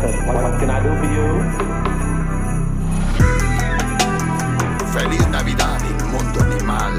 said, 0.00 0.26
what, 0.26 0.36
what 0.42 0.58
can 0.60 0.70
I 0.70 0.80
do 0.82 0.90
for 1.00 1.08
you? 1.16 1.28
Feliz 4.92 5.28
Navidad, 5.28 5.80
inmundo 5.90 6.40
animal. 6.40 6.94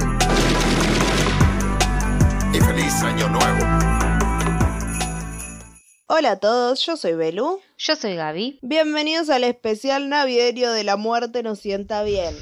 Y 2.53 2.59
feliz 2.59 3.03
Año 3.03 3.29
Nuevo. 3.29 3.65
Hola 6.07 6.31
a 6.31 6.39
todos, 6.39 6.85
yo 6.85 6.97
soy 6.97 7.13
Belu. 7.13 7.61
Yo 7.77 7.95
soy 7.95 8.15
Gaby. 8.15 8.59
Bienvenidos 8.61 9.29
al 9.29 9.43
especial 9.43 10.09
navideño 10.09 10.71
de 10.71 10.83
la 10.83 10.97
muerte 10.97 11.43
nos 11.43 11.59
sienta 11.59 12.03
bien. 12.03 12.35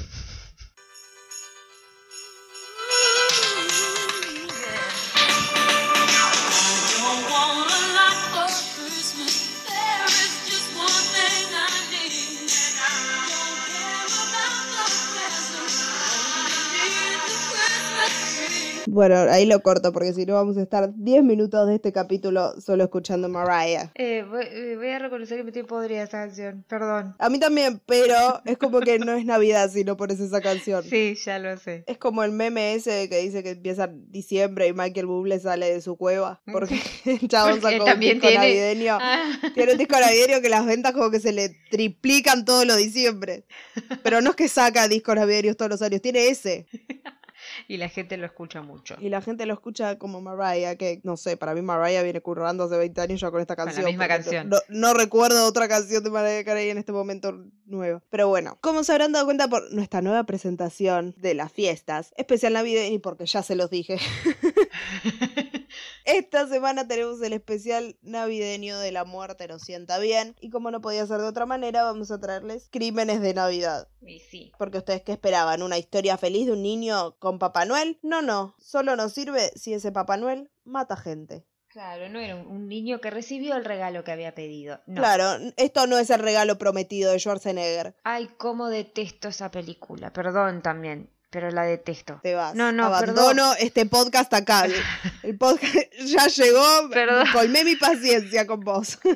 Bueno, 18.90 19.16
ahí 19.30 19.44
lo 19.44 19.60
corto 19.60 19.92
porque 19.92 20.14
si 20.14 20.24
no 20.24 20.32
vamos 20.32 20.56
a 20.56 20.62
estar 20.62 20.90
10 20.94 21.22
minutos 21.22 21.68
de 21.68 21.74
este 21.74 21.92
capítulo 21.92 22.58
solo 22.58 22.84
escuchando 22.84 23.28
Mariah. 23.28 23.90
Eh, 23.94 24.24
voy, 24.26 24.44
eh, 24.50 24.76
voy 24.76 24.88
a 24.88 24.98
reconocer 24.98 25.36
que 25.36 25.44
me 25.44 25.52
tiene 25.52 25.68
podrida 25.68 26.02
esta 26.02 26.24
canción. 26.24 26.64
Perdón. 26.66 27.14
A 27.18 27.28
mí 27.28 27.38
también, 27.38 27.82
pero 27.84 28.40
es 28.46 28.56
como 28.56 28.80
que 28.80 28.98
no 28.98 29.12
es 29.12 29.26
Navidad 29.26 29.70
si 29.70 29.84
no 29.84 29.98
pones 29.98 30.20
esa 30.20 30.40
canción. 30.40 30.82
Sí, 30.84 31.18
ya 31.22 31.38
lo 31.38 31.54
sé. 31.58 31.84
Es 31.86 31.98
como 31.98 32.24
el 32.24 32.32
meme 32.32 32.72
ese 32.74 33.10
que 33.10 33.18
dice 33.18 33.42
que 33.42 33.50
empieza 33.50 33.90
diciembre 33.92 34.68
y 34.68 34.72
Michael 34.72 35.04
Bublé 35.06 35.38
sale 35.38 35.70
de 35.70 35.82
su 35.82 35.96
cueva 35.98 36.40
porque 36.50 36.80
el 37.04 37.28
chabón 37.28 37.60
sacó 37.60 37.84
un 37.84 38.00
disco 38.00 38.20
tiene- 38.20 38.34
navideño. 38.36 38.98
Ah. 39.02 39.38
Tiene 39.52 39.72
un 39.72 39.78
disco 39.78 40.00
navideño 40.00 40.40
que 40.40 40.48
las 40.48 40.64
ventas 40.64 40.92
como 40.92 41.10
que 41.10 41.20
se 41.20 41.32
le 41.32 41.54
triplican 41.70 42.46
todos 42.46 42.64
los 42.64 42.78
diciembre. 42.78 43.44
Pero 44.02 44.22
no 44.22 44.30
es 44.30 44.36
que 44.36 44.48
saca 44.48 44.88
discos 44.88 45.14
navideños 45.14 45.58
todos 45.58 45.70
los 45.72 45.82
años, 45.82 46.00
tiene 46.00 46.28
ese. 46.28 46.66
Y 47.66 47.76
la 47.78 47.88
gente 47.88 48.16
lo 48.16 48.26
escucha 48.26 48.62
mucho. 48.62 48.96
Y 49.00 49.08
la 49.08 49.20
gente 49.20 49.46
lo 49.46 49.54
escucha 49.54 49.98
como 49.98 50.20
Mariah, 50.20 50.76
que 50.76 51.00
no 51.02 51.16
sé, 51.16 51.36
para 51.36 51.54
mí 51.54 51.62
Mariah 51.62 52.02
viene 52.02 52.20
currando 52.20 52.64
hace 52.64 52.76
20 52.76 53.00
años 53.00 53.20
ya 53.20 53.30
con 53.30 53.40
esta 53.40 53.56
Con 53.56 53.66
la 53.66 53.72
canción. 53.72 53.86
misma 53.86 54.08
canción. 54.08 54.48
No, 54.48 54.58
no 54.68 54.94
recuerdo 54.94 55.46
otra 55.46 55.68
canción 55.68 56.04
de 56.04 56.10
Mariah 56.10 56.44
Carey 56.44 56.70
en 56.70 56.78
este 56.78 56.92
momento 56.92 57.44
nueva. 57.66 58.02
Pero 58.10 58.28
bueno, 58.28 58.58
como 58.60 58.84
se 58.84 58.92
habrán 58.92 59.12
dado 59.12 59.24
cuenta 59.24 59.48
por 59.48 59.72
nuestra 59.72 60.00
nueva 60.02 60.24
presentación 60.24 61.14
de 61.18 61.34
las 61.34 61.52
fiestas, 61.52 62.12
especial 62.16 62.52
navideño, 62.52 62.94
y 62.94 62.98
porque 62.98 63.26
ya 63.26 63.42
se 63.42 63.56
los 63.56 63.70
dije. 63.70 63.98
Esta 66.08 66.46
semana 66.46 66.88
tenemos 66.88 67.20
el 67.20 67.34
especial 67.34 67.98
navideño 68.00 68.78
de 68.78 68.92
la 68.92 69.04
muerte 69.04 69.46
nos 69.46 69.60
sienta 69.60 69.98
bien. 69.98 70.34
Y 70.40 70.48
como 70.48 70.70
no 70.70 70.80
podía 70.80 71.06
ser 71.06 71.20
de 71.20 71.26
otra 71.26 71.44
manera, 71.44 71.82
vamos 71.82 72.10
a 72.10 72.18
traerles 72.18 72.70
crímenes 72.70 73.20
de 73.20 73.34
Navidad. 73.34 73.88
Y 74.00 74.20
sí. 74.20 74.52
Porque 74.56 74.78
ustedes 74.78 75.02
qué 75.02 75.12
esperaban, 75.12 75.62
una 75.62 75.76
historia 75.76 76.16
feliz 76.16 76.46
de 76.46 76.52
un 76.52 76.62
niño 76.62 77.14
con 77.18 77.38
Papá 77.38 77.66
Noel? 77.66 77.98
No, 78.00 78.22
no, 78.22 78.54
solo 78.58 78.96
nos 78.96 79.12
sirve 79.12 79.52
si 79.54 79.74
ese 79.74 79.92
Papá 79.92 80.16
Noel 80.16 80.50
mata 80.64 80.96
gente. 80.96 81.44
Claro, 81.68 82.08
no 82.08 82.18
era 82.18 82.36
un, 82.36 82.68
niño 82.68 83.02
que 83.02 83.10
recibió 83.10 83.54
el 83.54 83.66
regalo 83.66 84.02
que 84.02 84.12
había 84.12 84.34
pedido. 84.34 84.80
No. 84.86 85.02
Claro, 85.02 85.52
esto 85.58 85.86
no 85.86 85.98
es 85.98 86.08
el 86.08 86.20
regalo 86.20 86.56
prometido 86.56 87.12
de 87.12 87.18
Schwarzenegger. 87.18 87.94
Ay, 88.04 88.30
cómo 88.38 88.68
detesto 88.68 89.28
esa 89.28 89.50
película. 89.50 90.10
Perdón 90.14 90.62
también, 90.62 91.10
pero 91.30 91.50
la 91.50 91.62
detesto. 91.64 92.20
Te 92.22 92.34
vas. 92.34 92.54
No, 92.54 92.72
no, 92.72 92.84
Abandono 92.86 93.52
este 93.58 93.84
podcast 93.86 94.32
acá. 94.34 94.64
El- 94.64 94.74
El 95.22 95.36
podcast 95.36 95.74
ya 96.06 96.26
llegó. 96.26 96.88
Perdón. 96.90 97.26
Colmé 97.32 97.64
mi 97.64 97.76
paciencia 97.76 98.46
con 98.46 98.60
vos. 98.60 98.98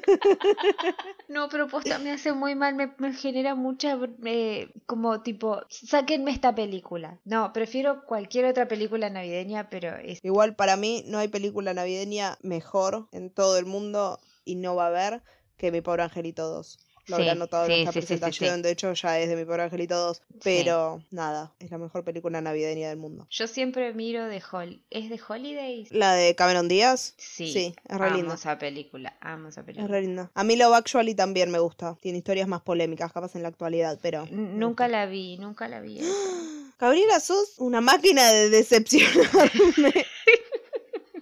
No, 1.29 1.49
pero 1.49 1.67
posta 1.67 1.99
me 1.99 2.11
hace 2.13 2.33
muy 2.33 2.55
mal, 2.55 2.75
me, 2.75 2.93
me 2.99 3.15
genera 3.15 3.55
mucha, 3.55 3.97
eh, 4.25 4.71
como 4.85 5.23
tipo, 5.23 5.63
sáquenme 5.71 6.31
esta 6.31 6.55
película. 6.55 7.19
No, 7.25 7.53
prefiero 7.55 8.05
cualquier 8.05 8.45
otra 8.45 8.69
película 8.69 9.09
navideña, 9.09 9.71
pero 9.71 9.97
es... 9.97 10.23
Igual 10.23 10.55
para 10.57 10.77
mí 10.77 11.05
no 11.07 11.19
hay 11.19 11.29
película 11.29 11.73
navideña 11.73 12.37
mejor 12.43 13.09
en 13.13 13.31
todo 13.31 13.57
el 13.57 13.65
mundo 13.65 14.21
y 14.45 14.57
no 14.57 14.75
va 14.77 14.85
a 14.85 14.89
haber 14.89 15.23
que 15.57 15.73
Mi 15.73 15.81
Pobre 15.81 16.03
Angelito 16.03 16.47
2. 16.49 16.79
Lo 17.09 17.17
Sí, 17.17 17.23
habrán 17.23 17.39
notado 17.41 17.65
en 17.67 17.73
sí, 17.73 17.79
esta 17.81 17.93
sí, 17.93 17.99
presentación, 17.99 18.63
de 18.63 18.71
hecho 18.71 18.93
ya 18.93 19.19
es 19.19 19.29
de 19.29 19.35
Mi 19.35 19.45
Pobre 19.45 19.63
Angelito 19.65 19.97
2. 19.97 20.23
Pero 20.45 21.03
nada, 21.11 21.53
es 21.59 21.71
la 21.71 21.79
mejor 21.79 22.05
película 22.05 22.41
navideña 22.41 22.89
del 22.91 22.99
mundo. 22.99 23.27
Yo 23.29 23.49
siempre 23.49 23.93
miro 23.93 24.25
de 24.27 24.41
Hol... 24.53 24.81
¿Es 24.91 25.11
de 25.11 25.21
Holidays? 25.27 25.91
La 25.91 26.15
de 26.15 26.35
Cameron 26.37 26.69
Díaz. 26.69 27.15
Sí, 27.17 27.53
Sí, 27.53 27.75
es 27.89 27.99
re 27.99 28.07
amo 28.07 28.17
linda. 28.17 28.35
esa 28.35 28.57
película, 28.59 29.17
amo 29.21 29.49
esa 29.49 29.61
Es 29.63 29.67
película. 29.67 29.89
re 29.89 30.03
linda. 30.03 30.31
A 30.35 30.45
mí 30.45 30.55
Love 30.57 30.75
Actually 30.75 31.15
también 31.17 31.51
me 31.51 31.59
gusta. 31.59 31.97
Tiene 32.01 32.19
historias 32.19 32.47
más 32.47 32.63
polémicas, 32.63 33.13
capaz 33.13 33.35
en 33.35 33.43
la 33.43 33.49
actualidad, 33.49 33.99
pero. 34.01 34.23
N- 34.31 34.55
Nunca 34.55 34.87
la 34.87 35.07
vi, 35.07 35.39
nunca 35.39 35.67
la 35.67 35.81
vi. 35.81 35.99
Gabriela, 36.79 37.21
sos 37.21 37.59
una 37.59 37.81
máquina 37.81 38.31
de 38.33 38.49
decepcionarme. 38.51 39.93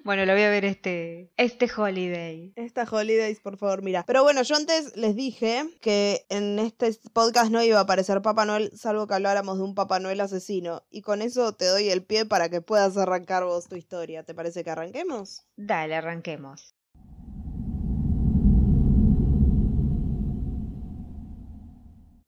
Bueno, 0.02 0.24
la 0.24 0.32
voy 0.32 0.42
a 0.42 0.50
ver 0.50 0.64
este, 0.64 1.30
este 1.36 1.70
Holiday. 1.74 2.52
Esta 2.56 2.84
holidays, 2.90 3.40
por 3.40 3.58
favor, 3.58 3.82
mira. 3.82 4.04
Pero 4.06 4.22
bueno, 4.22 4.42
yo 4.42 4.56
antes 4.56 4.96
les 4.96 5.14
dije 5.14 5.64
que 5.82 6.24
en 6.30 6.58
este 6.58 6.90
podcast 7.12 7.50
no 7.50 7.62
iba 7.62 7.78
a 7.78 7.82
aparecer 7.82 8.22
Papá 8.22 8.46
Noel, 8.46 8.70
salvo 8.74 9.06
que 9.06 9.14
habláramos 9.14 9.58
de 9.58 9.64
un 9.64 9.74
Papá 9.74 10.00
Noel 10.00 10.20
asesino. 10.20 10.82
Y 10.90 11.02
con 11.02 11.20
eso 11.20 11.52
te 11.52 11.66
doy 11.66 11.90
el 11.90 12.02
pie 12.02 12.24
para 12.24 12.48
que 12.48 12.62
puedas 12.62 12.96
arrancar 12.96 13.44
vos 13.44 13.68
tu 13.68 13.76
historia. 13.76 14.22
¿Te 14.22 14.34
parece 14.34 14.64
que 14.64 14.70
arranquemos? 14.70 15.46
Dale, 15.56 15.94
arranquemos. 15.94 16.74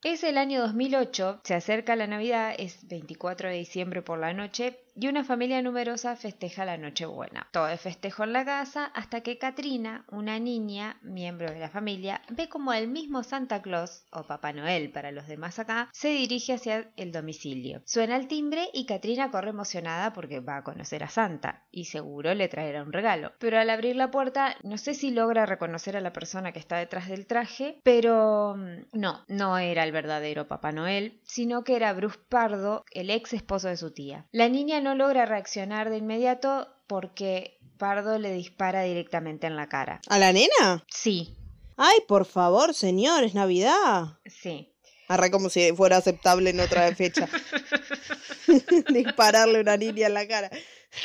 Es 0.05 0.25
el 0.25 0.37
año 0.37 0.61
2008, 0.63 1.43
se 1.45 1.55
acerca 1.55 1.95
la 1.95 2.09
Navidad, 2.09 2.55
es 2.59 2.89
24 2.89 3.49
de 3.49 3.55
diciembre 3.55 4.03
por 4.03 4.19
la 4.19 4.33
noche 4.33 4.82
y 4.95 5.09
una 5.09 5.25
familia 5.25 5.63
numerosa 5.63 6.17
festeja 6.17 6.65
la 6.65 6.77
Nochebuena. 6.77 7.49
Todo 7.53 7.69
es 7.69 7.81
festejo 7.81 8.25
en 8.25 8.33
la 8.33 8.45
casa 8.45 8.87
hasta 8.87 9.23
que 9.23 9.39
Katrina, 9.39 10.05
una 10.11 10.39
niña, 10.39 10.99
miembro 11.03 11.51
de 11.51 11.59
la 11.59 11.71
familia, 11.71 12.23
ve 12.29 12.49
como 12.49 12.73
el 12.73 12.89
mismo 12.89 13.23
Santa 13.23 13.63
Claus, 13.63 14.05
o 14.11 14.25
Papá 14.25 14.53
Noel 14.53 14.91
para 14.91 15.13
los 15.13 15.27
demás 15.27 15.59
acá, 15.59 15.89
se 15.93 16.09
dirige 16.09 16.55
hacia 16.55 16.91
el 16.97 17.13
domicilio. 17.13 17.83
Suena 17.87 18.17
el 18.17 18.29
timbre 18.29 18.69
y 18.73 18.87
Katrina 18.87 19.31
corre 19.31 19.51
emocionada 19.51 20.13
porque 20.13 20.41
va 20.41 20.59
a 20.59 20.65
conocer 20.65 21.03
a 21.03 21.09
Santa 21.09 21.65
y 21.71 21.87
seguro 21.87 22.35
le 22.35 22.49
traerá 22.49 22.83
un 22.83 22.93
regalo. 22.93 23.33
Pero 23.39 23.59
al 23.59 23.71
abrir 23.71 23.97
la 23.97 24.11
puerta, 24.11 24.57
no 24.63 24.77
sé 24.77 24.95
si 24.95 25.11
logra 25.11 25.47
reconocer 25.47 25.97
a 25.97 26.01
la 26.01 26.13
persona 26.13 26.53
que 26.53 26.59
está 26.59 26.77
detrás 26.77 27.09
del 27.09 27.27
traje, 27.27 27.81
pero 27.83 28.57
mm, 28.57 28.99
no, 28.99 29.25
no 29.29 29.59
era 29.59 29.85
el 29.85 29.93
verdadero 29.93 30.49
Papá 30.49 30.73
Noel, 30.73 31.21
sino 31.25 31.65
que 31.65 31.77
era 31.77 31.93
Bruce 31.93 32.19
Pardo, 32.29 32.85
el 32.91 33.11
ex 33.11 33.33
esposo 33.33 33.69
de 33.69 33.77
su 33.77 33.93
tía. 33.93 34.27
La 34.33 34.49
niña 34.49 34.82
no 34.83 34.95
logra 34.95 35.25
reaccionar 35.27 35.91
de 35.91 35.97
inmediato 35.99 36.69
porque 36.87 37.59
Pardo 37.79 38.19
le 38.19 38.33
dispara 38.33 38.83
directamente 38.83 39.47
en 39.47 39.57
la 39.57 39.69
cara. 39.69 40.01
¿A 40.09 40.19
la 40.19 40.33
nena? 40.33 40.85
Sí, 40.89 41.37
Ay, 41.77 41.99
por 42.07 42.27
favor, 42.27 42.75
señor, 42.75 43.25
es 43.25 43.35
Navidad. 43.35 44.19
sí. 44.27 44.69
Arre 45.09 45.31
como 45.31 45.51
si 45.51 45.73
fuera 45.73 45.97
aceptable 45.99 46.51
en 46.51 46.61
otra 46.61 46.95
fecha. 46.95 47.29
Dispararle 48.89 49.61
una 49.61 49.77
niña 49.77 50.07
en 50.07 50.15
la 50.15 50.27
cara. 50.29 50.51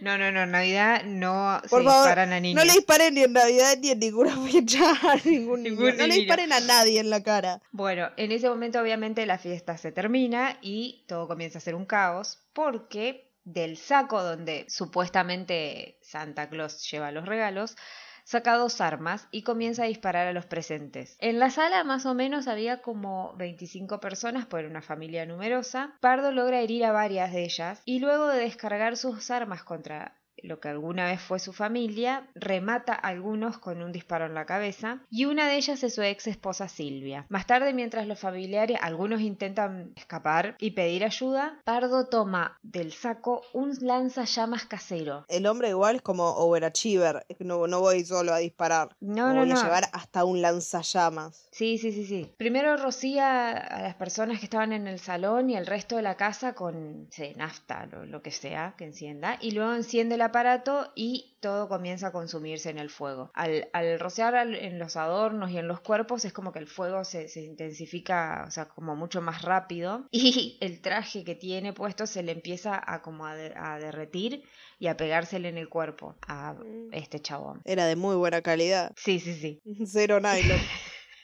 No, 0.00 0.18
no, 0.18 0.30
no, 0.32 0.46
Navidad 0.46 1.04
no 1.04 1.60
Por 1.70 1.82
se 1.82 1.86
favor, 1.88 2.06
disparan 2.06 2.32
a 2.32 2.40
niños. 2.40 2.62
no 2.62 2.64
le 2.66 2.72
disparen 2.74 3.14
ni 3.14 3.22
en 3.22 3.32
Navidad 3.32 3.76
ni 3.80 3.90
en 3.90 3.98
ninguna 3.98 4.36
fecha 4.50 4.90
a 4.90 5.16
ningún 5.24 5.62
niño. 5.62 5.76
Ningún 5.76 5.96
no 5.96 6.06
le 6.06 6.14
disparen 6.14 6.52
a 6.52 6.60
nadie 6.60 7.00
en 7.00 7.10
la 7.10 7.22
cara. 7.22 7.60
Bueno, 7.72 8.10
en 8.16 8.32
ese 8.32 8.48
momento 8.48 8.80
obviamente 8.80 9.26
la 9.26 9.38
fiesta 9.38 9.76
se 9.78 9.92
termina 9.92 10.58
y 10.62 11.04
todo 11.06 11.28
comienza 11.28 11.58
a 11.58 11.60
ser 11.62 11.74
un 11.74 11.86
caos 11.86 12.38
porque 12.52 13.30
del 13.44 13.76
saco 13.76 14.22
donde 14.22 14.64
supuestamente 14.68 15.98
Santa 16.02 16.48
Claus 16.48 16.90
lleva 16.90 17.12
los 17.12 17.26
regalos, 17.26 17.76
saca 18.24 18.56
dos 18.56 18.80
armas 18.80 19.28
y 19.30 19.42
comienza 19.42 19.84
a 19.84 19.86
disparar 19.86 20.26
a 20.26 20.32
los 20.32 20.46
presentes. 20.46 21.16
En 21.20 21.38
la 21.38 21.50
sala 21.50 21.84
más 21.84 22.06
o 22.06 22.14
menos 22.14 22.48
había 22.48 22.82
como 22.82 23.34
25 23.36 24.00
personas, 24.00 24.46
por 24.46 24.64
una 24.64 24.82
familia 24.82 25.26
numerosa. 25.26 25.94
Pardo 26.00 26.32
logra 26.32 26.60
herir 26.60 26.84
a 26.84 26.92
varias 26.92 27.32
de 27.32 27.44
ellas 27.44 27.82
y 27.84 28.00
luego 28.00 28.28
de 28.28 28.40
descargar 28.40 28.96
sus 28.96 29.30
armas 29.30 29.62
contra 29.62 30.16
lo 30.44 30.60
que 30.60 30.68
alguna 30.68 31.06
vez 31.06 31.20
fue 31.20 31.38
su 31.38 31.52
familia, 31.52 32.28
remata 32.34 32.92
a 32.92 33.08
algunos 33.08 33.58
con 33.58 33.82
un 33.82 33.92
disparo 33.92 34.26
en 34.26 34.34
la 34.34 34.46
cabeza 34.46 35.00
y 35.10 35.24
una 35.24 35.48
de 35.48 35.56
ellas 35.56 35.82
es 35.82 35.94
su 35.94 36.02
ex 36.02 36.26
esposa 36.26 36.68
Silvia. 36.68 37.26
Más 37.28 37.46
tarde, 37.46 37.72
mientras 37.72 38.06
los 38.06 38.18
familiares, 38.18 38.78
algunos 38.80 39.20
intentan 39.20 39.92
escapar 39.96 40.56
y 40.58 40.72
pedir 40.72 41.04
ayuda, 41.04 41.58
Pardo 41.64 42.06
toma 42.08 42.58
del 42.62 42.92
saco 42.92 43.42
un 43.52 43.72
lanzallamas 43.80 44.66
casero. 44.66 45.24
El 45.28 45.46
hombre 45.46 45.70
igual 45.70 45.96
es 45.96 46.02
como 46.02 46.28
overachiever. 46.36 47.26
No, 47.38 47.66
no 47.66 47.80
voy 47.80 48.04
solo 48.04 48.32
a 48.32 48.38
disparar. 48.38 48.94
No, 49.00 49.28
Me 49.28 49.34
no, 49.34 49.40
voy 49.40 49.50
a 49.52 49.62
llevar 49.62 49.84
hasta 49.92 50.24
un 50.24 50.42
lanzallamas. 50.42 51.48
Sí, 51.50 51.78
sí, 51.78 51.92
sí, 51.92 52.04
sí. 52.04 52.34
Primero 52.36 52.76
rocía 52.76 53.50
a 53.52 53.82
las 53.82 53.94
personas 53.94 54.38
que 54.40 54.44
estaban 54.46 54.72
en 54.72 54.86
el 54.86 54.98
salón 54.98 55.50
y 55.50 55.56
el 55.56 55.66
resto 55.66 55.96
de 55.96 56.02
la 56.02 56.16
casa 56.16 56.54
con, 56.54 57.04
no 57.04 57.06
sé, 57.10 57.34
nafta, 57.36 57.86
lo, 57.86 58.04
lo 58.04 58.22
que 58.22 58.30
sea 58.30 58.74
que 58.76 58.84
encienda. 58.84 59.38
Y 59.40 59.52
luego 59.52 59.74
enciende 59.74 60.16
la 60.16 60.32
aparato 60.34 60.90
y 60.96 61.36
todo 61.40 61.68
comienza 61.68 62.08
a 62.08 62.12
consumirse 62.12 62.68
en 62.70 62.78
el 62.78 62.90
fuego. 62.90 63.30
Al, 63.34 63.68
al 63.72 64.00
rociar 64.00 64.34
al- 64.34 64.56
en 64.56 64.78
los 64.80 64.96
adornos 64.96 65.50
y 65.52 65.58
en 65.58 65.68
los 65.68 65.80
cuerpos 65.80 66.24
es 66.24 66.32
como 66.32 66.52
que 66.52 66.58
el 66.58 66.66
fuego 66.66 67.04
se, 67.04 67.28
se 67.28 67.42
intensifica, 67.42 68.44
o 68.48 68.50
sea, 68.50 68.66
como 68.68 68.96
mucho 68.96 69.20
más 69.22 69.42
rápido 69.42 70.08
y 70.10 70.58
el 70.60 70.80
traje 70.80 71.22
que 71.24 71.36
tiene 71.36 71.72
puesto 71.72 72.06
se 72.06 72.22
le 72.24 72.32
empieza 72.32 72.82
a 72.84 73.00
como 73.02 73.26
a, 73.26 73.36
de- 73.36 73.54
a 73.56 73.78
derretir 73.78 74.42
y 74.80 74.88
a 74.88 74.96
pegársele 74.96 75.48
en 75.48 75.58
el 75.58 75.68
cuerpo 75.68 76.16
a 76.26 76.56
este 76.90 77.20
chabón. 77.20 77.62
Era 77.64 77.86
de 77.86 77.94
muy 77.94 78.16
buena 78.16 78.42
calidad. 78.42 78.90
Sí, 78.96 79.20
sí, 79.20 79.34
sí. 79.34 79.60
Cero 79.86 80.18
nylon. 80.20 80.58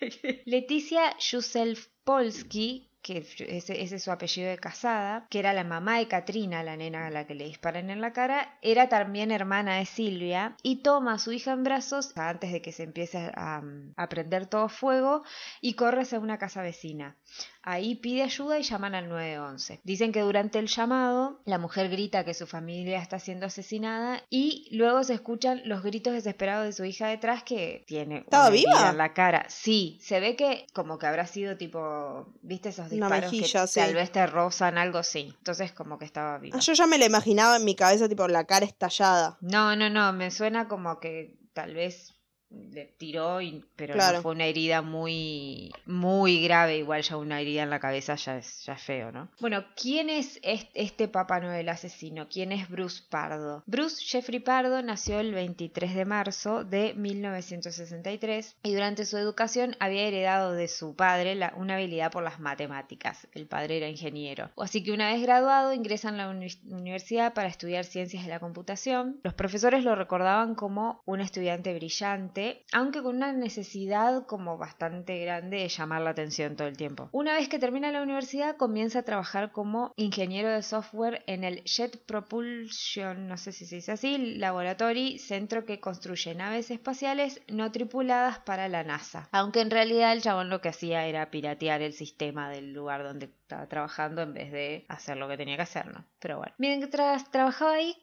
Leticia 0.47 1.17
Yuself 1.19 1.89
Polsky, 2.05 2.90
que 3.03 3.19
ese, 3.19 3.83
es 3.83 4.03
su 4.03 4.11
apellido 4.11 4.49
de 4.49 4.59
casada, 4.59 5.27
que 5.31 5.39
era 5.39 5.53
la 5.53 5.65
mamá 5.65 5.99
de 5.99 6.09
Katrina, 6.09 6.63
la 6.63 6.77
nena 6.77 7.07
a 7.07 7.11
la 7.11 7.27
que 7.27 7.35
le 7.35 7.47
disparan 7.47 7.91
en 7.91 8.01
la 8.01 8.13
cara, 8.13 8.59
era 8.63 8.89
también 8.89 9.31
hermana 9.31 9.77
de 9.77 9.87
Silvia 9.87 10.57
y 10.63 10.83
toma 10.83 11.15
a 11.15 11.19
su 11.19 11.33
hija 11.33 11.53
en 11.53 11.65
brazos 11.65 12.17
antes 12.17 12.53
de 12.53 12.63
que 12.63 12.73
se 12.73 12.85
empiece 12.85 13.19
a, 13.35 13.63
a 13.97 14.09
prender 14.09 14.47
todo 14.47 14.69
fuego 14.69 15.23
y 15.61 15.75
corre 15.75 16.03
hacia 16.03 16.19
una 16.19 16.39
casa 16.39 16.63
vecina. 16.63 17.17
Ahí 17.63 17.97
pide 17.97 18.23
ayuda 18.23 18.59
y 18.59 18.63
llaman 18.63 18.95
al 18.95 19.09
911. 19.09 19.81
Dicen 19.85 20.13
que 20.13 20.21
durante 20.21 20.59
el 20.59 20.67
llamado 20.67 21.41
la 21.45 21.59
mujer 21.59 21.91
grita 21.91 22.25
que 22.25 22.33
su 22.35 22.47
familia 22.47 23.01
está 23.01 23.19
siendo 23.19 23.47
asesinada 23.47 24.23
y 24.31 24.69
luego 24.73 25.05
se 25.05 25.15
escuchan 25.15 25.61
los 25.67 25.83
gritos 25.83 26.15
desesperados 26.15 26.65
de 26.67 26.73
su 26.73 26.85
hija 26.85 27.09
detrás 27.09 27.43
que 27.43 27.85
tiene 27.87 28.19
¿Estaba 28.19 28.49
una 28.49 28.57
viva? 28.57 28.91
en 28.91 28.97
la 28.99 29.13
cara. 29.13 29.45
Sí, 29.49 29.99
se 30.01 30.21
ve 30.21 30.37
que 30.37 30.67
como 30.73 30.99
que 30.99 31.07
habrá 31.07 31.27
sido 31.27 31.57
tipo, 31.57 32.33
¿viste 32.43 32.71
esos 32.71 32.87
Una 32.93 33.07
disparos 33.09 33.33
mejilla, 33.33 33.63
que 33.63 33.69
sí. 33.69 33.81
tal 33.81 33.95
vez 33.95 34.11
te 34.13 34.27
rozan 34.27 34.79
algo 34.79 35.03
sí. 35.03 35.35
Entonces 35.39 35.73
como 35.73 35.99
que 35.99 36.07
estaba 36.07 36.39
viva. 36.39 36.57
Ah, 36.57 36.61
yo 36.61 36.73
ya 36.73 36.87
me 36.87 36.99
la 36.99 37.05
imaginaba 37.07 37.57
en 37.57 37.65
mi 37.65 37.75
cabeza, 37.75 38.09
tipo, 38.09 38.27
la 38.29 38.45
cara 38.45 38.65
estallada. 38.65 39.37
No, 39.43 39.77
no, 39.77 39.91
no, 39.91 40.13
me 40.13 40.31
suena 40.31 40.67
como 40.69 40.99
que 40.99 41.37
tal 41.53 41.75
vez 41.75 42.15
le 42.51 42.87
tiró, 42.99 43.41
y, 43.41 43.65
pero 43.77 43.95
Claro. 43.95 44.17
no 44.19 44.23
fue 44.23 44.33
una 44.33 44.45
herida 44.47 44.83
muy, 44.83 45.71
muy 45.87 46.43
grave. 46.43 46.79
Igual 46.79 47.03
ya 47.03 47.17
una 47.17 47.41
herida 47.41 47.63
en 47.63 47.71
la 47.71 47.79
cabeza 47.81 48.17
ya 48.17 48.37
es, 48.39 48.65
ya 48.65 48.73
es 48.75 48.83
feo, 48.83 49.13
¿no? 49.13 49.29
Bueno, 49.41 49.65
¿quién 49.81 50.11
es 50.11 50.39
est- 50.43 50.71
este 50.75 51.07
Papá 51.09 51.41
Noel 51.41 51.69
asesino? 51.69 52.29
¿Quién 52.29 52.53
es 52.53 52.69
Bruce 52.69 53.03
Pardo? 53.09 53.63
Bruce 53.67 54.05
Jeffrey 54.05 54.41
Pardo 54.41 54.83
nació 54.83 55.21
el 55.21 55.33
23 55.33 55.95
de 55.95 56.05
marzo 56.05 56.65
de 56.65 56.95
1963 56.95 58.57
y 58.63 58.75
durante 58.75 59.05
su 59.05 59.17
educación 59.17 59.77
había 59.81 60.03
heredado 60.03 60.53
de 60.53 60.69
su 60.69 60.95
padre 60.97 61.35
la- 61.35 61.53
una 61.57 61.75
habilidad 61.77 62.11
por 62.11 62.23
las 62.23 62.41
matemáticas. 62.41 63.27
El 63.33 63.47
padre 63.47 63.77
era 63.79 63.89
ingeniero. 63.89 64.51
Así 64.57 64.83
que 64.83 64.93
una 64.93 65.13
vez 65.13 65.23
graduado 65.23 65.73
ingresa 65.73 66.09
en 66.09 66.17
la 66.17 66.29
uni- 66.29 66.49
universidad 66.69 67.33
para 67.35 67.49
estudiar 67.49 67.85
ciencias 67.85 68.25
de 68.25 68.31
la 68.31 68.41
computación. 68.41 69.21
Los 69.23 69.35
profesores 69.35 69.85
lo 69.85 69.95
recordaban 69.95 70.55
como 70.55 71.03
un 71.07 71.21
estudiante 71.21 71.75
brillante, 71.75 72.40
aunque 72.73 73.03
con 73.03 73.17
una 73.17 73.33
necesidad 73.33 74.27
como 74.27 74.59
bastante 74.59 75.19
grande 75.19 75.59
de 75.59 75.69
llamar 75.69 76.03
la 76.03 76.11
atención 76.11 76.57
todo 76.57 76.69
el 76.69 76.77
tiempo. 76.77 77.09
Una 77.13 77.35
vez 77.35 77.49
que 77.49 77.59
termina 77.59 77.93
la 77.93 78.03
universidad 78.03 78.57
comienza 78.57 79.01
a 79.01 79.05
trabajar 79.05 79.53
como 79.53 79.93
ingeniero 79.97 80.51
de 80.51 80.63
software 80.63 81.23
en 81.27 81.45
el 81.45 81.63
Jet 81.65 82.05
Propulsion, 82.07 83.29
no 83.29 83.37
sé 83.37 83.53
si 83.53 83.67
se 83.67 83.77
dice 83.77 83.93
así, 83.93 84.37
Laboratory, 84.37 85.19
centro 85.19 85.65
que 85.65 85.81
construye 85.81 86.35
naves 86.35 86.71
espaciales 86.71 87.41
no 87.49 87.73
tripuladas 87.73 88.39
para 88.41 88.69
la 88.69 88.85
NASA. 88.85 89.29
Aunque 89.33 89.61
en 89.61 89.71
realidad 89.71 90.13
el 90.13 90.23
chabón 90.23 90.51
lo 90.51 90.61
que 90.61 90.69
hacía 90.69 91.07
era 91.07 91.31
piratear 91.31 91.83
el 91.83 91.93
sistema 91.93 92.51
del 92.51 92.73
lugar 92.73 93.03
donde 93.03 93.27
estaba 93.27 93.67
trabajando 93.67 94.23
en 94.23 94.35
vez 94.35 94.53
de 94.53 94.85
hacer 94.89 95.17
lo 95.17 95.29
que 95.29 95.37
tenía 95.37 95.57
que 95.57 95.63
hacer, 95.63 95.87
¿no? 95.87 96.05
Pero 96.21 96.39
bueno. 96.39 96.55
Mientras 96.59 97.31
trabajaba 97.31 97.73
ahí, 97.73 97.97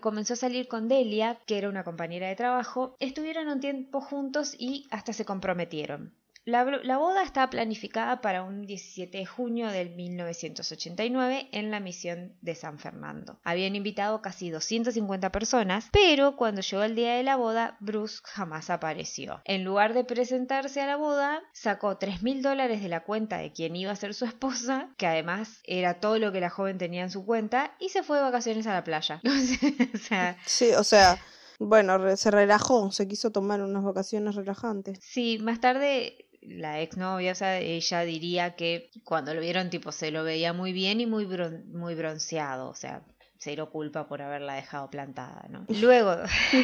comenzó 0.00 0.34
a 0.34 0.36
salir 0.36 0.68
con 0.68 0.88
Delia, 0.88 1.40
que 1.46 1.58
era 1.58 1.68
una 1.68 1.84
compañera 1.84 2.28
de 2.28 2.36
trabajo. 2.36 2.96
Estuvieron 3.00 3.48
un 3.48 3.60
tiempo 3.60 4.00
juntos 4.00 4.54
y 4.58 4.86
hasta 4.90 5.12
se 5.12 5.24
comprometieron. 5.24 6.14
La, 6.44 6.64
boda 6.98 7.22
estaba 7.22 7.50
planificada 7.50 8.20
para 8.20 8.42
un 8.42 8.66
17 8.66 9.16
de 9.16 9.26
junio 9.26 9.68
del 9.68 9.94
1989 9.94 11.48
en 11.52 11.70
la 11.70 11.78
misión 11.78 12.36
de 12.40 12.56
San 12.56 12.80
Fernando. 12.80 13.38
Habían 13.44 13.76
invitado 13.76 14.22
casi 14.22 14.50
250 14.50 15.30
personas, 15.30 15.88
pero 15.92 16.34
cuando 16.34 16.60
llegó 16.60 16.82
el 16.82 16.96
día 16.96 17.14
de 17.14 17.22
la 17.22 17.36
boda, 17.36 17.76
Bruce 17.78 18.20
jamás 18.24 18.70
apareció. 18.70 19.40
En 19.44 19.62
lugar 19.62 19.94
de 19.94 20.02
presentarse 20.02 20.80
a 20.80 20.86
la 20.86 20.96
boda, 20.96 21.40
sacó 21.52 21.96
3 21.98 22.24
mil 22.24 22.42
dólares 22.42 22.82
de 22.82 22.88
la 22.88 23.04
cuenta 23.04 23.38
de 23.38 23.52
quien 23.52 23.76
iba 23.76 23.92
a 23.92 23.96
ser 23.96 24.12
su 24.12 24.24
esposa, 24.24 24.88
que 24.96 25.06
además 25.06 25.60
era 25.62 26.00
todo 26.00 26.18
lo 26.18 26.32
que 26.32 26.40
la 26.40 26.50
joven 26.50 26.76
tenía 26.76 27.02
en 27.02 27.10
su 27.10 27.24
cuenta, 27.24 27.76
y 27.78 27.90
se 27.90 28.02
fue 28.02 28.16
de 28.16 28.24
vacaciones 28.24 28.66
a 28.66 28.72
la 28.72 28.82
playa. 28.82 29.20
o 29.94 29.98
sea, 29.98 30.36
Sí, 30.44 30.72
o 30.72 30.82
sea, 30.82 31.18
bueno, 31.60 32.16
se 32.16 32.32
relajó, 32.32 32.90
se 32.90 33.06
quiso 33.06 33.30
tomar 33.30 33.62
unas 33.62 33.84
vacaciones 33.84 34.34
relajantes. 34.34 34.98
Sí, 35.00 35.38
más 35.40 35.60
tarde 35.60 36.26
la 36.42 36.80
exnovia, 36.80 37.32
o 37.32 37.34
sea, 37.34 37.58
ella 37.60 38.00
diría 38.02 38.56
que 38.56 38.90
cuando 39.04 39.34
lo 39.34 39.40
vieron, 39.40 39.70
tipo, 39.70 39.92
se 39.92 40.10
lo 40.10 40.24
veía 40.24 40.52
muy 40.52 40.72
bien 40.72 41.00
y 41.00 41.06
muy, 41.06 41.24
bron- 41.26 41.64
muy 41.66 41.94
bronceado, 41.94 42.68
o 42.70 42.74
sea, 42.74 43.04
cero 43.42 43.70
culpa 43.70 44.06
por 44.06 44.22
haberla 44.22 44.54
dejado 44.54 44.88
plantada, 44.90 45.46
¿no? 45.50 45.64
Luego, 45.80 46.16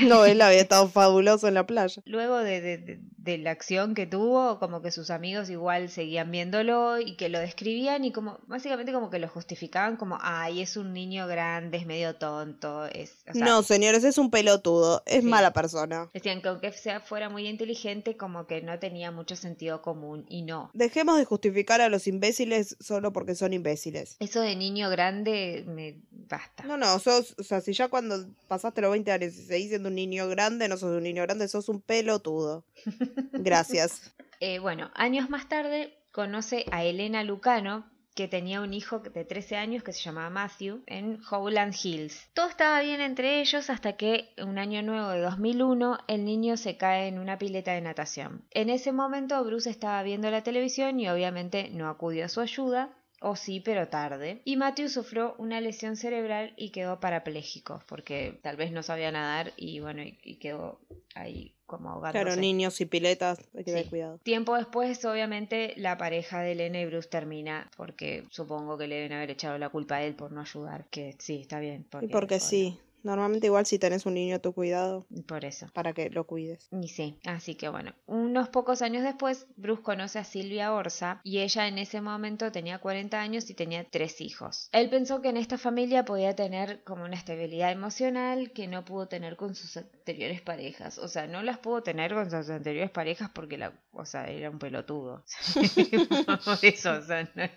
No, 0.03 0.25
él 0.25 0.41
había 0.41 0.61
estado 0.61 0.89
fabuloso 0.89 1.49
en 1.49 1.55
la 1.55 1.67
playa. 1.67 2.03
luego 2.07 2.39
de, 2.39 2.61
de- 2.61 2.79
de- 2.79 3.01
de 3.19 3.37
la 3.37 3.51
acción 3.51 3.95
que 3.95 4.07
tuvo, 4.07 4.59
como 4.59 4.81
que 4.81 4.91
sus 4.91 5.11
amigos 5.11 5.51
igual 5.51 5.91
seguían 5.91 6.31
viéndolo 6.31 6.99
y 6.99 7.17
que 7.17 7.29
lo 7.29 7.39
describían 7.39 8.05
y 8.05 8.11
como, 8.13 8.39
básicamente 8.47 8.91
como 8.93 9.11
que 9.11 9.19
lo 9.19 9.29
justificaban 9.29 9.97
como, 9.97 10.17
ay, 10.23 10.63
es 10.63 10.79
un 10.79 10.95
niño 10.95 11.27
grande, 11.27 11.77
es 11.77 11.85
medio 11.85 12.15
tonto, 12.17 12.87
es... 12.87 13.25
o 13.29 13.35
sea, 13.35 13.45
no, 13.45 13.63
señores, 13.63 14.05
es 14.05 14.17
un 14.17 14.31
pelotudo, 14.31 15.03
es 15.05 15.23
Sí. 15.23 15.29
mala 15.29 15.53
persona. 15.53 16.09
Decían 16.15 16.41
que 16.41 16.49
aunque 16.49 16.73
sea, 16.73 17.01
fuera 17.01 17.29
muy 17.29 17.47
inteligente, 17.49 18.17
como 18.17 18.47
que 18.47 18.63
no 18.63 18.79
tenía 18.79 19.11
mucho 19.11 19.37
sentido 19.37 19.83
común 19.83 20.25
y 20.29 20.43
no. 20.43 20.71
Dejemos 20.73 21.19
de 21.19 21.25
justificar 21.27 21.81
a 21.83 21.89
los 21.91 22.07
imbéciles 22.07 22.77
solo 22.81 23.13
porque 23.13 23.35
son 23.35 23.53
imbéciles. 23.53 24.17
Eso 24.21 24.41
de 24.41 24.57
niño 24.57 24.89
grande 24.89 25.65
me 25.67 25.97
basta. 26.11 26.65
No, 26.69 26.77
no, 26.77 26.99
sos, 26.99 27.35
o 27.39 27.43
sea, 27.43 27.63
si 27.63 27.73
ya 27.73 27.89
cuando 27.89 28.27
pasaste 28.47 28.83
los 28.83 28.91
20 28.91 29.11
años 29.11 29.35
y 29.35 29.43
seguís 29.43 29.71
siendo 29.71 29.89
un 29.89 29.95
niño 29.95 30.29
grande, 30.29 30.69
no 30.69 30.77
sos 30.77 30.95
un 30.95 31.03
niño 31.03 31.23
grande, 31.23 31.49
sos 31.49 31.71
un 31.71 31.81
pelotudo. 31.81 32.63
Gracias. 33.33 34.13
Eh, 34.41 34.59
bueno, 34.59 34.91
años 34.95 35.31
más 35.31 35.49
tarde 35.49 35.97
conoce 36.13 36.67
a 36.71 36.85
Elena 36.85 37.25
Lucano, 37.25 37.91
que 38.15 38.29
tenía 38.29 38.61
un 38.61 38.75
hijo 38.75 38.99
de 38.99 39.25
13 39.25 39.57
años 39.57 39.83
que 39.83 39.95
se 39.95 40.03
llamaba 40.03 40.29
Matthew, 40.29 40.83
en 40.87 41.21
Howland 41.31 41.75
Hills. 41.83 42.29
Todo 42.35 42.49
estaba 42.49 42.83
bien 42.83 43.01
entre 43.01 43.41
ellos 43.41 43.71
hasta 43.71 43.97
que 43.97 44.35
un 44.37 44.59
año 44.59 44.83
nuevo 44.83 45.09
de 45.09 45.21
2001 45.21 46.01
el 46.07 46.27
niño 46.27 46.59
se 46.59 46.77
cae 46.77 47.09
en 47.09 47.19
una 47.19 47.39
pileta 47.39 47.73
de 47.73 47.81
natación. 47.81 48.45
En 48.51 48.69
ese 48.69 48.93
momento 48.93 49.43
Bruce 49.43 49.71
estaba 49.71 50.03
viendo 50.03 50.31
la 50.31 50.43
televisión 50.43 51.01
y 51.01 51.09
obviamente 51.09 51.71
no 51.71 51.89
acudió 51.89 52.27
a 52.27 52.29
su 52.29 52.41
ayuda. 52.43 52.95
O 53.21 53.37
sí, 53.37 53.61
pero 53.61 53.89
tarde. 53.89 54.43
Y 54.45 54.57
Matthew 54.57 54.89
sufrió 54.89 55.35
una 55.39 55.61
lesión 55.61 55.97
cerebral 55.97 56.55
y 56.57 56.71
quedó 56.71 57.01
parapléjico, 57.01 57.83
porque 57.87 58.39
tal 58.43 58.57
vez 58.57 58.71
no 58.73 58.83
sabía 58.83 59.11
nadar 59.11 59.53
y 59.57 59.81
bueno, 59.81 60.03
y, 60.03 60.19
y 60.23 60.37
quedó 60.37 60.81
ahí 61.15 61.55
como 61.67 61.91
ahogándose. 61.91 62.25
Claro, 62.25 62.41
niños 62.41 62.81
y 62.81 62.87
piletas, 62.87 63.39
hay 63.55 63.65
que 63.65 63.73
tener 63.73 63.89
cuidado. 63.91 64.19
Tiempo 64.23 64.57
después, 64.57 65.05
obviamente, 65.05 65.75
la 65.77 65.99
pareja 65.99 66.41
de 66.41 66.53
Elena 66.53 66.81
y 66.81 66.87
Bruce 66.87 67.09
termina 67.09 67.71
porque 67.77 68.25
supongo 68.31 68.79
que 68.79 68.87
le 68.87 68.97
deben 68.97 69.13
haber 69.13 69.31
echado 69.31 69.59
la 69.59 69.69
culpa 69.69 69.97
a 69.97 70.03
él 70.03 70.15
por 70.15 70.33
no 70.33 70.41
ayudar. 70.41 70.87
Que 70.87 71.15
sí, 71.19 71.41
está 71.43 71.61
bien. 71.61 71.83
Y 71.83 71.91
Porque, 71.91 72.09
porque 72.09 72.41
sí, 72.41 72.79
normalmente 73.09 73.47
igual 73.47 73.67
si 73.67 73.79
tenés 73.79 74.07
un 74.07 74.15
niño 74.15 74.37
a 74.37 74.39
tu 74.39 74.53
cuidado, 74.53 75.07
Por 75.27 75.45
eso. 75.45 75.67
para 75.73 75.93
que 75.93 76.11
lo 76.11 76.25
cuides. 76.27 76.69
Y 76.71 76.89
sí, 76.89 77.19
así 77.25 77.55
que 77.55 77.69
bueno, 77.69 77.95
unos 78.07 78.49
pocos 78.51 78.83
años 78.83 79.03
después, 79.03 79.47
Bruce 79.57 79.83
conoce 79.83 80.19
a 80.19 80.25
Silvia 80.25 80.73
Orsa 80.73 81.21
y 81.25 81.39
ella 81.39 81.67
en 81.69 81.79
ese 81.79 82.01
momento 82.01 82.53
tenía 82.53 82.79
40 82.79 83.21
años 83.21 83.49
y 83.51 83.55
tenía 83.55 83.85
tres 83.89 84.21
hijos. 84.21 84.69
Él 84.73 84.91
pensó 84.91 85.23
que 85.23 85.31
en 85.31 85.37
esta 85.39 85.59
familia 85.59 86.05
podía 86.05 86.37
tener 86.37 86.83
como 86.85 87.05
una 87.05 87.17
estabilidad 87.17 87.73
emocional 87.73 88.53
que 88.53 88.69
no 88.69 88.85
pudo 88.85 89.09
tener 89.09 89.37
con 89.37 89.55
sus 89.55 89.77
anteriores 89.77 90.41
parejas. 90.43 90.99
O 90.99 91.09
sea, 91.09 91.27
no 91.27 91.43
las 91.43 91.59
pudo 91.59 91.83
tener 91.83 92.13
con 92.15 92.31
sus 92.31 92.51
anteriores 92.51 92.91
parejas 92.91 93.31
porque 93.33 93.57
la, 93.59 93.73
o 93.93 94.05
sea, 94.05 94.29
era 94.29 94.51
un 94.51 94.59
pelotudo. 94.59 95.25
por 96.45 96.59
eso, 96.63 96.93
o 96.93 97.03
sea, 97.03 97.29
no, 97.35 97.49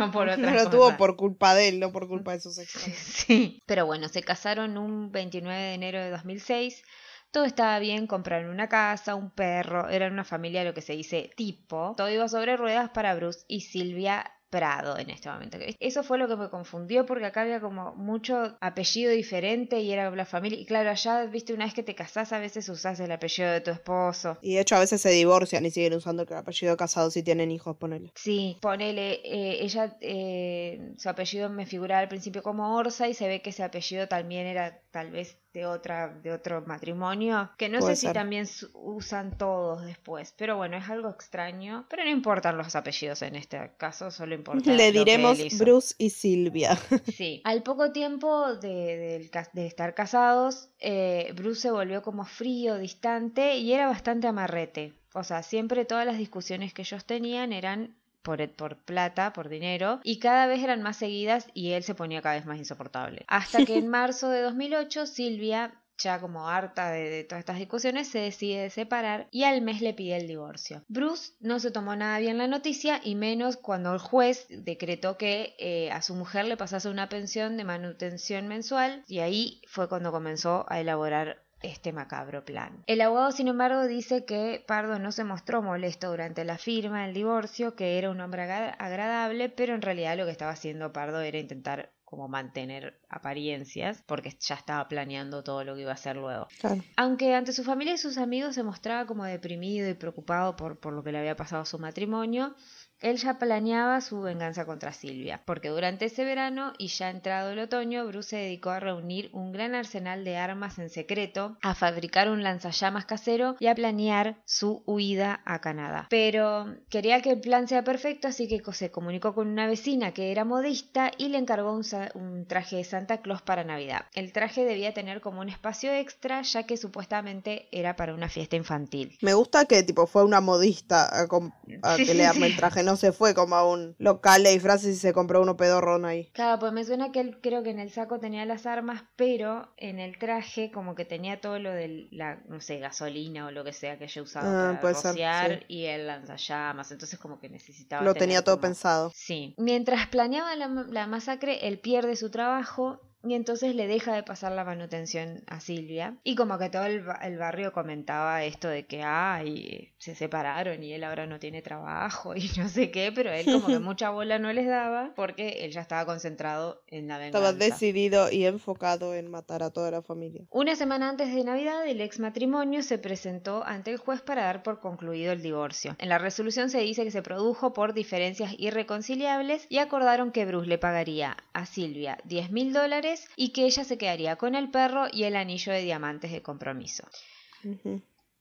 no 0.00 0.10
por 0.12 0.28
otra 0.28 0.36
No 0.36 0.50
lo 0.52 0.58
cosa. 0.58 0.70
tuvo 0.70 0.96
por 0.96 1.16
culpa 1.16 1.54
de 1.54 1.68
él, 1.68 1.80
no 1.80 1.92
por 1.92 2.08
culpa 2.08 2.32
de 2.32 2.40
sus 2.40 2.58
ex. 2.58 2.70
Sí, 2.70 3.62
pero 3.66 3.86
bueno, 3.86 4.08
se 4.08 4.22
casaron 4.22 4.78
un 4.78 4.91
29 5.10 5.60
de 5.60 5.74
enero 5.74 6.00
de 6.00 6.10
2006. 6.10 6.82
Todo 7.30 7.44
estaba 7.44 7.78
bien, 7.78 8.06
compraron 8.06 8.50
una 8.50 8.68
casa, 8.68 9.14
un 9.14 9.30
perro, 9.30 9.88
eran 9.88 10.12
una 10.12 10.24
familia 10.24 10.64
lo 10.64 10.74
que 10.74 10.82
se 10.82 10.92
dice 10.92 11.30
tipo. 11.36 11.94
Todo 11.96 12.10
iba 12.10 12.28
sobre 12.28 12.56
ruedas 12.56 12.90
para 12.90 13.14
Bruce 13.14 13.44
y 13.48 13.62
Silvia 13.62 14.32
Prado 14.52 14.98
en 14.98 15.08
este 15.08 15.30
momento. 15.30 15.56
Eso 15.80 16.02
fue 16.02 16.18
lo 16.18 16.28
que 16.28 16.36
me 16.36 16.50
confundió 16.50 17.06
porque 17.06 17.24
acá 17.24 17.40
había 17.40 17.58
como 17.58 17.94
mucho 17.94 18.54
apellido 18.60 19.10
diferente 19.10 19.80
y 19.80 19.90
era 19.90 20.10
la 20.10 20.26
familia. 20.26 20.60
Y 20.60 20.66
claro, 20.66 20.90
allá, 20.90 21.24
viste, 21.24 21.54
una 21.54 21.64
vez 21.64 21.72
que 21.72 21.82
te 21.82 21.94
casás, 21.94 22.34
a 22.34 22.38
veces 22.38 22.68
usás 22.68 23.00
el 23.00 23.10
apellido 23.12 23.50
de 23.50 23.62
tu 23.62 23.70
esposo. 23.70 24.36
Y 24.42 24.56
de 24.56 24.60
hecho 24.60 24.76
a 24.76 24.80
veces 24.80 25.00
se 25.00 25.08
divorcian 25.08 25.64
y 25.64 25.70
siguen 25.70 25.94
usando 25.94 26.24
el 26.24 26.34
apellido 26.34 26.76
casado 26.76 27.10
si 27.10 27.22
tienen 27.22 27.50
hijos, 27.50 27.78
ponele. 27.78 28.12
Sí, 28.14 28.58
ponele, 28.60 29.22
eh, 29.24 29.62
ella, 29.62 29.96
eh, 30.02 30.92
su 30.98 31.08
apellido 31.08 31.48
me 31.48 31.64
figuraba 31.64 32.02
al 32.02 32.08
principio 32.08 32.42
como 32.42 32.76
Orsa 32.76 33.08
y 33.08 33.14
se 33.14 33.28
ve 33.28 33.40
que 33.40 33.50
ese 33.50 33.62
apellido 33.62 34.06
también 34.06 34.46
era 34.46 34.82
tal 34.90 35.12
vez 35.12 35.38
de 35.52 35.66
otra 35.66 36.08
de 36.08 36.32
otro 36.32 36.62
matrimonio 36.66 37.50
que 37.56 37.68
no 37.68 37.80
Puede 37.80 37.96
sé 37.96 38.06
si 38.08 38.12
también 38.12 38.46
usan 38.74 39.36
todos 39.36 39.84
después 39.84 40.34
pero 40.36 40.56
bueno 40.56 40.76
es 40.76 40.88
algo 40.88 41.08
extraño 41.10 41.86
pero 41.88 42.04
no 42.04 42.10
importan 42.10 42.56
los 42.56 42.74
apellidos 42.74 43.22
en 43.22 43.36
este 43.36 43.72
caso 43.76 44.10
solo 44.10 44.34
importa 44.34 44.70
lo 44.70 44.76
Le 44.76 44.92
que 44.92 44.98
diremos 44.98 45.38
él 45.38 45.46
hizo. 45.46 45.64
Bruce 45.64 45.94
y 45.98 46.10
Silvia. 46.10 46.78
Sí. 47.12 47.40
Al 47.44 47.62
poco 47.62 47.92
tiempo 47.92 48.54
de, 48.56 49.30
de 49.52 49.66
estar 49.66 49.94
casados, 49.94 50.70
eh, 50.78 51.32
Bruce 51.36 51.62
se 51.62 51.70
volvió 51.70 52.02
como 52.02 52.24
frío, 52.24 52.78
distante 52.78 53.56
y 53.56 53.72
era 53.72 53.86
bastante 53.86 54.28
amarrete. 54.28 54.94
O 55.14 55.24
sea, 55.24 55.42
siempre 55.42 55.84
todas 55.84 56.06
las 56.06 56.18
discusiones 56.18 56.72
que 56.72 56.82
ellos 56.82 57.04
tenían 57.04 57.52
eran 57.52 57.96
por, 58.22 58.48
por 58.52 58.76
plata, 58.76 59.32
por 59.32 59.48
dinero, 59.48 60.00
y 60.02 60.18
cada 60.18 60.46
vez 60.46 60.62
eran 60.62 60.82
más 60.82 60.96
seguidas 60.96 61.48
y 61.54 61.72
él 61.72 61.82
se 61.82 61.94
ponía 61.94 62.22
cada 62.22 62.36
vez 62.36 62.46
más 62.46 62.58
insoportable. 62.58 63.24
Hasta 63.28 63.64
que 63.64 63.76
en 63.76 63.88
marzo 63.88 64.28
de 64.30 64.42
2008, 64.42 65.06
Silvia 65.06 65.74
ya 65.98 66.20
como 66.20 66.48
harta 66.48 66.90
de, 66.90 67.08
de 67.08 67.24
todas 67.24 67.40
estas 67.40 67.58
discusiones, 67.58 68.08
se 68.08 68.18
decide 68.18 68.70
separar 68.70 69.28
y 69.30 69.44
al 69.44 69.62
mes 69.62 69.80
le 69.80 69.94
pide 69.94 70.16
el 70.16 70.26
divorcio. 70.26 70.82
Bruce 70.88 71.32
no 71.40 71.60
se 71.60 71.70
tomó 71.70 71.94
nada 71.96 72.18
bien 72.18 72.38
la 72.38 72.48
noticia 72.48 73.00
y 73.02 73.14
menos 73.14 73.56
cuando 73.56 73.92
el 73.92 73.98
juez 73.98 74.46
decretó 74.48 75.16
que 75.16 75.54
eh, 75.58 75.90
a 75.92 76.02
su 76.02 76.14
mujer 76.14 76.46
le 76.46 76.56
pasase 76.56 76.88
una 76.88 77.08
pensión 77.08 77.56
de 77.56 77.64
manutención 77.64 78.48
mensual 78.48 79.04
y 79.06 79.20
ahí 79.20 79.62
fue 79.66 79.88
cuando 79.88 80.12
comenzó 80.12 80.66
a 80.68 80.80
elaborar 80.80 81.41
este 81.62 81.92
macabro 81.92 82.44
plan. 82.44 82.82
El 82.86 83.00
abogado, 83.00 83.32
sin 83.32 83.48
embargo, 83.48 83.86
dice 83.86 84.24
que 84.24 84.64
Pardo 84.66 84.98
no 84.98 85.12
se 85.12 85.24
mostró 85.24 85.62
molesto 85.62 86.10
durante 86.10 86.44
la 86.44 86.58
firma 86.58 87.04
del 87.04 87.14
divorcio, 87.14 87.74
que 87.74 87.98
era 87.98 88.10
un 88.10 88.20
hombre 88.20 88.42
agra- 88.42 88.70
agradable, 88.78 89.48
pero 89.48 89.74
en 89.74 89.82
realidad 89.82 90.16
lo 90.16 90.24
que 90.24 90.30
estaba 90.32 90.52
haciendo 90.52 90.92
Pardo 90.92 91.20
era 91.20 91.38
intentar 91.38 91.92
como 92.04 92.28
mantener 92.28 93.00
apariencias, 93.08 94.02
porque 94.06 94.36
ya 94.38 94.54
estaba 94.54 94.86
planeando 94.86 95.42
todo 95.42 95.64
lo 95.64 95.74
que 95.74 95.80
iba 95.80 95.92
a 95.92 95.94
hacer 95.94 96.16
luego. 96.16 96.46
Claro. 96.60 96.82
Aunque 96.96 97.34
ante 97.34 97.52
su 97.52 97.64
familia 97.64 97.94
y 97.94 97.98
sus 97.98 98.18
amigos 98.18 98.54
se 98.54 98.62
mostraba 98.62 99.06
como 99.06 99.24
deprimido 99.24 99.88
y 99.88 99.94
preocupado 99.94 100.54
por, 100.54 100.78
por 100.78 100.92
lo 100.92 101.02
que 101.02 101.10
le 101.10 101.18
había 101.20 101.36
pasado 101.36 101.62
a 101.62 101.64
su 101.64 101.78
matrimonio, 101.78 102.54
él 103.02 103.16
ya 103.16 103.38
planeaba 103.38 104.00
su 104.00 104.20
venganza 104.22 104.64
contra 104.64 104.92
Silvia, 104.92 105.42
porque 105.44 105.68
durante 105.68 106.06
ese 106.06 106.24
verano 106.24 106.72
y 106.78 106.88
ya 106.88 107.10
entrado 107.10 107.50
el 107.50 107.58
otoño, 107.58 108.06
Bruce 108.06 108.30
se 108.30 108.36
dedicó 108.36 108.70
a 108.70 108.80
reunir 108.80 109.30
un 109.32 109.52
gran 109.52 109.74
arsenal 109.74 110.24
de 110.24 110.36
armas 110.36 110.78
en 110.78 110.90
secreto, 110.90 111.56
a 111.62 111.74
fabricar 111.74 112.30
un 112.30 112.42
lanzallamas 112.42 113.04
casero 113.04 113.56
y 113.60 113.66
a 113.66 113.74
planear 113.74 114.36
su 114.44 114.82
huida 114.86 115.42
a 115.44 115.60
Canadá. 115.60 116.06
Pero 116.10 116.76
quería 116.88 117.20
que 117.20 117.30
el 117.30 117.40
plan 117.40 117.68
sea 117.68 117.84
perfecto, 117.84 118.28
así 118.28 118.48
que 118.48 118.62
se 118.72 118.90
comunicó 118.90 119.34
con 119.34 119.48
una 119.48 119.66
vecina 119.66 120.12
que 120.12 120.30
era 120.30 120.44
modista 120.44 121.10
y 121.18 121.28
le 121.28 121.38
encargó 121.38 121.72
un, 121.72 122.46
traje 122.46 122.76
de 122.76 122.84
Santa 122.84 123.20
Claus 123.20 123.42
para 123.42 123.64
Navidad. 123.64 124.06
El 124.14 124.32
traje 124.32 124.64
debía 124.64 124.94
tener 124.94 125.20
como 125.20 125.40
un 125.40 125.48
espacio 125.48 125.92
extra, 125.92 126.42
ya 126.42 126.64
que 126.64 126.76
supuestamente 126.76 127.68
era 127.72 127.96
para 127.96 128.14
una 128.14 128.28
fiesta 128.28 128.56
infantil. 128.56 129.16
Me 129.20 129.34
gusta 129.34 129.64
que 129.66 129.82
tipo 129.82 130.06
fue 130.06 130.24
una 130.24 130.40
modista 130.40 131.20
a, 131.20 131.26
com- 131.26 131.52
a 131.82 131.96
que 131.96 132.06
sí, 132.06 132.14
le 132.14 132.26
arme 132.26 132.46
el 132.46 132.56
traje, 132.56 132.82
no 132.82 132.91
se 132.96 133.12
fue 133.12 133.34
como 133.34 133.54
a 133.56 133.68
un 133.70 133.94
local 133.98 134.42
de 134.42 134.50
disfraces 134.50 134.96
y 134.96 134.98
se 134.98 135.12
compró 135.12 135.40
uno 135.42 135.56
pedorrón 135.56 136.04
ahí. 136.04 136.26
Claro, 136.32 136.58
pues 136.58 136.72
me 136.72 136.84
suena 136.84 137.12
que 137.12 137.20
él 137.20 137.38
creo 137.42 137.62
que 137.62 137.70
en 137.70 137.78
el 137.78 137.90
saco 137.90 138.18
tenía 138.20 138.44
las 138.46 138.66
armas, 138.66 139.04
pero 139.16 139.72
en 139.76 139.98
el 139.98 140.18
traje 140.18 140.70
como 140.72 140.94
que 140.94 141.04
tenía 141.04 141.40
todo 141.40 141.58
lo 141.58 141.70
de 141.70 142.08
la, 142.10 142.40
no 142.48 142.60
sé, 142.60 142.78
gasolina 142.78 143.46
o 143.46 143.50
lo 143.50 143.64
que 143.64 143.72
sea 143.72 143.98
que 143.98 144.04
ella 144.04 144.22
usaba 144.22 144.70
Ah, 144.70 144.80
para 144.80 144.94
ser, 144.94 145.10
rociar 145.12 145.58
sí. 145.60 145.64
y 145.68 145.84
el 145.86 146.06
lanzallamas, 146.06 146.90
entonces 146.92 147.18
como 147.18 147.38
que 147.38 147.48
necesitaba 147.48 148.02
Lo 148.04 148.14
tenía 148.14 148.42
todo 148.42 148.56
como- 148.56 148.62
pensado. 148.68 149.12
Sí. 149.14 149.54
Mientras 149.58 150.06
planeaba 150.08 150.54
la, 150.56 150.68
la 150.88 151.06
masacre, 151.06 151.66
él 151.68 151.78
pierde 151.80 152.16
su 152.16 152.30
trabajo 152.30 153.00
y 153.24 153.34
entonces 153.34 153.74
le 153.74 153.86
deja 153.86 154.14
de 154.14 154.22
pasar 154.22 154.52
la 154.52 154.64
manutención 154.64 155.42
a 155.46 155.60
Silvia. 155.60 156.16
Y 156.24 156.34
como 156.34 156.58
que 156.58 156.70
todo 156.70 156.84
el, 156.86 157.02
ba- 157.02 157.20
el 157.22 157.38
barrio 157.38 157.72
comentaba 157.72 158.44
esto 158.44 158.68
de 158.68 158.86
que, 158.86 159.02
ay, 159.02 159.92
se 159.98 160.14
separaron 160.14 160.82
y 160.82 160.92
él 160.92 161.04
ahora 161.04 161.26
no 161.26 161.38
tiene 161.38 161.62
trabajo 161.62 162.34
y 162.36 162.50
no 162.56 162.68
sé 162.68 162.90
qué, 162.90 163.12
pero 163.14 163.30
él 163.32 163.44
como 163.46 163.66
que 163.68 163.78
mucha 163.80 164.10
bola 164.10 164.38
no 164.38 164.52
les 164.52 164.66
daba 164.66 165.12
porque 165.16 165.64
él 165.64 165.72
ya 165.72 165.80
estaba 165.80 166.04
concentrado 166.06 166.82
en 166.86 167.08
la 167.08 167.18
venganza. 167.18 167.50
Estaba 167.50 167.52
decidido 167.64 168.30
y 168.30 168.46
enfocado 168.46 169.14
en 169.14 169.30
matar 169.30 169.62
a 169.62 169.70
toda 169.70 169.90
la 169.90 170.02
familia. 170.02 170.42
Una 170.50 170.76
semana 170.76 171.08
antes 171.08 171.34
de 171.34 171.44
Navidad, 171.44 171.86
el 171.86 172.00
ex 172.00 172.18
matrimonio 172.18 172.82
se 172.82 172.98
presentó 172.98 173.64
ante 173.64 173.90
el 173.90 173.98
juez 173.98 174.20
para 174.22 174.44
dar 174.44 174.62
por 174.62 174.80
concluido 174.80 175.32
el 175.32 175.42
divorcio. 175.42 175.96
En 175.98 176.08
la 176.08 176.18
resolución 176.18 176.70
se 176.70 176.80
dice 176.80 177.04
que 177.04 177.10
se 177.10 177.22
produjo 177.22 177.72
por 177.72 177.94
diferencias 177.94 178.54
irreconciliables 178.58 179.66
y 179.68 179.78
acordaron 179.78 180.32
que 180.32 180.44
Bruce 180.44 180.68
le 180.68 180.78
pagaría 180.78 181.36
a 181.52 181.66
Silvia 181.66 182.18
10 182.24 182.50
mil 182.50 182.72
dólares 182.72 183.11
y 183.36 183.50
que 183.50 183.64
ella 183.64 183.84
se 183.84 183.98
quedaría 183.98 184.36
con 184.36 184.54
el 184.54 184.70
perro 184.70 185.06
y 185.12 185.24
el 185.24 185.36
anillo 185.36 185.72
de 185.72 185.82
diamantes 185.82 186.32
de 186.32 186.42
compromiso. 186.42 187.04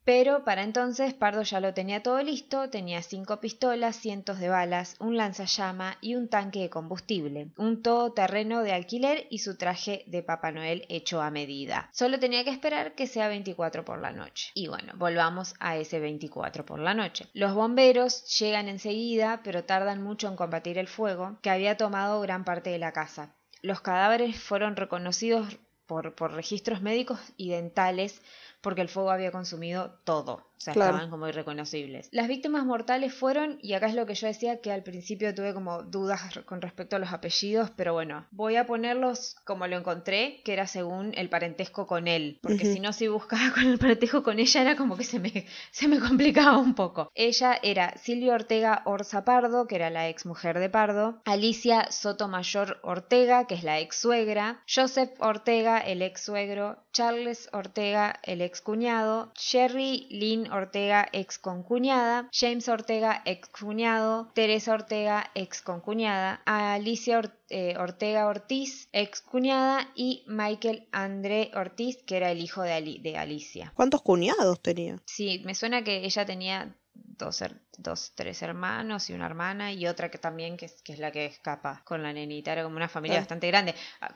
Pero 0.04 0.44
para 0.44 0.64
entonces 0.64 1.14
Pardo 1.14 1.44
ya 1.44 1.60
lo 1.60 1.76
tenía 1.76 2.02
todo 2.02 2.24
listo, 2.24 2.72
tenía 2.72 3.04
cinco 3.04 3.40
pistolas, 3.40 3.96
cientos 3.96 4.40
de 4.40 4.50
balas, 4.50 4.96
un 5.00 5.16
lanzallama 5.16 5.98
y 6.02 6.16
un 6.16 6.28
tanque 6.28 6.62
de 6.62 6.70
combustible, 6.72 7.52
un 7.56 7.84
todoterreno 7.84 8.64
de 8.64 8.72
alquiler 8.72 9.28
y 9.30 9.40
su 9.40 9.58
traje 9.58 10.04
de 10.08 10.24
Papá 10.24 10.52
Noel 10.52 10.86
hecho 10.90 11.22
a 11.22 11.30
medida. 11.30 11.90
Solo 11.94 12.18
tenía 12.18 12.44
que 12.44 12.50
esperar 12.50 12.96
que 12.96 13.06
sea 13.06 13.28
24 13.28 13.86
por 13.86 14.02
la 14.02 14.12
noche. 14.12 14.50
Y 14.56 14.68
bueno, 14.68 14.94
volvamos 14.96 15.54
a 15.60 15.78
ese 15.78 16.00
24 16.00 16.66
por 16.66 16.80
la 16.80 16.96
noche. 16.96 17.28
Los 17.34 17.54
bomberos 17.54 18.26
llegan 18.40 18.70
enseguida, 18.70 19.42
pero 19.44 19.66
tardan 19.66 20.02
mucho 20.02 20.28
en 20.28 20.36
combatir 20.36 20.80
el 20.80 20.88
fuego, 20.88 21.38
que 21.44 21.52
había 21.52 21.78
tomado 21.78 22.22
gran 22.22 22.44
parte 22.44 22.72
de 22.72 22.80
la 22.80 22.92
casa. 22.92 23.36
Los 23.62 23.82
cadáveres 23.82 24.42
fueron 24.42 24.76
reconocidos 24.76 25.58
por, 25.86 26.16
por 26.16 26.34
registros 26.34 26.82
médicos 26.82 27.20
y 27.38 27.50
dentales 27.50 28.22
porque 28.62 28.82
el 28.82 28.90
fuego 28.90 29.12
había 29.12 29.32
consumido 29.32 30.00
todo. 30.04 30.51
O 30.62 30.64
sea, 30.64 30.74
Claro. 30.74 30.92
estaban 30.92 31.10
como 31.10 31.28
irreconocibles. 31.28 32.08
Las 32.12 32.28
víctimas 32.28 32.66
mortales 32.66 33.14
fueron, 33.14 33.58
y 33.64 33.74
acá 33.74 33.88
es 33.88 33.96
lo 33.96 34.06
que 34.06 34.14
yo 34.14 34.28
decía, 34.28 34.62
que 34.62 34.72
al 34.72 34.84
principio 34.84 35.34
tuve 35.34 35.54
como 35.56 35.82
dudas 35.82 36.22
con 36.46 36.62
respecto 36.62 36.96
a 36.96 37.00
los 37.00 37.12
apellidos, 37.12 37.72
pero 37.76 37.94
bueno, 37.94 38.28
voy 38.32 38.58
a 38.58 38.68
ponerlos 38.68 39.36
como 39.44 39.66
lo 39.66 39.78
encontré, 39.78 40.42
que 40.46 40.54
era 40.54 40.68
según 40.68 41.14
el 41.16 41.30
parentesco 41.30 41.88
con 41.88 42.08
él, 42.08 42.38
porque 42.44 42.66
si 42.66 42.80
no, 42.80 42.94
si 42.94 43.08
buscaba 43.08 43.52
con 43.56 43.66
el 43.66 43.80
parentesco 43.80 44.22
con 44.22 44.38
ella, 44.40 44.62
era 44.62 44.76
como 44.76 44.96
que 44.98 45.04
se 45.04 45.20
me, 45.20 45.46
se 45.72 45.88
me 45.88 46.00
complicaba 46.00 46.58
un 46.60 46.76
poco. 46.76 47.12
Ella 47.16 47.58
era 47.64 47.98
Silvia 47.98 48.34
Ortega 48.36 48.84
Orza 48.86 49.26
Pardo, 49.26 49.66
que 49.68 49.76
era 49.78 49.90
la 49.90 50.10
ex 50.10 50.26
mujer 50.28 50.60
de 50.60 50.70
Pardo, 50.70 51.22
Alicia 51.26 51.92
Sotomayor 51.92 52.80
Ortega, 52.84 53.48
que 53.48 53.56
es 53.56 53.64
la 53.64 53.80
ex 53.80 53.96
suegra, 53.98 54.62
Joseph 54.74 55.12
Ortega, 55.20 55.80
el 55.80 56.04
ex 56.04 56.22
suegro, 56.26 56.78
Charles 56.94 57.50
Ortega, 57.52 58.20
el 58.24 58.42
ex 58.42 58.62
cuñado, 58.62 59.32
Sherry 59.36 60.08
Lynn 60.12 60.51
Ortega, 60.52 61.08
ex 61.14 61.40
concuñada, 61.40 62.30
James 62.34 62.68
Ortega, 62.70 63.22
ex 63.26 63.50
cuñado, 63.50 64.32
Teresa 64.34 64.74
Ortega, 64.74 65.30
ex 65.36 65.62
concuñada, 65.62 66.42
Alicia 66.46 67.22
eh, 67.50 67.76
Ortega 67.78 68.28
Ortiz, 68.28 68.88
ex 68.92 69.22
cuñada, 69.22 69.90
y 69.96 70.24
Michael 70.28 70.88
André 70.92 71.52
Ortiz, 71.56 72.04
que 72.04 72.18
era 72.18 72.32
el 72.32 72.40
hijo 72.42 72.62
de, 72.62 72.74
Ali- 72.74 73.00
de 73.00 73.18
Alicia. 73.18 73.72
¿Cuántos 73.76 74.02
cuñados 74.02 74.62
tenía? 74.62 74.98
Sí, 75.06 75.42
me 75.46 75.56
suena 75.56 75.84
que 75.84 76.06
ella 76.06 76.26
tenía 76.26 76.76
dos, 76.94 77.44
dos, 77.82 78.12
tres 78.16 78.42
hermanos 78.42 79.10
y 79.10 79.14
una 79.14 79.26
hermana 79.26 79.72
y 79.74 79.88
otra 79.88 80.10
que 80.10 80.18
también, 80.18 80.58
que 80.58 80.66
es, 80.66 80.82
que 80.84 80.94
es 80.94 81.00
la 81.00 81.12
que 81.12 81.26
escapa 81.26 81.82
con 81.84 82.02
la 82.04 82.14
nenita. 82.14 82.52
Era 82.54 82.64
como 82.64 82.76
una 82.76 82.88
familia 82.90 83.18
bastante 83.20 83.48
grande. 83.48 83.76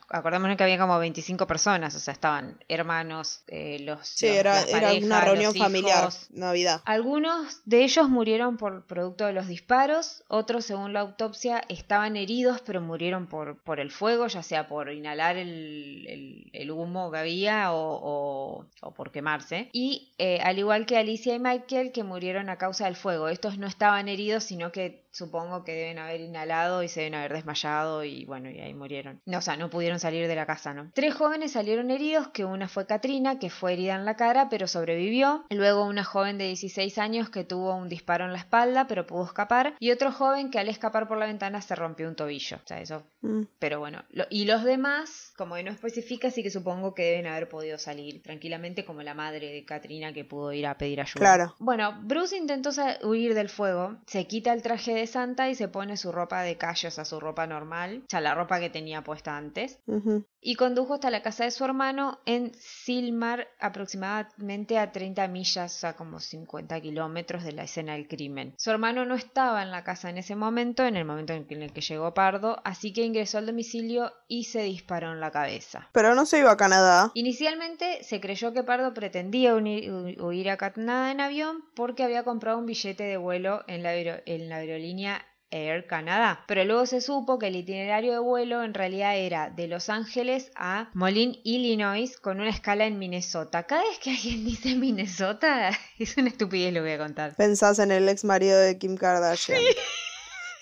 Acordémonos 0.09 0.57
que 0.57 0.63
había 0.63 0.77
como 0.77 0.97
25 0.99 1.47
personas, 1.47 1.95
o 1.95 1.99
sea, 1.99 2.13
estaban 2.13 2.57
hermanos, 2.67 3.43
eh, 3.47 3.79
los. 3.81 4.07
Sí, 4.07 4.27
los- 4.27 4.35
era, 4.37 4.53
las 4.55 4.69
era 4.69 4.79
parejas, 4.81 5.03
una 5.05 5.21
reunión 5.21 5.53
los 5.53 5.57
familiar. 5.57 6.09
Navidad. 6.31 6.81
Algunos 6.85 7.61
de 7.65 7.83
ellos 7.83 8.09
murieron 8.09 8.57
por 8.57 8.85
producto 8.85 9.25
de 9.25 9.33
los 9.33 9.47
disparos, 9.47 10.23
otros, 10.27 10.65
según 10.65 10.93
la 10.93 11.01
autopsia, 11.01 11.61
estaban 11.69 12.15
heridos 12.15 12.61
pero 12.65 12.81
murieron 12.81 13.27
por, 13.27 13.61
por 13.63 13.79
el 13.79 13.91
fuego, 13.91 14.27
ya 14.27 14.43
sea 14.43 14.67
por 14.67 14.91
inhalar 14.91 15.37
el, 15.37 16.05
el- 16.07 16.49
el 16.53 16.71
humo 16.71 17.11
que 17.11 17.17
había 17.17 17.71
o, 17.73 17.99
o- 18.01 18.65
o 18.81 18.93
por 18.93 19.11
quemarse. 19.11 19.69
Y 19.73 20.13
eh, 20.17 20.39
al 20.43 20.57
igual 20.59 20.85
que 20.85 20.97
Alicia 20.97 21.35
y 21.35 21.39
Michael, 21.39 21.91
que 21.91 22.03
murieron 22.03 22.49
a 22.49 22.57
causa 22.57 22.85
del 22.85 22.95
fuego. 22.95 23.27
Estos 23.29 23.54
no 23.57 23.67
estaban 23.67 24.07
heridos, 24.07 24.43
sino 24.43 24.71
que 24.71 25.04
supongo 25.15 25.63
que 25.63 25.73
deben 25.73 25.99
haber 25.99 26.21
inhalado 26.21 26.83
y 26.83 26.87
se 26.87 27.01
deben 27.01 27.15
haber 27.15 27.33
desmayado 27.33 28.03
y 28.03 28.25
bueno, 28.25 28.49
y 28.49 28.59
ahí 28.59 28.73
murieron. 28.73 29.21
No, 29.25 29.37
o 29.39 29.41
sea, 29.41 29.55
no 29.57 29.69
pudieron 29.69 29.99
salir 29.99 30.27
de 30.27 30.35
la 30.35 30.45
casa, 30.45 30.73
¿no? 30.73 30.91
Tres 30.93 31.13
jóvenes 31.15 31.53
salieron 31.53 31.89
heridos, 31.91 32.27
que 32.29 32.45
una 32.45 32.67
fue 32.67 32.85
Katrina, 32.85 33.39
que 33.39 33.49
fue 33.49 33.73
herida 33.73 33.95
en 33.95 34.05
la 34.05 34.15
cara, 34.15 34.49
pero 34.49 34.67
sobrevivió. 34.67 35.45
Luego 35.49 35.85
una 35.85 36.03
joven 36.03 36.37
de 36.37 36.45
16 36.47 36.97
años 36.97 37.29
que 37.29 37.43
tuvo 37.43 37.75
un 37.75 37.89
disparo 37.89 38.25
en 38.25 38.33
la 38.33 38.39
espalda, 38.39 38.87
pero 38.87 39.05
pudo 39.07 39.25
escapar. 39.25 39.75
Y 39.79 39.91
otro 39.91 40.11
joven 40.11 40.51
que 40.51 40.59
al 40.59 40.67
escapar 40.69 41.07
por 41.07 41.17
la 41.17 41.25
ventana 41.27 41.61
se 41.61 41.75
rompió 41.75 42.07
un 42.07 42.15
tobillo. 42.15 42.57
O 42.57 42.67
sea, 42.67 42.81
eso... 42.81 43.03
Mm. 43.21 43.43
Pero 43.59 43.79
bueno, 43.79 44.03
lo- 44.09 44.25
y 44.29 44.45
los 44.45 44.63
demás, 44.63 45.33
como 45.37 45.55
que 45.55 45.63
no 45.63 45.71
especifica, 45.71 46.29
sí 46.29 46.43
que 46.43 46.49
supongo 46.51 46.93
que 46.93 47.03
deben 47.03 47.27
haber 47.27 47.49
podido 47.49 47.77
salir 47.77 48.21
tranquilamente, 48.21 48.85
como 48.85 49.01
la 49.01 49.13
madre 49.13 49.51
de 49.51 49.65
Katrina 49.65 50.13
que 50.13 50.25
pudo 50.25 50.51
ir 50.53 50.67
a 50.67 50.77
pedir 50.77 51.01
ayuda. 51.01 51.19
Claro. 51.19 51.55
Bueno, 51.59 51.99
Bruce 52.03 52.35
intentó 52.37 52.69
huir 53.03 53.33
del 53.33 53.49
fuego, 53.49 53.97
se 54.07 54.25
quita 54.27 54.53
el 54.53 54.61
traje 54.61 54.93
de 54.93 55.04
Santa 55.07 55.49
y 55.49 55.55
se 55.55 55.67
pone 55.67 55.97
su 55.97 56.11
ropa 56.11 56.41
de 56.41 56.57
calle, 56.57 56.87
o 56.87 56.91
sea, 56.91 57.05
su 57.05 57.19
ropa 57.19 57.47
normal, 57.47 58.03
o 58.05 58.09
sea, 58.09 58.21
la 58.21 58.35
ropa 58.35 58.59
que 58.59 58.69
tenía 58.69 59.03
puesta 59.03 59.37
antes, 59.37 59.79
y 60.41 60.55
condujo 60.55 60.95
hasta 60.95 61.09
la 61.09 61.23
casa 61.23 61.43
de 61.43 61.51
su 61.51 61.65
hermano 61.65 62.19
en 62.25 62.51
Silmar, 62.59 63.47
aproximadamente 63.59 64.77
a 64.77 64.91
30 64.91 65.27
millas, 65.27 65.75
o 65.75 65.79
sea, 65.79 65.95
como 65.95 66.19
50 66.19 66.79
kilómetros 66.81 67.43
de 67.43 67.51
la 67.51 67.63
escena 67.63 67.93
del 67.93 68.07
crimen. 68.07 68.53
Su 68.57 68.71
hermano 68.71 69.05
no 69.05 69.15
estaba 69.15 69.63
en 69.63 69.71
la 69.71 69.83
casa 69.83 70.09
en 70.09 70.17
ese 70.17 70.35
momento, 70.35 70.85
en 70.85 70.97
el 70.97 71.05
momento 71.05 71.33
en 71.33 71.61
el 71.61 71.73
que 71.73 71.81
llegó 71.81 72.13
Pardo, 72.13 72.61
así 72.63 72.93
que 72.93 73.03
ingresó 73.03 73.37
al 73.37 73.47
domicilio 73.47 74.11
y 74.27 74.45
se 74.45 74.63
disparó 74.63 75.11
en 75.11 75.19
la 75.19 75.31
cabeza. 75.31 75.89
Pero 75.91 76.15
no 76.15 76.25
se 76.25 76.39
iba 76.39 76.51
a 76.51 76.57
Canadá. 76.57 77.11
Inicialmente 77.13 78.03
se 78.03 78.19
creyó 78.19 78.53
que 78.53 78.63
Pardo 78.63 78.93
pretendía 78.93 79.55
huir 79.55 80.49
a 80.49 80.57
Canadá 80.57 81.11
en 81.11 81.21
avión 81.21 81.63
porque 81.75 82.03
había 82.03 82.23
comprado 82.23 82.57
un 82.57 82.65
billete 82.65 83.03
de 83.03 83.17
vuelo 83.17 83.63
en 83.67 83.83
la, 83.83 83.95
en 83.95 84.49
la 84.49 84.57
aerolínea 84.57 84.94
Air 85.51 85.87
Canada, 85.87 86.43
pero 86.47 86.65
luego 86.65 86.85
se 86.85 87.01
supo 87.01 87.39
que 87.39 87.47
el 87.47 87.55
itinerario 87.55 88.11
de 88.11 88.19
vuelo 88.19 88.63
en 88.63 88.73
realidad 88.73 89.15
era 89.15 89.49
de 89.49 89.67
Los 89.67 89.89
Ángeles 89.89 90.51
a 90.55 90.89
Moline, 90.93 91.39
Illinois, 91.43 92.17
con 92.17 92.41
una 92.41 92.49
escala 92.49 92.85
en 92.85 92.99
Minnesota. 92.99 93.63
Cada 93.63 93.83
vez 93.83 93.99
que 93.99 94.11
alguien 94.11 94.43
dice 94.43 94.75
Minnesota, 94.75 95.71
es 95.99 96.17
una 96.17 96.29
estupidez 96.29 96.73
lo 96.73 96.81
voy 96.81 96.91
a 96.91 96.97
contar. 96.97 97.35
Pensás 97.35 97.79
en 97.79 97.91
el 97.91 98.09
ex 98.09 98.23
marido 98.23 98.59
de 98.59 98.77
Kim 98.77 98.97
Kardashian. 98.97 99.61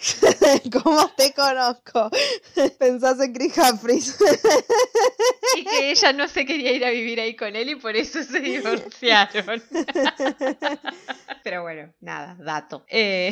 ¿Cómo 0.83 1.07
te 1.15 1.33
conozco? 1.33 2.09
Pensás 2.79 3.19
en 3.21 3.33
Chris 3.33 3.57
Humphries. 3.57 4.17
Y 5.57 5.63
que 5.63 5.91
ella 5.91 6.13
no 6.13 6.27
se 6.27 6.45
quería 6.45 6.71
ir 6.71 6.85
a 6.85 6.89
vivir 6.89 7.19
ahí 7.19 7.35
con 7.35 7.55
él 7.55 7.69
y 7.69 7.75
por 7.75 7.95
eso 7.95 8.23
se 8.23 8.39
divorciaron. 8.41 9.61
Pero 11.43 11.61
bueno, 11.61 11.93
nada, 12.01 12.35
dato. 12.39 12.85
Eh, 12.87 13.31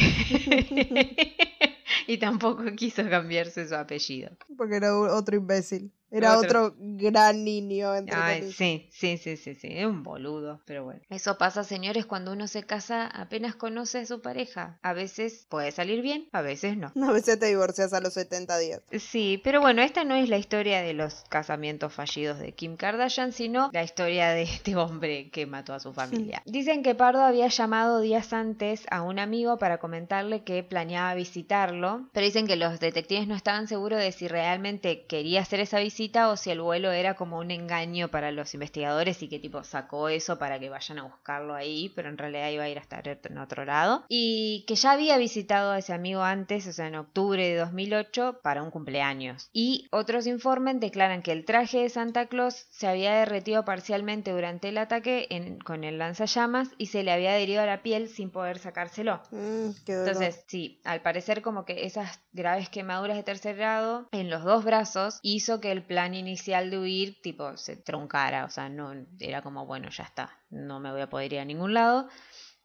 y 2.07 2.17
tampoco 2.17 2.63
quiso 2.75 3.07
cambiarse 3.09 3.67
su 3.67 3.75
apellido. 3.75 4.31
Porque 4.57 4.77
era 4.77 4.97
otro 4.97 5.35
imbécil. 5.35 5.91
Era 6.11 6.37
Otro. 6.37 6.65
otro, 6.65 6.75
gran 6.77 7.45
niño, 7.45 7.95
entre 7.95 8.17
Ay, 8.17 8.51
sí, 8.51 8.89
sí, 8.91 9.17
sí, 9.17 9.37
sí, 9.37 9.55
sí, 9.55 9.67
es 9.71 9.85
un 9.85 10.03
boludo, 10.03 10.59
pero 10.65 10.83
bueno. 10.83 10.99
Eso 11.09 11.37
pasa, 11.37 11.63
señores, 11.63 12.05
cuando 12.05 12.33
uno 12.33 12.49
se 12.49 12.63
casa 12.63 13.07
apenas 13.07 13.55
conoce 13.55 13.99
a 13.99 14.05
su 14.05 14.21
pareja. 14.21 14.77
A 14.81 14.91
veces 14.91 15.45
puede 15.47 15.71
salir 15.71 16.01
bien, 16.01 16.27
a 16.33 16.41
veces 16.41 16.75
no. 16.75 16.91
A 17.11 17.13
veces 17.13 17.39
te 17.39 17.47
divorcias 17.47 17.93
a 17.93 17.99
los 17.99 18.13
70 18.13 18.57
días. 18.57 18.81
Sí, 18.99 19.41
pero 19.43 19.59
bueno, 19.61 19.81
esta 19.81 20.03
no 20.03 20.15
es 20.15 20.29
la 20.29 20.37
historia 20.37 20.81
de 20.81 20.93
los 20.93 21.23
casamientos 21.29 21.93
fallidos 21.93 22.39
de 22.39 22.53
Kim 22.53 22.75
Kardashian, 22.75 23.31
sino 23.31 23.69
la 23.73 23.83
historia 23.83 24.29
de 24.29 24.43
este 24.43 24.75
hombre 24.75 25.29
que 25.29 25.45
mató 25.45 25.73
a 25.73 25.79
su 25.79 25.93
familia. 25.93 26.41
Dicen 26.45 26.83
que 26.83 26.95
Pardo 26.95 27.21
había 27.21 27.47
llamado 27.47 28.01
días 28.01 28.33
antes 28.33 28.85
a 28.91 29.01
un 29.01 29.19
amigo 29.19 29.57
para 29.57 29.77
comentarle 29.77 30.43
que 30.43 30.63
planeaba 30.63 31.13
visitarlo, 31.15 32.09
pero 32.11 32.25
dicen 32.25 32.47
que 32.47 32.55
los 32.55 32.79
detectives 32.79 33.27
no 33.27 33.35
estaban 33.35 33.67
seguros 33.67 33.99
de 33.99 34.11
si 34.11 34.27
realmente 34.27 35.05
quería 35.05 35.41
hacer 35.41 35.59
esa 35.59 35.79
visita 35.79 36.00
o 36.31 36.37
si 36.37 36.49
el 36.51 36.61
vuelo 36.61 36.91
era 36.91 37.13
como 37.15 37.37
un 37.37 37.51
engaño 37.51 38.07
para 38.09 38.31
los 38.31 38.53
investigadores 38.53 39.21
y 39.21 39.29
que 39.29 39.39
tipo 39.39 39.63
sacó 39.63 40.09
eso 40.09 40.39
para 40.39 40.59
que 40.59 40.69
vayan 40.69 40.99
a 40.99 41.03
buscarlo 41.03 41.53
ahí, 41.53 41.91
pero 41.95 42.09
en 42.09 42.17
realidad 42.17 42.49
iba 42.49 42.63
a 42.63 42.69
ir 42.69 42.77
a 42.77 42.81
estar 42.81 43.07
en 43.07 43.37
otro 43.37 43.65
lado. 43.65 44.03
Y 44.07 44.63
que 44.67 44.75
ya 44.75 44.91
había 44.91 45.17
visitado 45.17 45.71
a 45.71 45.77
ese 45.79 45.93
amigo 45.93 46.21
antes, 46.23 46.65
o 46.67 46.73
sea, 46.73 46.87
en 46.87 46.95
octubre 46.95 47.47
de 47.47 47.55
2008, 47.57 48.39
para 48.41 48.63
un 48.63 48.71
cumpleaños. 48.71 49.49
Y 49.53 49.87
otros 49.91 50.27
informes 50.27 50.79
declaran 50.79 51.21
que 51.21 51.31
el 51.31 51.45
traje 51.45 51.79
de 51.83 51.89
Santa 51.89 52.25
Claus 52.27 52.65
se 52.71 52.87
había 52.87 53.13
derretido 53.15 53.65
parcialmente 53.65 54.31
durante 54.31 54.69
el 54.69 54.77
ataque 54.77 55.27
en- 55.29 55.59
con 55.59 55.83
el 55.83 55.97
lanzallamas 55.97 56.69
y 56.77 56.87
se 56.87 57.03
le 57.03 57.11
había 57.11 57.31
adherido 57.31 57.61
a 57.61 57.65
la 57.65 57.83
piel 57.83 58.09
sin 58.09 58.31
poder 58.31 58.57
sacárselo. 58.59 59.21
Mm. 59.31 59.69
Entonces, 59.87 60.43
sí, 60.47 60.79
al 60.83 61.01
parecer 61.01 61.41
como 61.41 61.65
que 61.65 61.85
esas 61.85 62.19
graves 62.33 62.69
quemaduras 62.69 63.17
de 63.17 63.23
tercer 63.23 63.55
grado 63.55 64.07
en 64.11 64.29
los 64.29 64.43
dos 64.43 64.63
brazos 64.63 65.19
hizo 65.21 65.59
que 65.59 65.71
el 65.71 65.83
plan 65.91 66.13
inicial 66.15 66.71
de 66.71 66.79
huir 66.79 67.21
tipo 67.21 67.57
se 67.57 67.75
truncara, 67.75 68.45
o 68.45 68.49
sea, 68.49 68.69
no 68.69 68.93
era 69.19 69.41
como, 69.41 69.65
bueno, 69.65 69.89
ya 69.89 70.05
está, 70.05 70.39
no 70.49 70.79
me 70.79 70.89
voy 70.89 71.01
a 71.01 71.09
poder 71.09 71.33
ir 71.33 71.39
a 71.39 71.43
ningún 71.45 71.73
lado. 71.73 72.07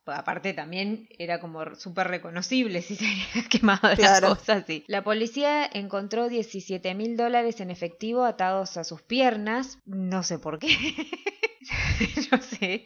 Pues 0.05 0.17
aparte 0.17 0.53
también 0.55 1.09
era 1.19 1.41
como 1.41 1.75
súper 1.75 2.07
reconocible 2.07 2.83
si 2.87 2.95
se 2.95 3.05
había 3.05 3.49
quemado 3.49 3.89
Claro. 3.97 4.29
las 4.29 4.39
cosas 4.39 4.63
así. 4.63 4.85
La 4.87 5.03
policía 5.03 5.69
encontró 5.73 6.29
17 6.29 6.95
mil 6.95 7.17
dólares 7.17 7.59
en 7.61 7.73
efectivo 7.73 8.25
atados 8.25 8.77
a 8.77 8.85
sus 8.85 9.03
piernas, 9.03 9.81
no 9.87 10.23
sé 10.23 10.39
por 10.39 10.61
qué. 10.61 10.69
no 12.33 12.43
sé. 12.43 12.85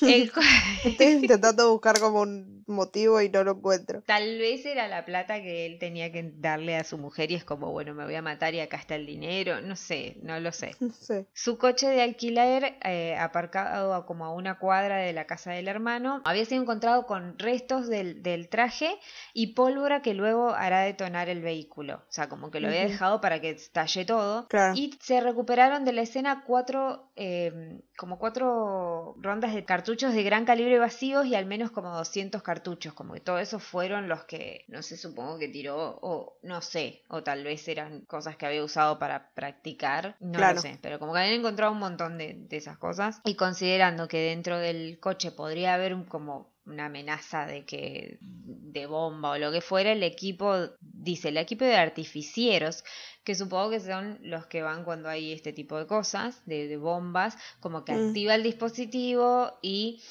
El 0.00 0.32
Estoy 0.84 1.06
intentando 1.06 1.70
buscar 1.70 1.98
como 2.00 2.20
un 2.20 2.64
motivo 2.66 3.20
y 3.20 3.28
no 3.28 3.44
lo 3.44 3.52
encuentro. 3.52 4.02
Tal 4.02 4.38
vez 4.38 4.64
era 4.66 4.88
la 4.88 5.04
plata 5.04 5.42
que 5.42 5.66
él 5.66 5.78
tenía 5.78 6.10
que 6.12 6.32
darle 6.36 6.76
a 6.76 6.84
su 6.84 6.98
mujer 6.98 7.30
y 7.30 7.34
es 7.34 7.44
como, 7.44 7.70
bueno, 7.70 7.94
me 7.94 8.04
voy 8.04 8.14
a 8.14 8.22
matar 8.22 8.54
y 8.54 8.60
acá 8.60 8.76
está 8.76 8.94
el 8.94 9.06
dinero. 9.06 9.60
No 9.60 9.76
sé, 9.76 10.16
no 10.22 10.38
lo 10.40 10.52
sé. 10.52 10.76
Su 11.32 11.58
coche 11.58 11.88
de 11.88 12.02
alquiler, 12.02 12.76
eh, 12.84 13.16
aparcado 13.16 13.94
a 13.94 14.06
como 14.06 14.24
a 14.24 14.32
una 14.32 14.58
cuadra 14.58 14.96
de 14.96 15.12
la 15.12 15.26
casa 15.26 15.52
del 15.52 15.68
hermano, 15.68 16.22
había 16.24 16.44
sido 16.44 16.62
encontrado 16.62 17.06
con 17.06 17.38
restos 17.38 17.88
del, 17.88 18.22
del 18.22 18.48
traje 18.48 18.96
y 19.32 19.54
pólvora 19.54 20.02
que 20.02 20.14
luego 20.14 20.50
hará 20.50 20.82
detonar 20.82 21.28
el 21.28 21.42
vehículo. 21.42 21.96
O 21.96 22.12
sea, 22.12 22.28
como 22.28 22.50
que 22.50 22.60
lo 22.60 22.68
había 22.68 22.86
dejado 22.86 23.20
para 23.20 23.40
que 23.40 23.50
estalle 23.50 24.04
todo. 24.04 24.46
Claro. 24.48 24.74
Y 24.76 24.96
se 25.00 25.20
recuperaron 25.20 25.84
de 25.84 25.92
la 25.92 26.02
escena 26.02 26.44
cuatro, 26.46 27.10
eh, 27.16 27.80
como 27.96 28.13
cuatro 28.18 29.14
rondas 29.18 29.54
de 29.54 29.64
cartuchos 29.64 30.14
de 30.14 30.22
gran 30.22 30.44
calibre 30.44 30.78
vacíos 30.78 31.26
y 31.26 31.34
al 31.34 31.46
menos 31.46 31.70
como 31.70 31.94
200 31.96 32.42
cartuchos. 32.42 32.94
Como 32.94 33.14
que 33.14 33.20
todo 33.20 33.38
eso 33.38 33.58
fueron 33.58 34.08
los 34.08 34.24
que, 34.24 34.64
no 34.68 34.82
sé, 34.82 34.96
supongo 34.96 35.38
que 35.38 35.48
tiró, 35.48 35.98
o 36.02 36.38
no 36.42 36.60
sé, 36.62 37.02
o 37.08 37.22
tal 37.22 37.44
vez 37.44 37.66
eran 37.68 38.02
cosas 38.06 38.36
que 38.36 38.46
había 38.46 38.64
usado 38.64 38.98
para 38.98 39.30
practicar. 39.34 40.16
No 40.20 40.38
Claro. 40.38 40.56
lo 40.56 40.60
sé, 40.62 40.78
pero 40.82 40.98
como 40.98 41.12
que 41.12 41.20
habían 41.20 41.34
encontrado 41.40 41.72
un 41.72 41.78
montón 41.78 42.18
de, 42.18 42.34
de 42.36 42.56
esas 42.56 42.78
cosas. 42.78 43.20
Y 43.24 43.36
considerando 43.36 44.08
que 44.08 44.18
dentro 44.18 44.58
del 44.58 44.98
coche 45.00 45.30
podría 45.32 45.74
haber 45.74 45.94
un- 45.94 46.04
como 46.04 46.53
una 46.66 46.86
amenaza 46.86 47.46
de 47.46 47.64
que 47.64 48.18
de 48.20 48.86
bomba 48.86 49.30
o 49.30 49.38
lo 49.38 49.52
que 49.52 49.60
fuera, 49.60 49.92
el 49.92 50.02
equipo, 50.02 50.54
dice, 50.80 51.28
el 51.28 51.36
equipo 51.36 51.64
de 51.64 51.76
artificieros, 51.76 52.84
que 53.22 53.34
supongo 53.34 53.70
que 53.70 53.80
son 53.80 54.18
los 54.22 54.46
que 54.46 54.62
van 54.62 54.84
cuando 54.84 55.08
hay 55.08 55.32
este 55.32 55.52
tipo 55.52 55.78
de 55.78 55.86
cosas, 55.86 56.42
de, 56.46 56.66
de 56.68 56.76
bombas, 56.76 57.36
como 57.60 57.84
que 57.84 57.92
Mm. 57.92 58.08
activa 58.08 58.34
el 58.34 58.42
dispositivo 58.42 59.58
y 59.62 60.02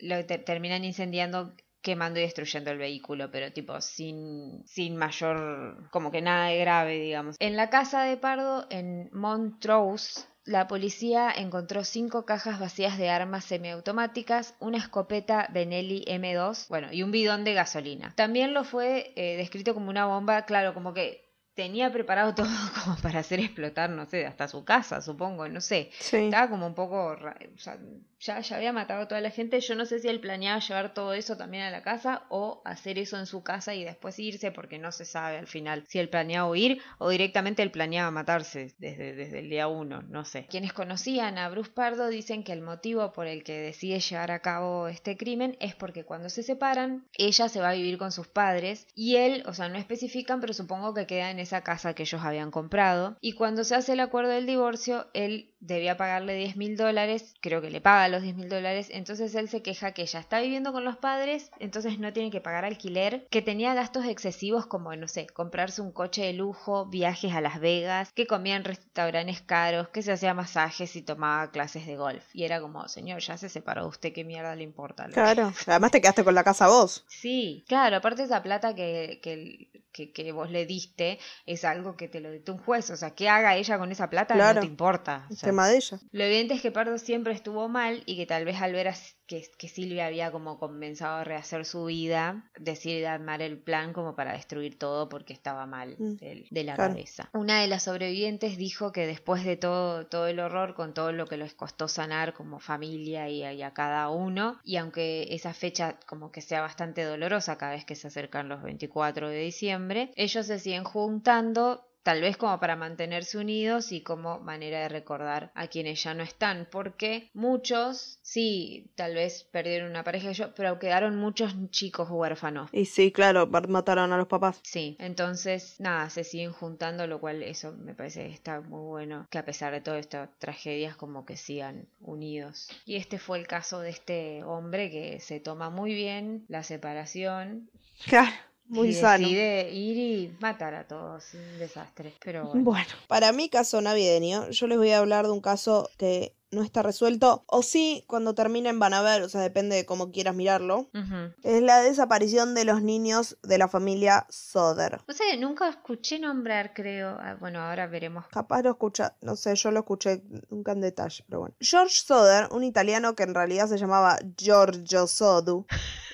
lo 0.00 0.24
te- 0.26 0.38
terminan 0.38 0.84
incendiando 0.84 1.54
quemando 1.80 2.18
y 2.18 2.22
destruyendo 2.22 2.70
el 2.70 2.78
vehículo, 2.78 3.30
pero 3.30 3.52
tipo 3.52 3.80
sin, 3.80 4.62
sin 4.66 4.96
mayor, 4.96 5.88
como 5.90 6.10
que 6.10 6.20
nada 6.20 6.48
de 6.48 6.58
grave, 6.58 6.98
digamos. 6.98 7.36
En 7.38 7.56
la 7.56 7.70
casa 7.70 8.02
de 8.02 8.16
Pardo, 8.16 8.66
en 8.70 9.08
Montrose, 9.12 10.22
la 10.48 10.66
policía 10.66 11.30
encontró 11.30 11.84
cinco 11.84 12.24
cajas 12.24 12.58
vacías 12.58 12.96
de 12.96 13.10
armas 13.10 13.44
semiautomáticas, 13.44 14.54
una 14.60 14.78
escopeta 14.78 15.46
Benelli 15.52 16.06
M2, 16.06 16.68
bueno, 16.68 16.88
y 16.90 17.02
un 17.02 17.10
bidón 17.10 17.44
de 17.44 17.52
gasolina. 17.52 18.14
También 18.16 18.54
lo 18.54 18.64
fue 18.64 19.12
eh, 19.16 19.36
descrito 19.36 19.74
como 19.74 19.90
una 19.90 20.06
bomba, 20.06 20.46
claro, 20.46 20.72
como 20.72 20.94
que 20.94 21.27
tenía 21.58 21.90
preparado 21.90 22.34
todo 22.36 22.46
como 22.84 22.96
para 22.98 23.18
hacer 23.18 23.40
explotar, 23.40 23.90
no 23.90 24.06
sé, 24.06 24.26
hasta 24.26 24.46
su 24.46 24.64
casa, 24.64 25.00
supongo, 25.00 25.48
no 25.48 25.60
sé. 25.60 25.90
Sí. 25.98 26.16
Estaba 26.16 26.48
como 26.48 26.68
un 26.68 26.74
poco, 26.74 27.08
o 27.08 27.58
sea, 27.58 27.76
ya, 28.20 28.40
ya 28.40 28.56
había 28.56 28.72
matado 28.72 29.02
a 29.02 29.08
toda 29.08 29.20
la 29.20 29.30
gente. 29.30 29.60
Yo 29.60 29.74
no 29.74 29.84
sé 29.84 29.98
si 29.98 30.08
él 30.08 30.20
planeaba 30.20 30.60
llevar 30.60 30.94
todo 30.94 31.12
eso 31.14 31.36
también 31.36 31.64
a 31.64 31.70
la 31.70 31.82
casa 31.82 32.26
o 32.30 32.62
hacer 32.64 32.98
eso 32.98 33.18
en 33.18 33.26
su 33.26 33.42
casa 33.42 33.74
y 33.74 33.84
después 33.84 34.18
irse, 34.18 34.52
porque 34.52 34.78
no 34.78 34.92
se 34.92 35.04
sabe 35.04 35.36
al 35.36 35.48
final 35.48 35.84
si 35.88 35.98
él 35.98 36.08
planeaba 36.08 36.48
huir 36.48 36.80
o 36.98 37.08
directamente 37.10 37.62
él 37.62 37.72
planeaba 37.72 38.10
matarse 38.12 38.74
desde, 38.78 39.14
desde 39.14 39.40
el 39.40 39.50
día 39.50 39.66
uno, 39.66 40.02
no 40.02 40.24
sé. 40.24 40.46
Quienes 40.48 40.72
conocían 40.72 41.38
a 41.38 41.48
Bruce 41.48 41.72
Pardo 41.72 42.08
dicen 42.08 42.44
que 42.44 42.52
el 42.52 42.62
motivo 42.62 43.12
por 43.12 43.26
el 43.26 43.42
que 43.42 43.58
decide 43.58 43.98
llevar 43.98 44.30
a 44.30 44.40
cabo 44.40 44.86
este 44.86 45.16
crimen 45.16 45.56
es 45.58 45.74
porque 45.74 46.04
cuando 46.04 46.28
se 46.28 46.44
separan, 46.44 47.06
ella 47.14 47.48
se 47.48 47.60
va 47.60 47.70
a 47.70 47.74
vivir 47.74 47.98
con 47.98 48.12
sus 48.12 48.28
padres 48.28 48.86
y 48.94 49.16
él, 49.16 49.42
o 49.46 49.54
sea, 49.54 49.68
no 49.68 49.78
especifican, 49.78 50.40
pero 50.40 50.54
supongo 50.54 50.94
que 50.94 51.06
queda 51.06 51.30
en 51.30 51.38
ese 51.38 51.47
esa 51.48 51.62
casa 51.62 51.94
que 51.94 52.04
ellos 52.04 52.22
habían 52.22 52.50
comprado. 52.50 53.16
Y 53.20 53.32
cuando 53.32 53.64
se 53.64 53.74
hace 53.74 53.94
el 53.94 54.00
acuerdo 54.00 54.30
del 54.30 54.46
divorcio, 54.46 55.08
él 55.14 55.54
debía 55.60 55.96
pagarle 55.96 56.34
10 56.34 56.56
mil 56.56 56.76
dólares, 56.76 57.34
creo 57.40 57.60
que 57.60 57.70
le 57.70 57.80
paga 57.80 58.08
los 58.08 58.22
10 58.22 58.36
mil 58.36 58.48
dólares, 58.48 58.88
entonces 58.92 59.34
él 59.34 59.48
se 59.48 59.62
queja 59.62 59.92
que 59.92 60.02
ella 60.02 60.20
está 60.20 60.40
viviendo 60.40 60.72
con 60.72 60.84
los 60.84 60.96
padres, 60.96 61.50
entonces 61.58 61.98
no 61.98 62.12
tiene 62.12 62.30
que 62.30 62.40
pagar 62.40 62.64
alquiler, 62.64 63.26
que 63.30 63.42
tenía 63.42 63.74
gastos 63.74 64.04
excesivos 64.06 64.66
como, 64.66 64.94
no 64.94 65.08
sé, 65.08 65.26
comprarse 65.26 65.82
un 65.82 65.92
coche 65.92 66.22
de 66.22 66.32
lujo, 66.32 66.86
viajes 66.86 67.32
a 67.32 67.40
Las 67.40 67.60
Vegas, 67.60 68.12
que 68.12 68.26
comía 68.26 68.56
en 68.56 68.64
restaurantes 68.64 69.40
caros, 69.42 69.88
que 69.88 70.02
se 70.02 70.12
hacía 70.12 70.34
masajes 70.34 70.94
y 70.96 71.02
tomaba 71.02 71.50
clases 71.50 71.86
de 71.86 71.96
golf. 71.96 72.24
Y 72.32 72.44
era 72.44 72.60
como, 72.60 72.86
señor, 72.88 73.20
ya 73.20 73.36
se 73.36 73.48
separó 73.48 73.82
de 73.82 73.88
usted, 73.88 74.12
¿qué 74.12 74.24
mierda 74.24 74.54
le 74.54 74.62
importa? 74.62 75.06
Claro. 75.06 75.52
Además 75.66 75.90
te 75.90 76.00
quedaste 76.00 76.24
con 76.24 76.34
la 76.34 76.44
casa 76.44 76.68
vos. 76.68 77.04
Sí, 77.08 77.64
claro, 77.66 77.96
aparte 77.96 78.22
esa 78.22 78.42
plata 78.42 78.74
que, 78.74 79.20
que, 79.22 79.68
que, 79.92 80.12
que 80.12 80.32
vos 80.32 80.50
le 80.50 80.66
diste 80.66 81.18
es 81.46 81.64
algo 81.64 81.96
que 81.96 82.08
te 82.08 82.20
lo 82.20 82.30
dictó 82.30 82.52
un 82.52 82.58
juez, 82.58 82.90
o 82.90 82.96
sea, 82.96 83.10
que 83.14 83.28
haga 83.28 83.56
ella 83.56 83.78
con 83.78 83.90
esa 83.90 84.08
plata 84.10 84.34
Claro. 84.34 84.54
no 84.56 84.60
te 84.60 84.66
importa. 84.66 85.26
o 85.30 85.34
sea, 85.34 85.47
tema 85.48 85.68
de 85.68 85.76
ella. 85.76 85.98
lo 86.12 86.24
evidente 86.24 86.54
es 86.54 86.62
que 86.62 86.70
Pardo 86.72 86.98
siempre 86.98 87.32
estuvo 87.32 87.68
mal 87.68 88.02
y 88.06 88.16
que 88.16 88.26
tal 88.26 88.44
vez 88.44 88.60
al 88.60 88.72
ver 88.72 88.92
que, 89.26 89.44
que 89.58 89.68
Silvia 89.68 90.06
había 90.06 90.30
como 90.32 90.58
comenzado 90.58 91.16
a 91.18 91.24
rehacer 91.24 91.64
su 91.64 91.84
vida, 91.84 92.50
decide 92.58 93.06
armar 93.06 93.42
el 93.42 93.58
plan 93.58 93.92
como 93.92 94.14
para 94.16 94.32
destruir 94.32 94.78
todo 94.78 95.08
porque 95.08 95.32
estaba 95.34 95.66
mal 95.66 95.96
Mm, 95.98 96.14
de, 96.50 96.64
la 96.64 96.74
claro. 96.76 96.94
cabeza. 96.94 97.28
Una 97.34 97.60
de 97.60 97.66
las 97.68 97.82
sobrevivientes 97.84 98.56
dijo 98.56 98.90
que 98.92 99.06
después 99.06 99.44
de 99.44 99.56
todo, 99.56 100.06
todo 100.06 100.26
el 100.28 100.40
horror, 100.40 100.74
con 100.74 100.94
todo 100.94 101.12
lo 101.12 101.26
que 101.26 101.36
les 101.36 101.54
costó 101.54 101.88
sanar 101.88 102.32
como 102.34 102.58
familia 102.60 103.28
y, 103.28 103.42
a- 103.42 103.52
y 103.52 103.62
a 103.62 103.72
cada 103.74 104.08
uno, 104.10 104.58
y 104.64 104.76
aunque 104.76 105.28
esa 105.34 105.52
fecha 105.54 105.98
como 106.06 106.30
que 106.32 106.40
sea 106.40 106.60
bastante 106.62 107.02
dolorosa 107.04 107.58
cada 107.58 107.72
vez 107.72 107.84
que 107.84 107.94
se 107.96 108.06
acercan 108.08 108.48
los 108.48 108.62
24 108.62 109.28
de 109.28 109.40
diciembre, 109.40 110.10
ellos 110.16 110.46
se 110.46 110.58
siguen 110.58 110.84
juntando 110.84 111.84
tal 112.08 112.22
vez 112.22 112.38
como 112.38 112.58
para 112.58 112.74
mantenerse 112.74 113.36
unidos 113.36 113.92
y 113.92 114.00
como 114.00 114.38
manera 114.38 114.80
de 114.80 114.88
recordar 114.88 115.52
a 115.54 115.66
quienes 115.66 116.02
ya 116.02 116.14
no 116.14 116.22
están, 116.22 116.66
porque 116.70 117.30
muchos, 117.34 118.18
sí, 118.22 118.90
tal 118.94 119.14
vez 119.14 119.44
perdieron 119.52 119.90
una 119.90 120.04
pareja, 120.04 120.32
yo, 120.32 120.54
pero 120.54 120.78
quedaron 120.78 121.16
muchos 121.16 121.54
chicos 121.68 122.08
huérfanos. 122.10 122.70
Y 122.72 122.86
sí, 122.86 123.12
claro, 123.12 123.46
mataron 123.46 124.10
a 124.14 124.16
los 124.16 124.26
papás. 124.26 124.58
Sí, 124.62 124.96
entonces 124.98 125.78
nada, 125.80 126.08
se 126.08 126.24
siguen 126.24 126.52
juntando, 126.52 127.06
lo 127.06 127.20
cual 127.20 127.42
eso 127.42 127.74
me 127.76 127.94
parece 127.94 128.26
que 128.26 128.32
está 128.32 128.62
muy 128.62 128.86
bueno, 128.86 129.26
que 129.28 129.36
a 129.36 129.44
pesar 129.44 129.74
de 129.74 129.82
todas 129.82 130.00
estas 130.00 130.30
tragedias 130.38 130.96
como 130.96 131.26
que 131.26 131.36
sigan 131.36 131.88
unidos. 132.00 132.70
Y 132.86 132.96
este 132.96 133.18
fue 133.18 133.38
el 133.38 133.46
caso 133.46 133.80
de 133.80 133.90
este 133.90 134.42
hombre 134.44 134.90
que 134.90 135.20
se 135.20 135.40
toma 135.40 135.68
muy 135.68 135.92
bien 135.92 136.46
la 136.48 136.62
separación 136.62 137.68
Claro, 138.06 138.30
muy 138.68 138.88
y 138.88 138.94
sano. 138.94 139.26
decide 139.28 139.70
ir 139.72 139.96
y 139.96 140.36
matar 140.40 140.74
a 140.74 140.86
todos, 140.86 141.24
un 141.34 141.58
desastre. 141.58 142.14
Pero 142.24 142.46
bueno. 142.46 142.62
Bueno, 142.64 142.90
para 143.08 143.32
mi 143.32 143.48
caso 143.48 143.80
navideño, 143.80 144.50
yo 144.50 144.66
les 144.66 144.78
voy 144.78 144.90
a 144.90 144.98
hablar 144.98 145.26
de 145.26 145.32
un 145.32 145.40
caso 145.40 145.88
que 145.96 146.34
no 146.50 146.62
está 146.62 146.82
resuelto, 146.82 147.44
o 147.46 147.62
sí, 147.62 148.04
cuando 148.06 148.34
terminen 148.34 148.78
van 148.78 148.94
a 148.94 149.02
ver, 149.02 149.20
o 149.20 149.28
sea, 149.28 149.42
depende 149.42 149.76
de 149.76 149.84
cómo 149.84 150.10
quieras 150.10 150.34
mirarlo. 150.34 150.88
Ujú. 150.94 151.34
Es 151.42 151.60
la 151.60 151.82
desaparición 151.82 152.54
de 152.54 152.64
los 152.64 152.82
niños 152.82 153.36
de 153.42 153.58
la 153.58 153.68
familia 153.68 154.24
Soder. 154.30 155.02
O 155.06 155.12
sea, 155.12 155.26
nunca 155.38 155.68
escuché 155.68 156.18
nombrar, 156.18 156.72
creo. 156.72 157.18
ah, 157.20 157.36
Bueno, 157.38 157.60
ahora 157.60 157.86
veremos. 157.86 158.24
Capaz 158.28 158.62
lo 158.62 158.70
escucha, 158.70 159.14
no 159.20 159.36
sé, 159.36 159.54
yo 159.56 159.70
lo 159.72 159.80
escuché 159.80 160.22
nunca 160.48 160.72
en 160.72 160.80
detalle, 160.80 161.22
pero 161.28 161.40
bueno. 161.40 161.54
George 161.60 161.96
Soder, 162.06 162.48
un 162.50 162.64
italiano 162.64 163.14
que 163.14 163.24
en 163.24 163.34
realidad 163.34 163.66
se 163.68 163.76
llamaba 163.76 164.16
Giorgio 164.34 165.06
Sodu, 165.06 165.66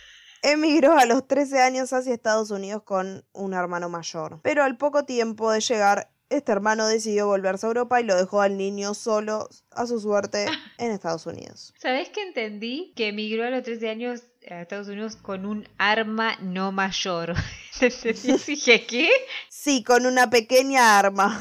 emigró 0.45 0.97
a 0.99 1.07
los 1.07 1.27
13 1.27 1.61
años 1.61 1.93
hacia 1.93 2.13
Estados 2.13 2.51
Unidos 2.51 2.83
con 2.83 3.25
un 3.33 3.55
hermano 3.55 3.89
mayor. 3.89 4.41
Pero 4.43 4.63
al 4.63 4.77
poco 4.77 5.05
tiempo 5.05 5.51
de 5.51 5.61
llegar, 5.61 6.11
este 6.29 6.53
hermano 6.53 6.87
decidió 6.87 7.27
volverse 7.27 7.67
a 7.67 7.69
Europa 7.69 8.01
y 8.01 8.05
lo 8.05 8.15
dejó 8.15 8.43
al 8.43 8.57
niño 8.59 8.93
solo, 8.95 9.49
a 9.71 9.87
su 9.87 9.99
suerte, 10.01 10.47
en 10.79 10.91
Estados 10.93 11.27
Unidos. 11.27 11.73
¿Sabés 11.79 12.11
que 12.11 12.23
entendí? 12.23 12.93
Que 12.95 13.09
emigró 13.09 13.45
a 13.45 13.51
los 13.51 13.63
13 13.63 13.89
años 13.89 14.23
a 14.51 14.61
Estados 14.61 14.89
Unidos 14.89 15.17
con 15.17 15.47
un 15.47 15.67
arma 15.79 16.37
no 16.41 16.73
mayor. 16.73 17.35
Dije, 18.47 18.87
¿qué? 18.87 19.09
Sí, 19.49 19.83
con 19.83 20.05
una 20.05 20.29
pequeña 20.29 20.99
arma. 20.99 21.41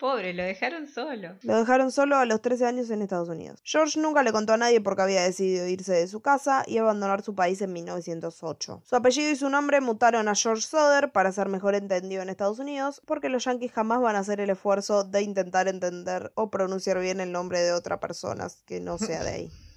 Pobre, 0.00 0.32
lo 0.32 0.42
dejaron 0.42 0.88
solo. 0.88 1.36
Lo 1.42 1.58
dejaron 1.58 1.92
solo 1.92 2.16
a 2.16 2.24
los 2.24 2.40
13 2.40 2.64
años 2.64 2.88
en 2.88 3.02
Estados 3.02 3.28
Unidos. 3.28 3.60
George 3.64 4.00
nunca 4.00 4.22
le 4.22 4.32
contó 4.32 4.54
a 4.54 4.56
nadie 4.56 4.80
porque 4.80 5.02
había 5.02 5.22
decidido 5.22 5.68
irse 5.68 5.92
de 5.92 6.08
su 6.08 6.22
casa 6.22 6.64
y 6.66 6.78
abandonar 6.78 7.20
su 7.20 7.34
país 7.34 7.60
en 7.60 7.74
1908. 7.74 8.82
Su 8.82 8.96
apellido 8.96 9.30
y 9.30 9.36
su 9.36 9.50
nombre 9.50 9.82
mutaron 9.82 10.26
a 10.28 10.34
George 10.34 10.62
Soder 10.62 11.12
para 11.12 11.32
ser 11.32 11.50
mejor 11.50 11.74
entendido 11.74 12.22
en 12.22 12.30
Estados 12.30 12.58
Unidos 12.58 13.02
porque 13.04 13.28
los 13.28 13.44
yankees 13.44 13.72
jamás 13.72 14.00
van 14.00 14.16
a 14.16 14.20
hacer 14.20 14.40
el 14.40 14.48
esfuerzo 14.48 15.04
de 15.04 15.20
intentar 15.20 15.68
entender 15.68 16.32
o 16.34 16.50
pronunciar 16.50 16.98
bien 16.98 17.20
el 17.20 17.30
nombre 17.30 17.60
de 17.60 17.72
otra 17.72 18.00
persona 18.00 18.48
que 18.64 18.80
no 18.80 18.96
sea 18.96 19.22
de 19.22 19.30
ahí. 19.30 19.52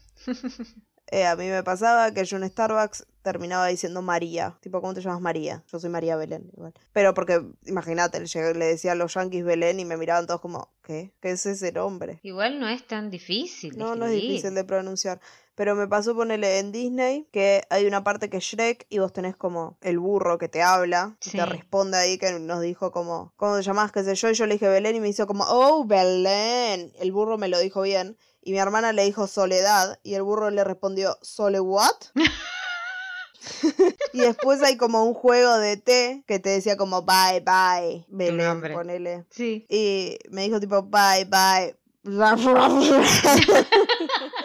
Eh, 1.08 1.26
a 1.26 1.36
mí 1.36 1.48
me 1.48 1.62
pasaba 1.64 2.12
que 2.12 2.26
yo 2.26 2.38
en 2.38 2.50
Starbucks 2.50 3.06
terminaba 3.22 3.68
diciendo 3.68 4.02
María. 4.02 4.58
Tipo, 4.62 4.82
¿cómo 4.82 4.94
te 4.96 5.02
llamas 5.02 5.22
María? 5.22 5.64
Yo 5.72 5.80
soy 5.80 5.90
María 5.90 6.16
Belén. 6.16 6.50
Igual. 6.54 6.74
Pero 6.92 7.14
porque, 7.14 7.44
imagínate, 7.66 8.20
le, 8.20 8.54
le 8.56 8.66
decía 8.66 8.94
a 8.94 8.96
los 8.96 9.14
yankees 9.14 9.44
Belén 9.44 9.80
y 9.80 9.86
me 9.86 9.98
miraban 9.98 10.26
todos 10.26 10.42
como, 10.42 10.72
¿qué? 10.82 11.14
¿Qué 11.22 11.32
es 11.32 11.46
ese 11.46 11.72
nombre? 11.72 12.20
Igual 12.24 12.60
no 12.60 12.68
es 12.68 12.88
tan 12.88 13.12
difícil. 13.12 13.78
No, 13.78 13.96
no 13.96 14.06
es 14.06 14.14
difícil 14.14 14.56
de 14.56 14.64
pronunciar. 14.64 15.20
Pero 15.56 15.76
me 15.76 15.88
pasó 15.88 16.16
ponerle 16.16 16.58
en 16.58 16.72
Disney 16.72 17.28
que 17.32 17.62
hay 17.70 17.86
una 17.86 18.04
parte 18.04 18.30
que 18.32 18.38
es 18.38 18.44
Shrek 18.44 18.88
y 18.90 18.98
vos 18.98 19.14
tenés 19.14 19.36
como 19.36 19.78
el 19.82 20.00
burro 20.00 20.40
que 20.40 20.50
te 20.50 20.64
habla 20.64 21.16
y 21.24 21.30
Sí. 21.30 21.38
te 21.38 21.46
responde 21.46 21.98
ahí 21.98 22.18
que 22.18 22.40
nos 22.40 22.60
dijo 22.62 22.92
como, 22.92 23.34
¿cómo 23.36 23.56
te 23.58 23.62
llamás? 23.62 23.92
¿Qué 23.92 24.04
sé 24.04 24.16
yo? 24.16 24.32
Y 24.32 24.34
yo 24.34 24.48
le 24.48 24.54
dije 24.56 24.68
Belén 24.68 24.96
y 24.96 25.00
me 25.00 25.10
hizo 25.10 25.28
como, 25.28 25.44
oh, 25.48 25.86
Belén. 25.86 26.92
El 26.98 27.12
burro 27.12 27.38
me 27.38 27.50
lo 27.50 27.60
dijo 27.60 27.84
bien. 27.84 28.18
Y 28.46 28.52
mi 28.52 28.60
hermana 28.60 28.92
le 28.92 29.06
dijo 29.06 29.28
Soledad 29.28 30.00
y 30.04 30.16
el 30.16 30.24
burro 30.24 30.50
le 30.50 30.66
respondió, 30.66 31.18
¿Sole 31.22 31.62
what? 31.62 31.96
y 34.14 34.20
después 34.20 34.62
hay 34.62 34.76
como 34.76 35.06
un 35.06 35.14
juego 35.14 35.58
de 35.58 35.78
té 35.78 36.26
que 36.28 36.40
te 36.40 36.50
decía 36.50 36.76
como, 36.76 37.04
bye, 37.04 37.40
bye, 37.40 38.06
Belén, 38.10 38.62
ponele. 38.62 39.26
Sí. 39.30 39.66
Y 39.70 40.18
me 40.30 40.44
dijo 40.44 40.60
tipo, 40.60 40.84
bye, 40.84 41.26
bye. 41.26 41.78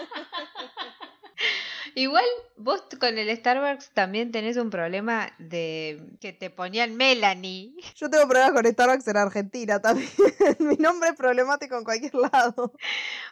Igual 1.99 2.25
vos 2.57 2.85
con 3.01 3.19
el 3.19 3.37
Starbucks 3.37 3.91
también 3.93 4.31
tenés 4.31 4.57
un 4.57 4.71
problema 4.71 5.33
de 5.41 6.01
que 6.21 6.33
te 6.33 6.49
ponían 6.49 6.95
Melanie. 6.97 7.75
Yo 7.97 8.09
tengo 8.09 8.29
problemas 8.29 8.53
con 8.53 8.73
Starbucks 8.73 9.09
en 9.09 9.17
Argentina 9.17 9.83
también. 9.83 10.09
Mi 10.61 10.77
nombre 10.77 11.09
es 11.09 11.17
problemático 11.17 11.77
en 11.77 11.83
cualquier 11.83 12.15
lado. 12.15 12.73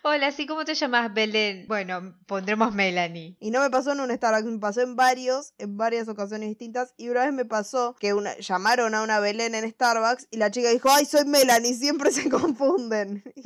Hola, 0.02 0.33
¿sí 0.33 0.46
cómo 0.48 0.64
te 0.64 0.74
llamas 0.74 1.14
Belén? 1.14 1.66
Bueno, 1.68 2.16
pondremos 2.26 2.74
Melanie. 2.74 3.37
Y 3.38 3.52
no 3.52 3.61
me 3.61 3.70
pasó 3.70 3.92
en 3.92 4.00
un 4.00 4.11
Starbucks, 4.11 4.50
me 4.50 4.59
pasó 4.59 4.81
en 4.81 4.96
varios, 4.96 5.55
en 5.59 5.76
varias 5.76 6.09
ocasiones 6.09 6.48
distintas. 6.48 6.92
Y 6.96 7.09
una 7.09 7.22
vez 7.22 7.33
me 7.33 7.44
pasó 7.44 7.94
que 8.00 8.14
una, 8.14 8.37
llamaron 8.38 8.96
a 8.96 9.02
una 9.05 9.20
Belén 9.20 9.55
en 9.55 9.70
Starbucks 9.70 10.26
y 10.33 10.38
la 10.38 10.50
chica 10.50 10.70
dijo, 10.70 10.88
ay, 10.90 11.05
soy 11.05 11.24
Melanie, 11.24 11.74
siempre 11.74 12.11
se 12.11 12.29
confunden. 12.29 13.22
Y, 13.37 13.44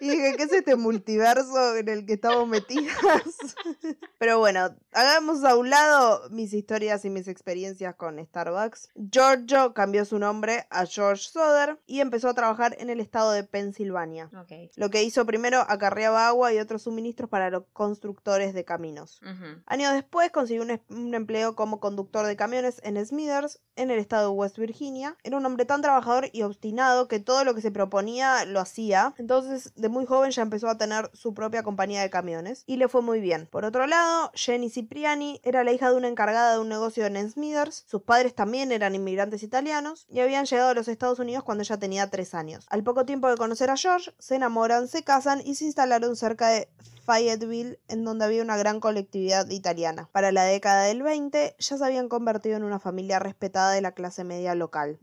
y 0.02 0.08
dije, 0.08 0.34
¿qué 0.36 0.42
es 0.44 0.52
este 0.52 0.76
multiverso 0.76 1.76
en 1.76 1.88
el 1.88 2.06
que 2.06 2.14
estamos 2.14 2.48
metidas? 2.48 2.96
Pero 4.18 4.38
bueno, 4.38 4.74
hagamos 4.92 5.44
a 5.44 5.56
un 5.56 5.70
lado 5.70 6.28
mis 6.30 6.52
historias 6.54 7.04
y 7.04 7.10
mis 7.10 7.28
experiencias 7.28 7.94
con 7.96 8.24
Starbucks. 8.24 8.88
Giorgio 8.94 9.74
cambió 9.74 10.04
su 10.04 10.18
nombre 10.18 10.66
a 10.70 10.86
George 10.86 11.28
Soder 11.30 11.78
y 11.86 12.00
empezó 12.00 12.28
a 12.28 12.34
trabajar 12.34 12.76
en 12.78 12.88
el 12.88 13.00
estado 13.00 13.32
de 13.32 13.44
Pensilvania. 13.44 14.30
Lo 14.76 14.90
que 14.90 15.02
hizo 15.02 15.26
primero 15.26 15.64
acarreaba 15.68 16.26
agua 16.26 16.52
y 16.52 16.58
otros 16.58 16.82
suministros 16.82 17.28
para 17.28 17.50
los 17.50 17.64
constructores 17.72 18.54
de 18.54 18.64
caminos. 18.64 19.20
Años 19.66 19.92
después 19.92 20.30
consiguió 20.30 20.62
un, 20.62 20.80
un 20.88 21.14
empleo 21.14 21.54
como 21.54 21.80
conductor 21.80 22.26
de 22.26 22.36
camiones 22.36 22.80
en 22.84 23.04
Smithers, 23.04 23.60
en 23.76 23.90
el 23.90 23.98
estado 23.98 24.30
de 24.30 24.36
West 24.36 24.58
Virginia. 24.58 25.16
Era 25.22 25.36
un 25.36 25.44
hombre 25.44 25.66
tan 25.66 25.82
trabajador 25.82 26.28
y 26.32 26.42
obstinado 26.42 27.08
que 27.08 27.20
todo 27.20 27.44
lo 27.44 27.54
que 27.54 27.60
se 27.60 27.70
proponía 27.70 28.44
lo 28.44 28.60
hacía. 28.60 29.14
Entonces, 29.18 29.72
de 29.76 29.89
muy 29.90 30.06
joven 30.06 30.30
ya 30.30 30.42
empezó 30.42 30.68
a 30.68 30.78
tener 30.78 31.10
su 31.12 31.34
propia 31.34 31.62
compañía 31.62 32.02
de 32.02 32.10
camiones 32.10 32.64
y 32.66 32.76
le 32.76 32.88
fue 32.88 33.02
muy 33.02 33.20
bien. 33.20 33.46
Por 33.50 33.64
otro 33.64 33.86
lado, 33.86 34.30
Jenny 34.34 34.70
Cipriani 34.70 35.40
era 35.44 35.64
la 35.64 35.72
hija 35.72 35.90
de 35.90 35.96
una 35.96 36.08
encargada 36.08 36.54
de 36.54 36.60
un 36.60 36.68
negocio 36.68 37.06
en 37.06 37.30
Smithers. 37.30 37.84
Sus 37.86 38.02
padres 38.02 38.34
también 38.34 38.72
eran 38.72 38.94
inmigrantes 38.94 39.42
italianos 39.42 40.06
y 40.08 40.20
habían 40.20 40.46
llegado 40.46 40.70
a 40.70 40.74
los 40.74 40.88
Estados 40.88 41.18
Unidos 41.18 41.44
cuando 41.44 41.62
ella 41.62 41.78
tenía 41.78 42.10
tres 42.10 42.34
años. 42.34 42.66
Al 42.70 42.82
poco 42.82 43.04
tiempo 43.04 43.28
de 43.28 43.36
conocer 43.36 43.70
a 43.70 43.76
George, 43.76 44.12
se 44.18 44.36
enamoran, 44.36 44.88
se 44.88 45.02
casan 45.02 45.42
y 45.44 45.54
se 45.54 45.66
instalaron 45.66 46.16
cerca 46.16 46.48
de 46.48 46.68
Fayetteville, 47.04 47.78
en 47.88 48.04
donde 48.04 48.24
había 48.24 48.42
una 48.42 48.56
gran 48.56 48.80
colectividad 48.80 49.48
italiana. 49.50 50.08
Para 50.12 50.32
la 50.32 50.44
década 50.44 50.84
del 50.84 51.02
20 51.02 51.56
ya 51.58 51.76
se 51.78 51.84
habían 51.84 52.08
convertido 52.08 52.56
en 52.56 52.64
una 52.64 52.78
familia 52.78 53.18
respetada 53.18 53.72
de 53.72 53.80
la 53.80 53.92
clase 53.92 54.24
media 54.24 54.54
local. 54.54 54.98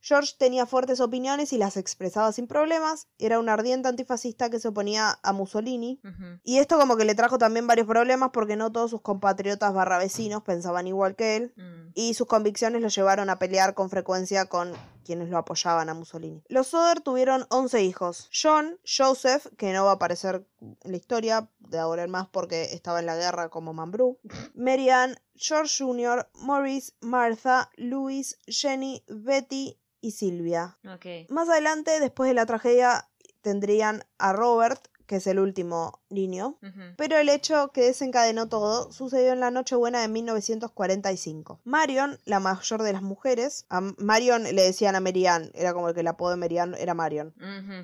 George 0.00 0.34
tenía 0.38 0.66
fuertes 0.66 1.00
opiniones 1.00 1.52
y 1.52 1.58
las 1.58 1.76
expresaba 1.76 2.32
sin 2.32 2.46
problemas. 2.46 3.08
Era 3.18 3.38
un 3.38 3.48
ardiente 3.48 3.88
antifascista 3.88 4.50
que 4.50 4.58
se 4.58 4.68
oponía 4.68 5.18
a 5.22 5.32
Mussolini. 5.32 6.00
Y 6.42 6.58
esto 6.58 6.78
como 6.78 6.96
que 6.96 7.04
le 7.04 7.14
trajo 7.14 7.38
también 7.38 7.66
varios 7.66 7.86
problemas 7.86 8.30
porque 8.32 8.56
no 8.56 8.72
todos 8.72 8.90
sus 8.90 9.00
compatriotas 9.02 9.72
barra 9.72 9.98
vecinos 9.98 10.42
pensaban 10.42 10.86
igual 10.86 11.16
que 11.16 11.36
él. 11.36 11.52
Mm. 11.56 11.82
y 11.94 12.14
sus 12.14 12.26
convicciones 12.26 12.80
lo 12.80 12.88
llevaron 12.88 13.30
a 13.30 13.38
pelear 13.38 13.74
con 13.74 13.90
frecuencia 13.90 14.46
con 14.46 14.72
quienes 15.02 15.28
lo 15.28 15.38
apoyaban 15.38 15.88
a 15.88 15.94
Mussolini. 15.94 16.42
Los 16.48 16.68
Soder 16.68 17.00
tuvieron 17.00 17.46
11 17.50 17.82
hijos. 17.82 18.28
John, 18.32 18.78
Joseph, 18.84 19.46
que 19.56 19.72
no 19.72 19.84
va 19.84 19.92
a 19.92 19.94
aparecer 19.94 20.46
en 20.60 20.76
la 20.82 20.96
historia 20.96 21.50
de 21.58 21.78
ahora 21.78 22.04
en 22.04 22.10
más 22.10 22.28
porque 22.28 22.64
estaba 22.72 23.00
en 23.00 23.06
la 23.06 23.16
guerra 23.16 23.48
como 23.48 23.72
Mambrú, 23.72 24.18
Marianne, 24.54 25.16
George 25.34 25.84
Jr., 25.84 26.28
Maurice, 26.34 26.92
Martha, 27.00 27.70
Louis, 27.76 28.38
Jenny, 28.46 29.04
Betty 29.08 29.78
y 30.00 30.12
Silvia. 30.12 30.78
Ok. 30.84 31.30
Más 31.30 31.48
adelante, 31.48 32.00
después 32.00 32.28
de 32.28 32.34
la 32.34 32.46
tragedia, 32.46 33.08
tendrían 33.40 34.04
a 34.18 34.32
Robert, 34.32 34.88
que 35.06 35.16
es 35.16 35.26
el 35.26 35.38
último 35.38 36.01
niño. 36.12 36.56
Pero 36.96 37.16
el 37.18 37.28
hecho 37.28 37.70
que 37.72 37.82
desencadenó 37.82 38.48
todo 38.48 38.92
sucedió 38.92 39.32
en 39.32 39.40
la 39.40 39.50
Nochebuena 39.50 40.00
de 40.00 40.08
1945. 40.08 41.60
Marion, 41.64 42.18
la 42.24 42.40
mayor 42.40 42.82
de 42.82 42.92
las 42.92 43.02
mujeres, 43.02 43.66
a 43.68 43.80
Marion 43.80 44.42
le 44.42 44.62
decían 44.62 44.96
a 44.96 45.00
Merian, 45.00 45.50
era 45.54 45.72
como 45.72 45.88
el 45.88 45.94
que 45.94 46.00
el 46.00 46.08
apodo 46.08 46.30
de 46.30 46.36
Merian 46.36 46.74
era 46.74 46.94
Marion. 46.94 47.34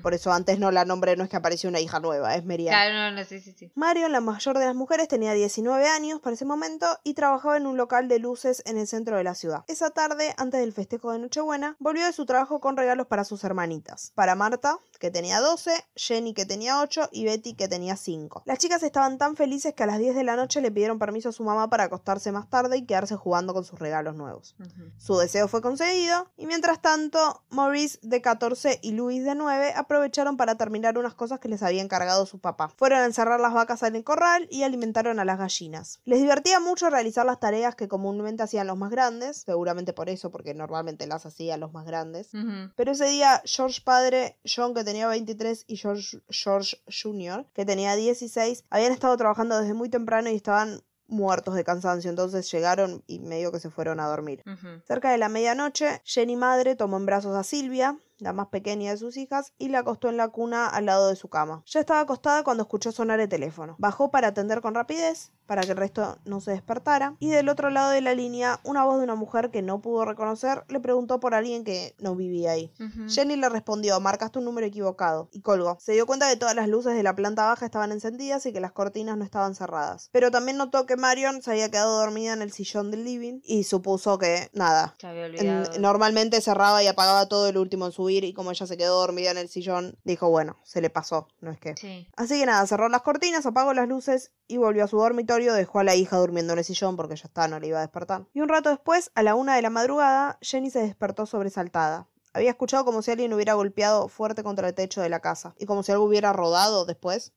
Por 0.01 0.13
eso 0.13 0.31
antes 0.31 0.59
no 0.59 0.71
la 0.71 0.85
nombré, 0.85 1.15
no 1.15 1.23
es 1.23 1.29
que 1.29 1.37
apareció 1.37 1.69
una 1.69 1.79
hija 1.79 1.99
nueva, 1.99 2.35
es 2.35 2.45
Merian. 2.45 2.73
Claro, 2.73 2.93
no, 2.93 3.11
no, 3.11 3.25
sí, 3.25 3.39
sí, 3.39 3.53
sí. 3.57 3.71
Marion, 3.75 4.11
la 4.11 4.21
mayor 4.21 4.57
de 4.57 4.65
las 4.65 4.75
mujeres, 4.75 5.07
tenía 5.07 5.33
19 5.33 5.87
años 5.87 6.19
para 6.19 6.33
ese 6.33 6.45
momento 6.45 6.85
y 7.03 7.13
trabajaba 7.13 7.57
en 7.57 7.67
un 7.67 7.77
local 7.77 8.07
de 8.07 8.19
luces 8.19 8.63
en 8.65 8.77
el 8.77 8.87
centro 8.87 9.17
de 9.17 9.23
la 9.23 9.35
ciudad. 9.35 9.63
Esa 9.67 9.89
tarde, 9.89 10.33
antes 10.37 10.59
del 10.59 10.73
festejo 10.73 11.11
de 11.11 11.19
Nochebuena, 11.19 11.75
volvió 11.79 12.05
de 12.05 12.13
su 12.13 12.25
trabajo 12.25 12.59
con 12.59 12.77
regalos 12.77 13.07
para 13.07 13.23
sus 13.23 13.43
hermanitas. 13.43 14.11
Para 14.15 14.35
Marta, 14.35 14.77
que 14.99 15.11
tenía 15.11 15.39
12, 15.39 15.71
Jenny, 15.95 16.33
que 16.33 16.45
tenía 16.45 16.81
8 16.81 17.09
y 17.11 17.25
Betty, 17.25 17.53
que 17.53 17.67
tenía 17.67 17.95
5. 17.95 18.18
Las 18.45 18.57
chicas 18.57 18.83
estaban 18.83 19.17
tan 19.17 19.35
felices 19.35 19.73
que 19.73 19.83
a 19.83 19.87
las 19.87 19.99
10 19.99 20.15
de 20.15 20.23
la 20.23 20.35
noche 20.35 20.61
le 20.61 20.71
pidieron 20.71 20.99
permiso 20.99 21.29
a 21.29 21.31
su 21.31 21.43
mamá 21.43 21.69
para 21.69 21.85
acostarse 21.85 22.31
más 22.31 22.49
tarde 22.49 22.77
y 22.77 22.85
quedarse 22.85 23.15
jugando 23.15 23.53
con 23.53 23.63
sus 23.63 23.79
regalos 23.79 24.15
nuevos. 24.15 24.55
Su 24.97 25.17
deseo 25.17 25.47
fue 25.47 25.61
concedido 25.61 26.27
y 26.37 26.45
mientras 26.45 26.81
tanto 26.81 27.43
Maurice 27.49 27.99
de 28.01 28.21
14 28.21 28.79
y 28.81 28.91
Louis 28.91 29.23
de 29.23 29.35
9 29.35 29.73
aprovecharon 29.75 30.37
para 30.37 30.55
terminar 30.55 30.97
unas 30.97 31.13
cosas 31.13 31.39
que 31.39 31.49
les 31.49 31.63
había 31.63 31.81
encargado 31.81 32.25
su 32.25 32.39
papá. 32.39 32.69
Fueron 32.69 32.99
a 32.99 33.05
encerrar 33.05 33.39
las 33.39 33.53
vacas 33.53 33.83
en 33.83 33.95
el 33.95 34.03
corral 34.03 34.47
y 34.49 34.63
alimentaron 34.63 35.19
a 35.19 35.25
las 35.25 35.37
gallinas. 35.37 35.99
Les 36.05 36.19
divertía 36.19 36.59
mucho 36.59 36.89
realizar 36.89 37.25
las 37.25 37.39
tareas 37.39 37.75
que 37.75 37.87
comúnmente 37.87 38.43
hacían 38.43 38.67
los 38.67 38.77
más 38.77 38.91
grandes, 38.91 39.43
seguramente 39.45 39.93
por 39.93 40.09
eso, 40.09 40.31
porque 40.31 40.53
normalmente 40.53 41.07
las 41.07 41.25
hacían 41.25 41.59
los 41.59 41.73
más 41.73 41.85
grandes. 41.85 42.29
Pero 42.75 42.91
ese 42.91 43.05
día 43.05 43.41
George 43.45 43.81
padre, 43.83 44.37
John 44.45 44.73
que 44.73 44.83
tenía 44.83 45.07
23 45.07 45.65
y 45.67 45.77
George, 45.77 46.19
George 46.29 46.77
Jr. 46.87 47.45
que 47.53 47.65
tenía 47.65 47.95
16 48.09 48.65
habían 48.69 48.91
estado 48.91 49.15
trabajando 49.17 49.59
desde 49.59 49.73
muy 49.73 49.89
temprano 49.89 50.29
y 50.29 50.35
estaban 50.35 50.81
muertos 51.07 51.55
de 51.55 51.63
cansancio, 51.63 52.09
entonces 52.09 52.49
llegaron 52.51 53.03
y 53.07 53.19
medio 53.19 53.51
que 53.51 53.59
se 53.59 53.69
fueron 53.69 53.99
a 53.99 54.07
dormir. 54.07 54.43
Cerca 54.85 55.11
de 55.11 55.17
la 55.17 55.29
medianoche, 55.29 56.01
Jenny 56.05 56.35
madre 56.35 56.75
tomó 56.75 56.97
en 56.97 57.05
brazos 57.05 57.35
a 57.35 57.43
Silvia, 57.43 57.97
la 58.19 58.33
más 58.33 58.47
pequeña 58.47 58.91
de 58.91 58.97
sus 58.97 59.17
hijas, 59.17 59.53
y 59.57 59.69
la 59.69 59.79
acostó 59.79 60.09
en 60.09 60.17
la 60.17 60.29
cuna 60.29 60.67
al 60.67 60.85
lado 60.85 61.07
de 61.09 61.15
su 61.15 61.29
cama. 61.29 61.63
Ya 61.65 61.79
estaba 61.79 62.01
acostada 62.01 62.43
cuando 62.43 62.63
escuchó 62.63 62.91
sonar 62.91 63.19
el 63.19 63.29
teléfono. 63.29 63.75
Bajó 63.79 64.11
para 64.11 64.29
atender 64.29 64.61
con 64.61 64.75
rapidez, 64.75 65.31
para 65.45 65.63
que 65.63 65.71
el 65.71 65.77
resto 65.77 66.17
no 66.25 66.41
se 66.41 66.51
despertara, 66.51 67.15
y 67.19 67.29
del 67.29 67.49
otro 67.49 67.69
lado 67.71 67.89
de 67.89 68.01
la 68.01 68.13
línea, 68.13 68.59
una 68.63 68.85
voz 68.85 68.97
de 68.99 69.03
una 69.03 69.15
mujer 69.15 69.49
que 69.49 69.61
no 69.63 69.81
pudo 69.81 70.05
reconocer 70.05 70.63
le 70.69 70.79
preguntó 70.79 71.19
por 71.19 71.33
alguien 71.33 71.63
que 71.63 71.95
no 71.99 72.15
vivía 72.15 72.51
ahí. 72.51 72.71
Jenny 73.07 73.35
le 73.35 73.49
respondió, 73.49 73.99
marcaste 73.99 74.37
un 74.39 74.45
número 74.45 74.67
equivocado, 74.67 75.29
y 75.31 75.41
colgó. 75.41 75.77
Se 75.79 75.93
dio 75.93 76.05
cuenta 76.05 76.29
que 76.29 76.35
todas 76.37 76.55
las 76.55 76.67
luces 76.67 76.93
de 76.93 77.01
la 77.03 77.15
planta 77.15 77.45
baja 77.47 77.65
estaban 77.65 77.91
encendidas 77.91 78.45
y 78.45 78.53
que 78.53 78.59
las 78.59 78.71
cortinas 78.73 79.17
no 79.17 79.23
estaban 79.23 79.55
cerradas. 79.55 80.09
Pero 80.11 80.29
también 80.29 80.57
notó 80.57 80.85
que 80.85 80.97
Marion 80.97 81.41
se 81.41 81.51
había 81.51 81.69
quedado 81.71 81.97
dormida 81.99 82.33
en 82.33 82.41
el 82.43 82.51
sillón 82.51 82.91
del 82.91 83.03
living 83.03 83.39
y 83.43 83.63
supuso 83.63 84.17
que, 84.19 84.49
nada, 84.53 84.95
Se 84.99 85.07
había 85.07 85.25
en- 85.25 85.31
olvidado. 85.35 85.79
normalmente 85.79 86.41
cerraba 86.41 86.83
y 86.83 86.87
apagaba 86.87 87.27
todo 87.27 87.47
el 87.47 87.57
último 87.57 87.87
en 87.87 87.91
subir 88.09 88.23
y 88.23 88.33
como 88.33 88.51
ella 88.51 88.65
se 88.65 88.77
quedó 88.77 88.99
dormida 88.99 89.31
en 89.31 89.37
el 89.37 89.49
sillón, 89.49 89.97
dijo, 90.03 90.29
bueno, 90.29 90.57
se 90.63 90.81
le 90.81 90.89
pasó, 90.89 91.27
no 91.41 91.51
es 91.51 91.59
que... 91.59 91.75
Sí. 91.77 92.07
Así 92.15 92.39
que 92.39 92.45
nada, 92.45 92.65
cerró 92.65 92.89
las 92.89 93.01
cortinas, 93.01 93.45
apagó 93.45 93.73
las 93.73 93.87
luces 93.87 94.31
y 94.47 94.57
volvió 94.57 94.83
a 94.83 94.87
su 94.87 94.97
dormitorio, 94.97 95.53
dejó 95.53 95.79
a 95.79 95.83
la 95.83 95.95
hija 95.95 96.17
durmiendo 96.17 96.53
en 96.53 96.59
el 96.59 96.65
sillón 96.65 96.95
porque 96.95 97.15
ya 97.15 97.25
está, 97.25 97.47
no 97.47 97.59
le 97.59 97.67
iba 97.67 97.77
a 97.77 97.81
despertar. 97.81 98.25
Y 98.33 98.41
un 98.41 98.49
rato 98.49 98.69
después, 98.69 99.11
a 99.15 99.23
la 99.23 99.35
una 99.35 99.55
de 99.55 99.61
la 99.61 99.69
madrugada, 99.69 100.37
Jenny 100.41 100.69
se 100.69 100.79
despertó 100.79 101.25
sobresaltada. 101.25 102.07
Había 102.33 102.51
escuchado 102.51 102.85
como 102.85 103.01
si 103.01 103.11
alguien 103.11 103.33
hubiera 103.33 103.53
golpeado 103.53 104.07
fuerte 104.07 104.43
contra 104.43 104.67
el 104.67 104.73
techo 104.73 105.01
de 105.01 105.09
la 105.09 105.19
casa 105.19 105.55
y 105.57 105.65
como 105.65 105.83
si 105.83 105.91
algo 105.91 106.05
hubiera 106.05 106.31
rodado 106.33 106.85
después. 106.85 107.33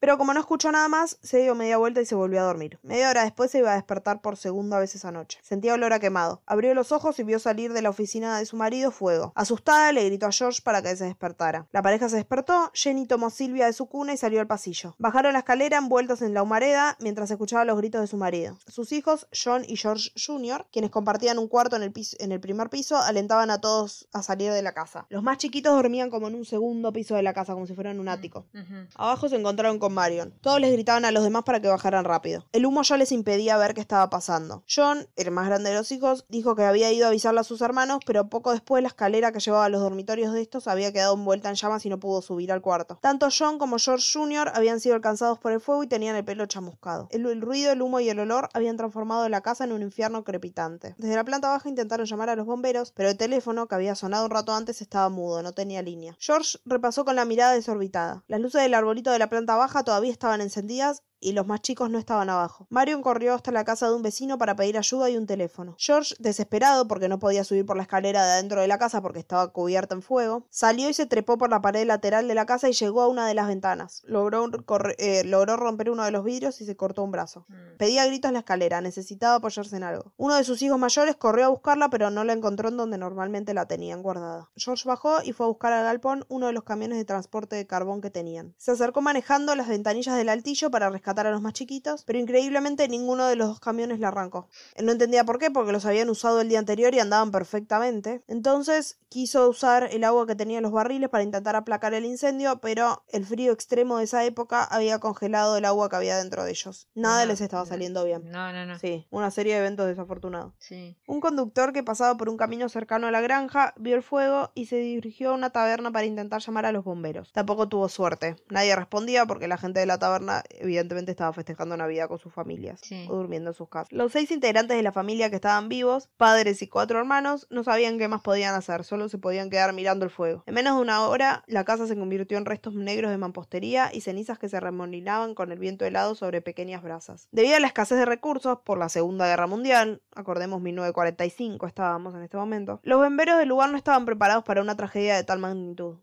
Pero 0.00 0.18
como 0.18 0.34
no 0.34 0.40
escuchó 0.40 0.70
nada 0.72 0.88
más, 0.88 1.18
se 1.22 1.38
dio 1.38 1.54
media 1.54 1.76
vuelta 1.78 2.00
y 2.00 2.06
se 2.06 2.14
volvió 2.14 2.40
a 2.40 2.44
dormir. 2.44 2.78
Media 2.82 3.10
hora 3.10 3.22
después 3.24 3.50
se 3.50 3.58
iba 3.58 3.72
a 3.72 3.76
despertar 3.76 4.20
por 4.20 4.36
segunda 4.36 4.78
vez 4.78 4.94
esa 4.94 5.10
noche. 5.12 5.38
Sentía 5.42 5.74
olor 5.74 5.92
a 5.92 6.00
quemado. 6.00 6.42
Abrió 6.46 6.74
los 6.74 6.92
ojos 6.92 7.18
y 7.18 7.22
vio 7.24 7.38
salir 7.38 7.72
de 7.72 7.82
la 7.82 7.90
oficina 7.90 8.38
de 8.38 8.46
su 8.46 8.56
marido 8.56 8.90
fuego. 8.90 9.32
Asustada, 9.34 9.92
le 9.92 10.04
gritó 10.04 10.26
a 10.26 10.32
George 10.32 10.60
para 10.62 10.82
que 10.82 10.94
se 10.96 11.04
despertara. 11.04 11.66
La 11.72 11.82
pareja 11.82 12.08
se 12.08 12.16
despertó, 12.16 12.70
Jenny 12.74 13.06
tomó 13.06 13.26
a 13.26 13.30
Silvia 13.30 13.66
de 13.66 13.72
su 13.72 13.86
cuna 13.86 14.12
y 14.12 14.16
salió 14.16 14.40
al 14.40 14.46
pasillo. 14.46 14.94
Bajaron 14.98 15.32
la 15.32 15.40
escalera 15.40 15.78
envueltos 15.78 16.22
en 16.22 16.34
la 16.34 16.42
humareda 16.42 16.96
mientras 17.00 17.30
escuchaba 17.30 17.64
los 17.64 17.76
gritos 17.78 18.00
de 18.00 18.06
su 18.06 18.16
marido. 18.16 18.58
Sus 18.68 18.92
hijos, 18.92 19.26
John 19.32 19.64
y 19.66 19.76
George 19.76 20.10
Jr., 20.16 20.66
quienes 20.70 20.90
compartían 20.90 21.38
un 21.38 21.48
cuarto 21.48 21.76
en 21.76 21.82
el, 21.82 21.92
piso- 21.92 22.16
en 22.20 22.32
el 22.32 22.40
primer 22.40 22.68
piso, 22.70 22.98
alentaban 22.98 23.50
a 23.50 23.60
todos 23.60 24.08
a 24.12 24.22
salir 24.22 24.33
de 24.36 24.62
la 24.62 24.72
casa. 24.72 25.06
Los 25.08 25.22
más 25.22 25.38
chiquitos 25.38 25.74
dormían 25.74 26.10
como 26.10 26.28
en 26.28 26.34
un 26.34 26.44
segundo 26.44 26.92
piso 26.92 27.14
de 27.14 27.22
la 27.22 27.32
casa, 27.32 27.54
como 27.54 27.66
si 27.66 27.74
fueran 27.74 28.00
un 28.00 28.08
ático. 28.08 28.46
Ujú. 28.54 28.88
Abajo 28.96 29.28
se 29.28 29.36
encontraron 29.36 29.78
con 29.78 29.94
Marion. 29.94 30.34
Todos 30.40 30.60
les 30.60 30.72
gritaban 30.72 31.04
a 31.04 31.10
los 31.10 31.22
demás 31.22 31.44
para 31.44 31.60
que 31.60 31.68
bajaran 31.68 32.04
rápido. 32.04 32.44
El 32.52 32.66
humo 32.66 32.82
ya 32.82 32.96
les 32.96 33.12
impedía 33.12 33.56
ver 33.56 33.74
qué 33.74 33.80
estaba 33.80 34.10
pasando. 34.10 34.64
John, 34.68 35.06
el 35.16 35.30
más 35.30 35.46
grande 35.46 35.70
de 35.70 35.76
los 35.76 35.92
hijos, 35.92 36.26
dijo 36.28 36.54
que 36.56 36.64
había 36.64 36.92
ido 36.92 37.06
a 37.06 37.08
avisarle 37.08 37.40
a 37.40 37.44
sus 37.44 37.60
hermanos, 37.60 38.00
pero 38.06 38.28
poco 38.28 38.52
después 38.52 38.82
la 38.82 38.88
escalera 38.88 39.32
que 39.32 39.40
llevaba 39.40 39.66
a 39.66 39.68
los 39.68 39.80
dormitorios 39.80 40.32
de 40.32 40.42
estos 40.42 40.68
había 40.68 40.92
quedado 40.92 41.14
envuelta 41.14 41.48
en 41.48 41.54
llamas 41.54 41.86
y 41.86 41.88
no 41.88 42.00
pudo 42.00 42.22
subir 42.22 42.52
al 42.52 42.60
cuarto. 42.60 42.98
Tanto 43.00 43.28
John 43.36 43.58
como 43.58 43.78
George 43.78 44.06
Jr. 44.12 44.52
habían 44.54 44.80
sido 44.80 44.94
alcanzados 44.94 45.38
por 45.38 45.52
el 45.52 45.60
fuego 45.60 45.84
y 45.84 45.86
tenían 45.86 46.16
el 46.16 46.24
pelo 46.24 46.46
chamuscado. 46.46 47.08
El, 47.10 47.26
el 47.26 47.40
ruido, 47.40 47.72
el 47.72 47.82
humo 47.82 48.00
y 48.00 48.08
el 48.08 48.18
olor 48.18 48.48
habían 48.52 48.76
transformado 48.76 49.28
la 49.28 49.40
casa 49.40 49.64
en 49.64 49.72
un 49.72 49.82
infierno 49.82 50.24
crepitante. 50.24 50.94
Desde 50.98 51.14
la 51.14 51.24
planta 51.24 51.48
baja 51.48 51.68
intentaron 51.68 52.06
llamar 52.06 52.30
a 52.30 52.36
los 52.36 52.46
bomberos, 52.46 52.92
pero 52.92 53.08
el 53.08 53.16
teléfono, 53.16 53.66
que 53.66 53.74
había 53.74 53.94
sonado 53.94 54.23
un 54.24 54.30
rato 54.30 54.54
antes, 54.54 54.80
estaba 54.80 55.08
mudo, 55.08 55.42
no 55.42 55.52
tenía 55.52 55.82
línea. 55.82 56.16
George 56.18 56.58
repasó 56.64 57.04
con 57.04 57.16
la 57.16 57.24
mirada 57.24 57.52
desorbitada. 57.52 58.24
Las 58.26 58.40
luces 58.40 58.62
del 58.62 58.74
arbolito 58.74 59.10
de 59.10 59.18
la 59.18 59.28
planta 59.28 59.56
baja 59.56 59.84
todavía 59.84 60.12
estaban 60.12 60.40
encendidas 60.40 61.02
y 61.24 61.32
los 61.32 61.46
más 61.46 61.62
chicos 61.62 61.90
no 61.90 61.98
estaban 61.98 62.28
abajo. 62.28 62.66
Marion 62.68 63.02
corrió 63.02 63.34
hasta 63.34 63.50
la 63.50 63.64
casa 63.64 63.88
de 63.88 63.94
un 63.94 64.02
vecino 64.02 64.36
para 64.36 64.54
pedir 64.54 64.76
ayuda 64.76 65.08
y 65.08 65.16
un 65.16 65.26
teléfono. 65.26 65.74
George, 65.78 66.14
desesperado 66.18 66.86
porque 66.86 67.08
no 67.08 67.18
podía 67.18 67.44
subir 67.44 67.64
por 67.64 67.76
la 67.76 67.82
escalera 67.84 68.24
de 68.24 68.32
adentro 68.32 68.60
de 68.60 68.68
la 68.68 68.78
casa 68.78 69.00
porque 69.00 69.20
estaba 69.20 69.48
cubierta 69.48 69.94
en 69.94 70.02
fuego, 70.02 70.46
salió 70.50 70.90
y 70.90 70.94
se 70.94 71.06
trepó 71.06 71.38
por 71.38 71.48
la 71.48 71.62
pared 71.62 71.86
lateral 71.86 72.28
de 72.28 72.34
la 72.34 72.44
casa 72.44 72.68
y 72.68 72.74
llegó 72.74 73.00
a 73.00 73.08
una 73.08 73.26
de 73.26 73.34
las 73.34 73.48
ventanas. 73.48 74.02
Logró, 74.04 74.50
eh, 74.98 75.24
logró 75.24 75.56
romper 75.56 75.90
uno 75.90 76.04
de 76.04 76.10
los 76.10 76.24
vidrios 76.24 76.60
y 76.60 76.66
se 76.66 76.76
cortó 76.76 77.02
un 77.02 77.10
brazo. 77.10 77.46
Mm. 77.48 77.76
Pedía 77.78 78.06
gritos 78.06 78.30
la 78.30 78.40
escalera, 78.40 78.82
necesitaba 78.82 79.36
apoyarse 79.36 79.76
en 79.76 79.84
algo. 79.84 80.12
Uno 80.18 80.36
de 80.36 80.44
sus 80.44 80.60
hijos 80.60 80.78
mayores 80.78 81.16
corrió 81.16 81.46
a 81.46 81.48
buscarla, 81.48 81.88
pero 81.88 82.10
no 82.10 82.24
la 82.24 82.34
encontró 82.34 82.68
en 82.68 82.76
donde 82.76 82.98
normalmente 82.98 83.54
la 83.54 83.66
tenían 83.66 84.02
guardada. 84.02 84.50
George 84.56 84.86
bajó 84.86 85.22
y 85.22 85.32
fue 85.32 85.46
a 85.46 85.48
buscar 85.48 85.72
al 85.72 85.84
galpón 85.84 86.26
uno 86.28 86.48
de 86.48 86.52
los 86.52 86.64
camiones 86.64 86.98
de 86.98 87.04
transporte 87.06 87.56
de 87.56 87.66
carbón 87.66 88.02
que 88.02 88.10
tenían. 88.10 88.54
Se 88.58 88.72
acercó 88.72 89.00
manejando 89.00 89.54
las 89.54 89.68
ventanillas 89.68 90.16
del 90.16 90.28
altillo 90.28 90.70
para 90.70 90.90
rescatar 90.90 91.13
a 91.20 91.30
los 91.30 91.40
más 91.40 91.52
chiquitos, 91.52 92.04
pero 92.04 92.18
increíblemente 92.18 92.88
ninguno 92.88 93.26
de 93.26 93.36
los 93.36 93.48
dos 93.48 93.60
camiones 93.60 94.00
la 94.00 94.08
arrancó. 94.08 94.48
Él 94.74 94.86
no 94.86 94.92
entendía 94.92 95.24
por 95.24 95.38
qué, 95.38 95.50
porque 95.50 95.72
los 95.72 95.86
habían 95.86 96.08
usado 96.10 96.40
el 96.40 96.48
día 96.48 96.58
anterior 96.58 96.94
y 96.94 97.00
andaban 97.00 97.30
perfectamente. 97.30 98.22
Entonces 98.28 98.98
quiso 99.08 99.48
usar 99.48 99.88
el 99.92 100.02
agua 100.04 100.26
que 100.26 100.34
tenía 100.34 100.58
en 100.58 100.64
los 100.64 100.72
barriles 100.72 101.08
para 101.08 101.22
intentar 101.22 101.54
aplacar 101.56 101.94
el 101.94 102.04
incendio, 102.04 102.58
pero 102.60 103.04
el 103.12 103.24
frío 103.24 103.52
extremo 103.52 103.98
de 103.98 104.04
esa 104.04 104.24
época 104.24 104.64
había 104.64 104.98
congelado 104.98 105.56
el 105.56 105.64
agua 105.64 105.88
que 105.88 105.96
había 105.96 106.16
dentro 106.16 106.44
de 106.44 106.50
ellos. 106.50 106.88
Nada 106.94 107.24
No, 107.24 107.26
les 107.26 107.40
estaba 107.40 107.64
saliendo 107.64 108.04
bien. 108.04 108.28
No, 108.30 108.52
no, 108.52 108.66
no. 108.66 108.78
Sí, 108.78 109.06
una 109.10 109.30
serie 109.30 109.54
de 109.54 109.60
eventos 109.60 109.86
desafortunados. 109.86 110.54
Sí. 110.58 110.98
Un 111.06 111.20
conductor 111.20 111.72
que 111.72 111.82
pasaba 111.82 112.16
por 112.16 112.28
un 112.28 112.36
camino 112.36 112.68
cercano 112.68 113.06
a 113.06 113.10
la 113.10 113.20
granja 113.20 113.72
vio 113.76 113.94
el 113.94 114.02
fuego 114.02 114.50
y 114.54 114.66
se 114.66 114.76
dirigió 114.76 115.30
a 115.30 115.34
una 115.34 115.50
taberna 115.50 115.92
para 115.92 116.06
intentar 116.06 116.40
llamar 116.40 116.66
a 116.66 116.72
los 116.72 116.84
bomberos. 116.84 117.32
Tampoco 117.32 117.68
tuvo 117.68 117.88
suerte. 117.88 118.36
Nadie 118.50 118.74
respondía 118.74 119.26
porque 119.26 119.48
la 119.48 119.58
gente 119.58 119.80
de 119.80 119.86
la 119.86 119.98
taberna 119.98 120.42
evidentemente 120.50 120.93
estaba 121.02 121.32
festejando 121.32 121.76
Navidad 121.76 122.08
con 122.08 122.18
sus 122.18 122.32
familias 122.32 122.80
Sí. 122.82 123.06
o 123.10 123.16
durmiendo 123.16 123.50
en 123.50 123.54
sus 123.54 123.68
casas. 123.68 123.92
Los 123.92 124.12
seis 124.12 124.30
integrantes 124.30 124.76
de 124.76 124.82
la 124.82 124.92
familia 124.92 125.30
que 125.30 125.36
estaban 125.36 125.68
vivos, 125.68 126.08
padres 126.16 126.62
y 126.62 126.68
cuatro 126.68 126.98
hermanos, 126.98 127.46
no 127.50 127.64
sabían 127.64 127.98
qué 127.98 128.08
más 128.08 128.20
podían 128.22 128.54
hacer, 128.54 128.84
solo 128.84 129.08
se 129.08 129.18
podían 129.18 129.50
quedar 129.50 129.72
mirando 129.72 130.04
el 130.04 130.10
fuego. 130.10 130.42
En 130.46 130.54
menos 130.54 130.76
de 130.76 130.82
una 130.82 131.06
hora, 131.06 131.44
la 131.46 131.64
casa 131.64 131.86
se 131.86 131.96
convirtió 131.96 132.38
en 132.38 132.44
restos 132.44 132.74
negros 132.74 133.10
de 133.10 133.18
mampostería 133.18 133.90
y 133.92 134.00
cenizas 134.00 134.38
que 134.38 134.48
se 134.48 134.60
remolinaban 134.60 135.34
con 135.34 135.52
el 135.52 135.58
viento 135.58 135.84
helado 135.84 136.14
sobre 136.14 136.40
pequeñas 136.42 136.82
brasas. 136.82 137.28
Debido 137.32 137.56
a 137.56 137.60
la 137.60 137.66
escasez 137.66 137.98
de 137.98 138.04
recursos 138.04 138.58
por 138.64 138.78
la 138.78 138.88
Segunda 138.88 139.26
Guerra 139.26 139.46
Mundial, 139.46 140.02
acordemos 140.14 140.60
1945 140.60 141.66
estábamos 141.66 142.14
en 142.14 142.22
este 142.22 142.36
momento, 142.36 142.80
los 142.82 142.98
bomberos 143.00 143.38
del 143.38 143.48
lugar 143.48 143.70
no 143.70 143.76
estaban 143.76 144.04
preparados 144.04 144.44
para 144.44 144.60
una 144.62 144.76
tragedia 144.76 145.16
de 145.16 145.24
tal 145.24 145.38
magnitud. 145.38 145.96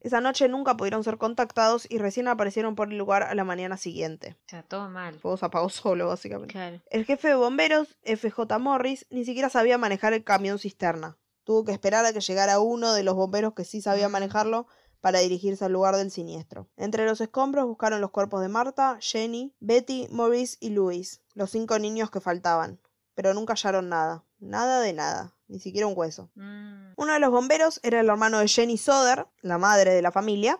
Esa 0.00 0.20
noche 0.20 0.48
nunca 0.48 0.76
pudieron 0.76 1.04
ser 1.04 1.18
contactados 1.18 1.86
y 1.90 1.98
recién 1.98 2.28
aparecieron 2.28 2.74
por 2.74 2.90
el 2.90 2.98
lugar 2.98 3.22
a 3.24 3.34
la 3.34 3.44
mañana 3.44 3.76
siguiente. 3.76 4.36
O 4.46 4.48
sea, 4.48 4.62
todo 4.62 4.88
mal. 4.88 5.18
Fuego 5.18 5.36
se 5.36 5.46
apagó 5.46 5.68
solo, 5.68 6.08
básicamente. 6.08 6.52
Claro. 6.52 6.80
El 6.90 7.04
jefe 7.04 7.28
de 7.28 7.34
bomberos, 7.34 7.98
FJ 8.04 8.58
Morris, 8.58 9.06
ni 9.10 9.24
siquiera 9.24 9.48
sabía 9.50 9.76
manejar 9.78 10.12
el 10.12 10.24
camión 10.24 10.58
cisterna. 10.58 11.18
Tuvo 11.44 11.64
que 11.64 11.72
esperar 11.72 12.06
a 12.06 12.12
que 12.12 12.20
llegara 12.20 12.60
uno 12.60 12.92
de 12.92 13.02
los 13.02 13.14
bomberos 13.14 13.54
que 13.54 13.64
sí 13.64 13.80
sabía 13.80 14.08
manejarlo 14.08 14.66
para 15.00 15.20
dirigirse 15.20 15.64
al 15.64 15.72
lugar 15.72 15.96
del 15.96 16.10
siniestro. 16.10 16.68
Entre 16.76 17.06
los 17.06 17.20
escombros 17.20 17.66
buscaron 17.66 18.00
los 18.00 18.10
cuerpos 18.10 18.42
de 18.42 18.48
Marta, 18.48 18.98
Jenny, 19.00 19.54
Betty, 19.60 20.06
Maurice 20.10 20.56
y 20.60 20.70
Louis, 20.70 21.22
los 21.34 21.50
cinco 21.50 21.78
niños 21.78 22.10
que 22.10 22.20
faltaban. 22.20 22.80
Pero 23.14 23.34
nunca 23.34 23.54
hallaron 23.54 23.88
nada. 23.88 24.24
Nada 24.38 24.80
de 24.80 24.92
nada. 24.92 25.34
Ni 25.50 25.58
siquiera 25.58 25.86
un 25.86 25.94
hueso. 25.96 26.30
Mm, 26.36 26.92
Uno 26.96 27.12
de 27.12 27.18
los 27.20 27.30
bomberos 27.30 27.80
era 27.82 28.00
el 28.00 28.08
hermano 28.08 28.38
de 28.38 28.48
Jenny 28.48 28.76
Soder, 28.78 29.26
la 29.42 29.58
madre 29.58 29.92
de 29.92 30.00
la 30.02 30.12
familia, 30.12 30.58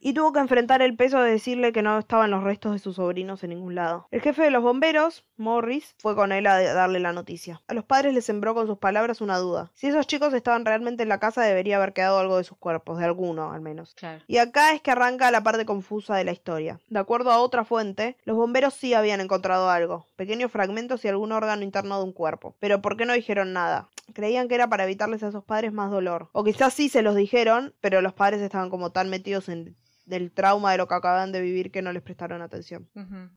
y 0.00 0.12
tuvo 0.12 0.32
que 0.32 0.38
enfrentar 0.38 0.80
el 0.80 0.94
peso 0.96 1.18
de 1.20 1.30
decirle 1.32 1.72
que 1.72 1.82
no 1.82 1.98
estaban 1.98 2.30
los 2.30 2.44
restos 2.44 2.72
de 2.72 2.78
sus 2.78 2.96
sobrinos 2.96 3.42
en 3.42 3.50
ningún 3.50 3.74
lado. 3.74 4.06
El 4.12 4.20
jefe 4.20 4.42
de 4.42 4.50
los 4.52 4.62
bomberos, 4.62 5.24
Morris, 5.36 5.94
fue 5.98 6.14
con 6.14 6.32
él 6.32 6.46
a 6.46 6.60
darle 6.60 7.00
la 7.00 7.12
noticia. 7.12 7.62
A 7.68 7.74
los 7.74 7.84
padres 7.84 8.14
les 8.14 8.24
sembró 8.24 8.54
con 8.54 8.66
sus 8.66 8.78
palabras 8.78 9.20
una 9.20 9.38
duda. 9.38 9.70
Si 9.74 9.86
esos 9.86 10.06
chicos 10.06 10.32
estaban 10.34 10.64
realmente 10.64 11.02
en 11.02 11.08
la 11.08 11.20
casa 11.20 11.42
debería 11.42 11.76
haber 11.76 11.92
quedado 11.92 12.18
algo 12.18 12.38
de 12.38 12.44
sus 12.44 12.58
cuerpos, 12.58 12.98
de 12.98 13.04
alguno 13.04 13.52
al 13.52 13.60
menos. 13.60 13.94
Claro. 13.94 14.22
Y 14.26 14.38
acá 14.38 14.72
es 14.72 14.80
que 14.80 14.90
arranca 14.90 15.30
la 15.30 15.42
parte 15.42 15.66
confusa 15.66 16.16
de 16.16 16.24
la 16.24 16.32
historia. 16.32 16.80
De 16.88 16.98
acuerdo 16.98 17.30
a 17.30 17.40
otra 17.40 17.64
fuente, 17.64 18.16
los 18.24 18.36
bomberos 18.36 18.74
sí 18.74 18.94
habían 18.94 19.20
encontrado 19.20 19.70
algo, 19.70 20.06
pequeños 20.16 20.50
fragmentos 20.50 21.04
y 21.04 21.08
algún 21.08 21.32
órgano 21.32 21.62
interno 21.62 21.98
de 21.98 22.04
un 22.04 22.12
cuerpo. 22.12 22.54
Pero 22.58 22.80
¿por 22.80 22.96
qué 22.96 23.04
no 23.06 23.12
dijeron 23.12 23.52
nada? 23.52 23.88
Creían 24.12 24.48
que 24.48 24.54
era 24.54 24.68
para 24.68 24.84
evitarles 24.84 25.22
a 25.22 25.28
esos 25.28 25.44
padres 25.44 25.72
más 25.72 25.90
dolor. 25.90 26.28
O 26.32 26.44
quizás 26.44 26.72
sí 26.72 26.88
se 26.88 27.02
los 27.02 27.16
dijeron, 27.16 27.74
pero 27.80 28.00
los 28.00 28.12
padres 28.12 28.40
estaban 28.40 28.70
como 28.70 28.90
tan 28.90 29.10
metidos 29.10 29.48
en 29.48 29.76
del 30.06 30.30
trauma 30.32 30.72
de 30.72 30.78
lo 30.78 30.88
que 30.88 30.94
acababan 30.94 31.32
de 31.32 31.40
vivir 31.40 31.70
que 31.70 31.82
no 31.82 31.92
les 31.92 32.02
prestaron 32.02 32.42
atención. 32.42 32.88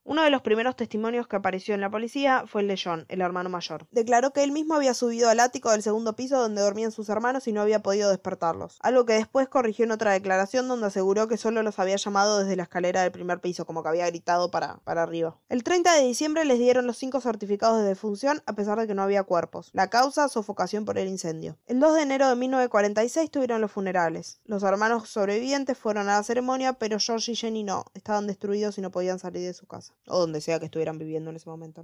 Uno 0.03 0.23
de 0.23 0.29
los 0.29 0.41
primeros 0.41 0.75
testimonios 0.75 1.27
que 1.27 1.35
apareció 1.35 1.75
en 1.75 1.81
la 1.81 1.89
policía 1.89 2.43
fue 2.47 2.61
el 2.61 2.67
de 2.67 2.79
John, 2.81 3.05
el 3.09 3.21
hermano 3.21 3.49
mayor. 3.49 3.87
Declaró 3.91 4.31
que 4.31 4.43
él 4.43 4.51
mismo 4.51 4.75
había 4.75 4.93
subido 4.93 5.29
al 5.29 5.39
ático 5.39 5.71
del 5.71 5.81
segundo 5.81 6.15
piso 6.15 6.39
donde 6.39 6.61
dormían 6.61 6.91
sus 6.91 7.09
hermanos 7.09 7.47
y 7.47 7.51
no 7.51 7.61
había 7.61 7.81
podido 7.81 8.09
despertarlos. 8.09 8.77
Algo 8.81 9.05
que 9.05 9.13
después 9.13 9.49
corrigió 9.49 9.85
en 9.85 9.91
otra 9.91 10.11
declaración 10.11 10.67
donde 10.67 10.87
aseguró 10.87 11.27
que 11.27 11.37
solo 11.37 11.63
los 11.63 11.79
había 11.79 11.95
llamado 11.95 12.39
desde 12.39 12.55
la 12.55 12.63
escalera 12.63 13.01
del 13.01 13.11
primer 13.11 13.41
piso, 13.41 13.65
como 13.65 13.83
que 13.83 13.89
había 13.89 14.07
gritado 14.07 14.51
para, 14.51 14.77
para 14.83 15.03
arriba. 15.03 15.37
El 15.49 15.63
30 15.63 15.93
de 15.95 16.05
diciembre 16.05 16.45
les 16.45 16.59
dieron 16.59 16.87
los 16.87 16.97
cinco 16.97 17.21
certificados 17.21 17.81
de 17.81 17.87
defunción 17.87 18.41
a 18.45 18.53
pesar 18.53 18.79
de 18.79 18.87
que 18.87 18.95
no 18.95 19.03
había 19.03 19.23
cuerpos. 19.23 19.69
La 19.73 19.89
causa, 19.89 20.27
sofocación 20.29 20.85
por 20.85 20.97
el 20.97 21.07
incendio. 21.07 21.57
El 21.67 21.79
2 21.79 21.95
de 21.95 22.01
enero 22.01 22.29
de 22.29 22.35
1946 22.35 23.31
tuvieron 23.31 23.61
los 23.61 23.71
funerales. 23.71 24.39
Los 24.45 24.63
hermanos 24.63 25.09
sobrevivientes 25.09 25.77
fueron 25.77 26.09
a 26.09 26.17
la 26.17 26.23
ceremonia, 26.23 26.58
pero 26.79 26.99
George 26.99 27.31
y 27.31 27.35
Jenny 27.35 27.63
no. 27.63 27.85
Estaban 27.93 28.27
destruidos 28.27 28.77
y 28.77 28.81
no 28.81 28.91
podían 28.91 29.19
salir 29.19 29.41
de 29.43 29.53
su 29.53 29.65
casa. 29.65 29.93
O 30.07 30.19
donde 30.19 30.41
sea 30.41 30.59
que 30.59 30.65
estuvieran 30.65 30.97
viviendo 30.97 31.29
en 31.29 31.35
ese 31.35 31.49
momento. 31.49 31.83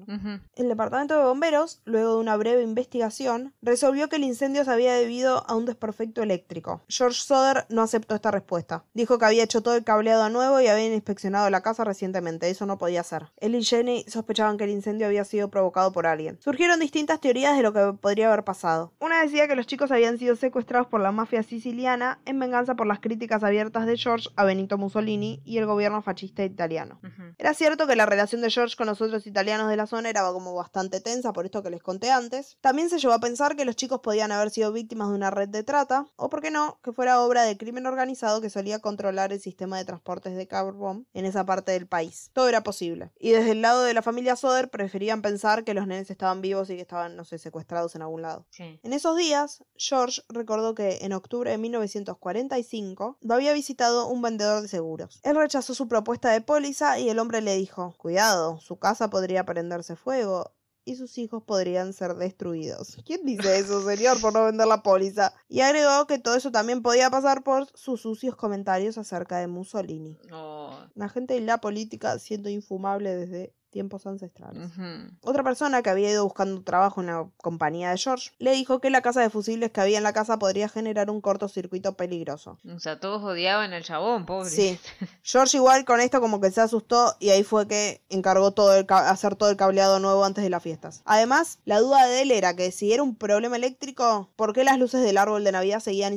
El 0.56 0.70
departamento 0.70 1.18
de 1.18 1.24
bomberos, 1.24 1.82
luego 1.86 2.16
de 2.16 2.20
una 2.20 2.38
breve 2.38 2.64
investigación, 2.64 3.54
resolvió 3.62 4.10
que 4.10 4.18
el 4.18 4.24
incendio 4.24 4.64
se 4.66 4.72
había 4.72 4.94
debido 4.94 5.46
a 5.48 5.56
un 5.56 5.66
desperfecto 5.66 6.22
eléctrico. 6.22 6.82
George 6.88 7.22
Soder 7.22 7.66
no 7.70 7.82
aceptó 7.82 8.16
esta 8.16 8.32
respuesta. 8.32 8.84
Dijo 8.94 9.18
que 9.18 9.26
había 9.26 9.44
hecho 9.44 9.62
todo 9.62 9.76
el 9.76 9.84
cableado 9.84 10.24
a 10.24 10.30
nuevo 10.30 10.60
y 10.62 10.68
habían 10.68 10.94
inspeccionado 10.94 11.50
la 11.50 11.62
casa 11.62 11.84
recientemente. 11.84 12.50
Eso 12.50 12.66
no 12.66 12.78
podía 12.78 13.04
ser. 13.04 13.28
Él 13.38 13.56
y 13.56 13.64
Jenny 13.64 14.06
sospechaban 14.08 14.58
que 14.58 14.66
el 14.66 14.70
incendio 14.70 15.08
había 15.08 15.24
sido 15.26 15.50
provocado 15.50 15.92
por 15.92 16.08
alguien. 16.08 16.40
Surgieron 16.42 16.80
distintas 16.80 17.20
teorías 17.20 17.56
de 17.56 17.64
lo 17.64 17.74
que 17.74 17.94
podría 18.00 18.28
haber 18.28 18.44
pasado. 18.44 18.94
Una 19.00 19.22
decía 19.22 19.48
que 19.48 19.56
los 19.56 19.68
chicos 19.68 19.92
habían 19.92 20.18
sido 20.18 20.36
secuestrados 20.36 20.88
por 20.88 21.02
la 21.02 21.12
mafia 21.12 21.44
siciliana 21.44 22.20
en 22.26 22.40
venganza 22.40 22.76
por 22.76 22.88
las 22.88 23.00
críticas 23.00 23.44
abiertas 23.44 23.86
de 23.86 23.98
George 23.98 24.30
a 24.36 24.44
Benito 24.66 24.78
Mussolini 24.80 25.44
y 25.46 25.60
el 25.60 25.68
gobierno 25.68 26.02
fascista 26.02 26.44
italiano. 26.44 27.00
Era 27.38 27.54
cierto 27.54 27.86
que 27.86 27.96
la 27.96 28.08
relación 28.08 28.42
de 28.42 28.50
George 28.50 28.76
con 28.76 28.88
los 28.88 29.00
otros 29.00 29.28
italianos 29.28 29.70
de 29.70 29.78
la 29.78 29.86
zona 29.86 30.10
era 30.10 30.24
como 30.32 30.56
bastante 30.56 31.02
tensa, 31.02 31.34
por 31.34 31.46
esto 31.46 31.62
que 31.62 31.70
les 31.70 31.84
conté 31.84 32.10
antes. 32.10 32.58
También 32.62 32.90
se 32.90 32.98
llevó 32.98 33.14
a 33.14 33.20
pensar 33.20 33.56
que 33.56 33.64
los 33.64 33.76
chicos 33.76 34.00
podían 34.00 34.32
haber 34.32 34.50
sido 34.50 34.72
víctimas 34.72 35.10
de 35.10 35.16
una 35.16 35.30
red 35.30 35.50
de 35.50 35.64
trata, 35.64 36.08
o 36.16 36.30
por 36.30 36.42
qué 36.42 36.50
no, 36.50 36.80
que 36.84 36.94
fuera 36.94 37.22
obra 37.22 37.44
del 37.44 37.58
crimen 37.58 37.86
organizado 37.86 38.42
que 38.42 38.50
solía 38.50 38.80
controlar 38.80 39.32
el 39.32 39.40
sistema 39.40 39.78
de 39.78 39.86
transportes 39.86 40.36
de 40.36 40.48
carbón 40.48 41.06
en 41.14 41.26
esa 41.26 41.46
parte 41.46 41.72
del 41.74 41.86
país. 41.86 42.32
Todo 42.34 42.50
era 42.50 42.64
posible. 42.64 43.12
Y 43.20 43.32
desde 43.32 43.52
el 43.52 43.62
lado 43.62 43.84
de 43.84 43.94
la 43.94 44.02
familia 44.02 44.36
Soder 44.36 44.72
preferían 44.72 45.22
pensar 45.22 45.64
que 45.64 45.76
los 45.76 45.86
nenes 45.86 46.10
estaban 46.10 46.42
vivos 46.42 46.72
y 46.72 46.76
que 46.76 46.82
estaban, 46.82 47.16
no 47.16 47.24
sé, 47.24 47.38
secuestrados 47.38 47.96
en 47.96 48.02
algún 48.02 48.24
lado. 48.24 48.48
Sí. 48.50 48.80
En 48.82 48.94
esos 48.94 49.16
días, 49.16 49.64
George 49.76 50.24
recordó 50.30 50.74
que 50.74 51.00
en 51.02 51.14
octubre 51.14 51.52
de 51.52 51.58
1945 51.60 53.18
lo 53.22 53.34
había 53.36 53.54
visitado 53.54 54.08
un 54.08 54.22
vendedor 54.22 54.55
de 54.62 54.68
seguros. 54.68 55.20
Él 55.24 55.36
rechazó 55.36 55.74
su 55.74 55.88
propuesta 55.88 56.32
de 56.32 56.42
póliza 56.42 57.00
y 57.00 57.10
el 57.10 57.20
hombre 57.20 57.42
le 57.42 57.56
dijo, 57.56 57.94
cuidado, 57.98 58.60
su 58.60 58.78
casa 58.78 59.10
podría 59.10 59.46
prenderse 59.46 59.96
fuego 59.96 60.52
y 60.86 60.96
sus 60.96 61.18
hijos 61.18 61.44
podrían 61.44 61.94
ser 61.94 62.16
destruidos. 62.16 62.98
¿Quién 63.06 63.26
dice 63.26 63.58
eso, 63.58 63.84
señor, 63.84 64.22
por 64.22 64.34
no 64.34 64.46
vender 64.46 64.68
la 64.68 64.84
póliza? 64.84 65.34
Y 65.50 65.62
agregó 65.62 66.06
que 66.06 66.20
todo 66.20 66.36
eso 66.36 66.52
también 66.52 66.84
podía 66.84 67.10
pasar 67.10 67.44
por 67.44 67.68
sus 67.74 68.02
sucios 68.02 68.36
comentarios 68.36 68.98
acerca 68.98 69.40
de 69.40 69.48
Mussolini. 69.48 70.18
Oh. 70.32 70.78
La 70.94 71.10
gente 71.10 71.36
y 71.36 71.42
la 71.42 71.60
política 71.60 72.20
siendo 72.20 72.50
infumable 72.50 73.16
desde 73.16 73.54
tiempos 73.76 74.08
ancestrales. 74.08 74.72
Otra 75.20 75.44
persona 75.44 75.82
que 75.82 75.90
había 75.90 76.10
ido 76.10 76.24
buscando 76.24 76.64
trabajo 76.64 77.02
en 77.02 77.08
la 77.08 77.28
compañía 77.36 77.90
de 77.90 77.98
George 77.98 78.32
le 78.40 78.54
dijo 78.54 78.80
que 78.80 78.90
la 78.90 79.02
casa 79.02 79.20
de 79.20 79.30
fusibles 79.30 79.70
que 79.72 79.82
había 79.82 79.98
en 79.98 80.04
la 80.04 80.14
casa 80.14 80.40
podría 80.40 80.70
generar 80.70 81.10
un 81.10 81.20
cortocircuito 81.20 81.98
peligroso. 81.98 82.58
O 82.74 82.80
sea, 82.80 83.02
todos 83.02 83.22
odiaban 83.22 83.74
al 83.74 83.84
chabón, 83.84 84.26
pobre. 84.26 84.50
Sí. 84.50 84.80
George 85.24 85.58
igual 85.58 85.84
con 85.84 86.00
esto 86.00 86.22
como 86.22 86.40
que 86.40 86.52
se 86.52 86.62
asustó 86.62 87.18
y 87.20 87.32
ahí 87.32 87.44
fue 87.44 87.68
que 87.68 88.02
encargó 88.08 88.54
todo 88.54 88.74
el 88.78 88.86
hacer 88.90 89.36
todo 89.36 89.50
el 89.50 89.58
cableado 89.58 90.00
nuevo 90.00 90.24
antes 90.24 90.46
de 90.46 90.50
las 90.50 90.64
fiestas. 90.64 91.02
Además, 91.04 91.60
la 91.66 91.82
duda 91.82 92.08
de 92.08 92.22
él 92.22 92.32
era 92.32 92.56
que 92.56 92.72
si 92.72 92.94
era 92.94 93.04
un 93.04 93.18
problema 93.18 93.58
eléctrico, 93.58 94.30
¿por 94.38 94.54
qué 94.54 94.64
las 94.64 94.80
luces 94.80 95.02
del 95.04 95.18
árbol 95.18 95.44
de 95.44 95.52
Navidad 95.52 95.82
seguían, 95.82 96.14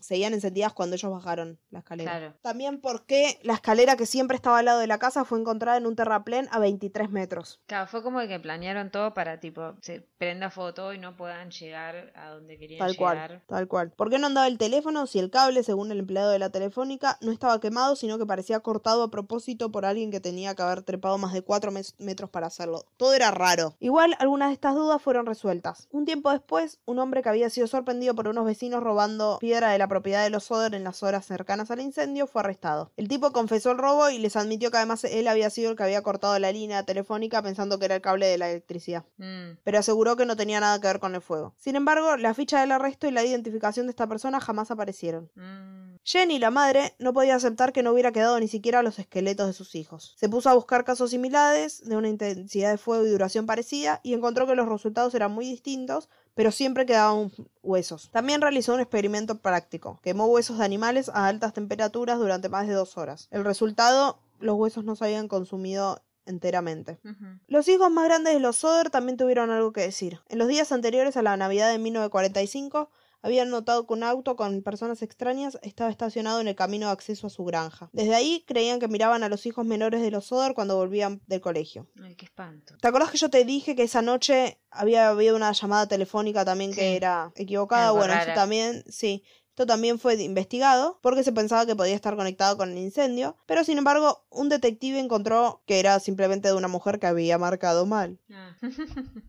seguían 0.00 0.34
encendidas 0.34 0.72
cuando 0.72 0.96
ellos 0.96 1.10
bajaron 1.10 1.58
la 1.70 1.80
escalera? 1.80 2.10
Claro. 2.18 2.34
También 2.42 2.80
por 2.80 3.06
qué 3.06 3.38
la 3.42 3.54
escalera 3.54 3.96
que 3.96 4.06
siempre 4.06 4.36
estaba 4.36 4.58
al 4.58 4.64
lado 4.64 4.80
de 4.80 4.86
la 4.86 4.98
casa 4.98 5.24
fue 5.24 5.38
encontrada 5.38 5.78
en 5.78 5.86
un 5.86 5.96
terraplén 5.96 6.48
a 6.50 6.58
23 6.58 7.10
metros. 7.10 7.60
Claro, 7.66 7.86
fue 7.86 8.02
como 8.02 8.20
que 8.20 8.40
planearon 8.40 8.90
todo 8.90 9.14
para 9.14 9.40
tipo 9.40 9.74
se 9.82 10.06
prenda 10.18 10.50
foto 10.50 10.92
y 10.92 10.98
no 10.98 11.16
puedan 11.16 11.50
llegar 11.50 12.12
a 12.14 12.30
donde 12.30 12.58
querían 12.58 12.78
Tal 12.78 12.92
llegar. 12.92 13.28
cual, 13.28 13.42
tal 13.46 13.68
cual. 13.68 13.90
¿Por 13.90 14.10
qué 14.10 14.18
no 14.18 14.26
andaba 14.26 14.46
el 14.46 14.58
teléfono 14.58 15.06
si 15.06 15.18
el 15.18 15.30
cable, 15.30 15.62
según 15.62 15.90
el 15.92 15.98
empleado 15.98 16.30
de 16.30 16.38
la 16.38 16.50
telefónica, 16.50 17.18
no 17.20 17.32
estaba 17.32 17.60
quemado, 17.60 17.96
sino 17.96 18.18
que 18.18 18.26
parecía 18.26 18.60
cortado 18.60 19.02
a 19.02 19.10
propósito 19.10 19.70
por 19.70 19.84
alguien 19.84 20.10
que 20.10 20.20
tenía 20.20 20.54
que 20.54 20.62
haber 20.62 20.82
trepado 20.82 21.18
más 21.18 21.32
de 21.32 21.42
4 21.42 21.72
metros 21.98 22.30
para 22.30 22.46
hacerlo? 22.46 22.84
Todo 22.96 23.14
era 23.14 23.30
raro. 23.30 23.74
Igual, 23.80 24.14
algunas 24.18 24.48
de 24.48 24.54
estas 24.54 24.74
dudas 24.74 25.00
fueron 25.02 25.26
resueltas. 25.26 25.88
Un 25.90 26.04
tiempo 26.04 26.30
después, 26.30 26.78
un 26.84 26.98
hombre 26.98 27.22
que 27.22 27.28
había 27.28 27.50
sido 27.50 27.66
sorprendido 27.66 28.14
por 28.14 28.28
unos 28.28 28.44
vecinos 28.44 28.82
robando 28.82 29.38
piedra 29.40 29.70
de 29.70 29.78
la 29.78 29.88
propiedad 29.90 30.22
de 30.24 30.30
los 30.30 30.44
Soder 30.44 30.74
en 30.74 30.84
las 30.84 31.02
horas 31.02 31.26
cercanas 31.26 31.70
al 31.70 31.80
incendio 31.82 32.26
fue 32.26 32.40
arrestado. 32.40 32.90
El 32.96 33.08
tipo 33.08 33.30
confesó 33.32 33.72
el 33.72 33.78
robo 33.78 34.08
y 34.08 34.18
les 34.18 34.36
admitió 34.36 34.70
que 34.70 34.78
además 34.78 35.04
él 35.04 35.28
había 35.28 35.50
sido 35.50 35.70
el 35.70 35.76
que 35.76 35.82
había 35.82 36.00
cortado 36.00 36.38
la 36.38 36.50
línea 36.50 36.84
telefónica 36.84 37.42
pensando 37.42 37.78
que 37.78 37.84
era 37.84 37.96
el 37.96 38.00
cable 38.00 38.26
de 38.26 38.38
la 38.38 38.50
electricidad 38.50 39.04
Mm, 39.18 39.58
pero 39.64 39.78
aseguró 39.78 40.16
que 40.16 40.24
no 40.26 40.36
tenía 40.36 40.60
nada 40.60 40.80
que 40.80 40.86
ver 40.86 41.00
con 41.00 41.14
el 41.14 41.20
fuego. 41.20 41.54
Sin 41.58 41.76
embargo, 41.76 42.16
la 42.16 42.32
ficha 42.34 42.60
del 42.60 42.72
arresto 42.72 43.06
y 43.06 43.10
la 43.10 43.24
identificación 43.24 43.86
de 43.86 43.90
esta 43.90 44.06
persona 44.06 44.40
jamás 44.40 44.70
aparecieron. 44.70 45.30
mm, 45.34 45.96
Jenny, 46.02 46.38
la 46.38 46.50
madre, 46.50 46.94
no 46.98 47.12
podía 47.12 47.34
aceptar 47.34 47.72
que 47.72 47.82
no 47.82 47.92
hubiera 47.92 48.10
quedado 48.12 48.40
ni 48.40 48.48
siquiera 48.48 48.82
los 48.82 48.98
esqueletos 48.98 49.46
de 49.46 49.52
sus 49.52 49.74
hijos. 49.74 50.14
Se 50.18 50.28
puso 50.30 50.48
a 50.48 50.54
buscar 50.54 50.84
casos 50.84 51.10
similares, 51.10 51.82
de 51.84 51.96
una 51.96 52.08
intensidad 52.08 52.70
de 52.70 52.78
fuego 52.78 53.04
y 53.04 53.10
duración 53.10 53.44
parecida, 53.46 54.00
y 54.02 54.14
encontró 54.14 54.46
que 54.46 54.54
los 54.54 54.68
resultados 54.68 55.14
eran 55.14 55.32
muy 55.32 55.44
distintos, 55.44 56.08
pero 56.34 56.50
siempre 56.50 56.86
quedaban 56.86 57.32
huesos. 57.62 58.10
También 58.10 58.40
realizó 58.40 58.74
un 58.74 58.80
experimento 58.80 59.38
práctico. 59.38 59.98
Quemó 60.02 60.26
huesos 60.26 60.58
de 60.58 60.64
animales 60.64 61.08
a 61.08 61.26
altas 61.26 61.52
temperaturas 61.52 62.18
durante 62.18 62.48
más 62.48 62.66
de 62.66 62.74
dos 62.74 62.96
horas. 62.96 63.28
El 63.30 63.44
resultado, 63.44 64.18
los 64.38 64.56
huesos 64.56 64.84
no 64.84 64.96
se 64.96 65.04
habían 65.04 65.28
consumido 65.28 66.02
enteramente. 66.26 67.00
Los 67.46 67.68
hijos 67.68 67.90
más 67.90 68.04
grandes 68.04 68.34
de 68.34 68.40
los 68.40 68.56
Soder 68.56 68.90
también 68.90 69.16
tuvieron 69.16 69.50
algo 69.50 69.72
que 69.72 69.80
decir. 69.80 70.20
En 70.28 70.38
los 70.38 70.48
días 70.48 70.72
anteriores 70.72 71.16
a 71.16 71.22
la 71.22 71.36
Navidad 71.36 71.70
de 71.70 71.78
1945, 71.78 72.90
habían 73.22 73.50
notado 73.50 73.86
que 73.86 73.92
un 73.92 74.02
auto 74.02 74.36
con 74.36 74.62
personas 74.62 75.02
extrañas 75.02 75.58
estaba 75.62 75.90
estacionado 75.90 76.40
en 76.40 76.48
el 76.48 76.54
camino 76.54 76.86
de 76.86 76.92
acceso 76.92 77.26
a 77.26 77.30
su 77.30 77.44
granja. 77.44 77.90
Desde 77.92 78.14
ahí 78.14 78.44
creían 78.46 78.80
que 78.80 78.88
miraban 78.88 79.22
a 79.22 79.28
los 79.28 79.46
hijos 79.46 79.64
menores 79.64 80.00
de 80.02 80.10
los 80.10 80.26
Soder 80.26 80.54
cuando 80.54 80.76
volvían 80.76 81.20
del 81.26 81.40
colegio. 81.40 81.88
Ay, 82.02 82.14
qué 82.16 82.26
espanto. 82.26 82.76
¿Te 82.80 82.88
acordás 82.88 83.10
que 83.10 83.18
yo 83.18 83.30
te 83.30 83.44
dije 83.44 83.74
que 83.74 83.82
esa 83.82 84.02
noche 84.02 84.60
había 84.70 85.08
habido 85.08 85.36
una 85.36 85.52
llamada 85.52 85.86
telefónica 85.86 86.44
también 86.44 86.72
que 86.72 86.96
era 86.96 87.32
equivocada? 87.34 87.88
Algo 87.88 87.98
bueno, 87.98 88.14
eso 88.14 88.32
también, 88.34 88.84
sí. 88.88 89.24
Esto 89.60 89.74
también 89.74 89.98
fue 89.98 90.14
investigado 90.22 90.98
porque 91.02 91.22
se 91.22 91.32
pensaba 91.32 91.66
que 91.66 91.76
podía 91.76 91.94
estar 91.94 92.16
conectado 92.16 92.56
con 92.56 92.70
el 92.70 92.78
incendio, 92.78 93.36
pero 93.44 93.62
sin 93.62 93.76
embargo 93.76 94.24
un 94.30 94.48
detective 94.48 94.98
encontró 94.98 95.60
que 95.66 95.80
era 95.80 96.00
simplemente 96.00 96.48
de 96.48 96.54
una 96.54 96.66
mujer 96.66 96.98
que 96.98 97.06
había 97.06 97.36
marcado 97.36 97.84
mal. 97.84 98.18
Ah. 98.32 98.56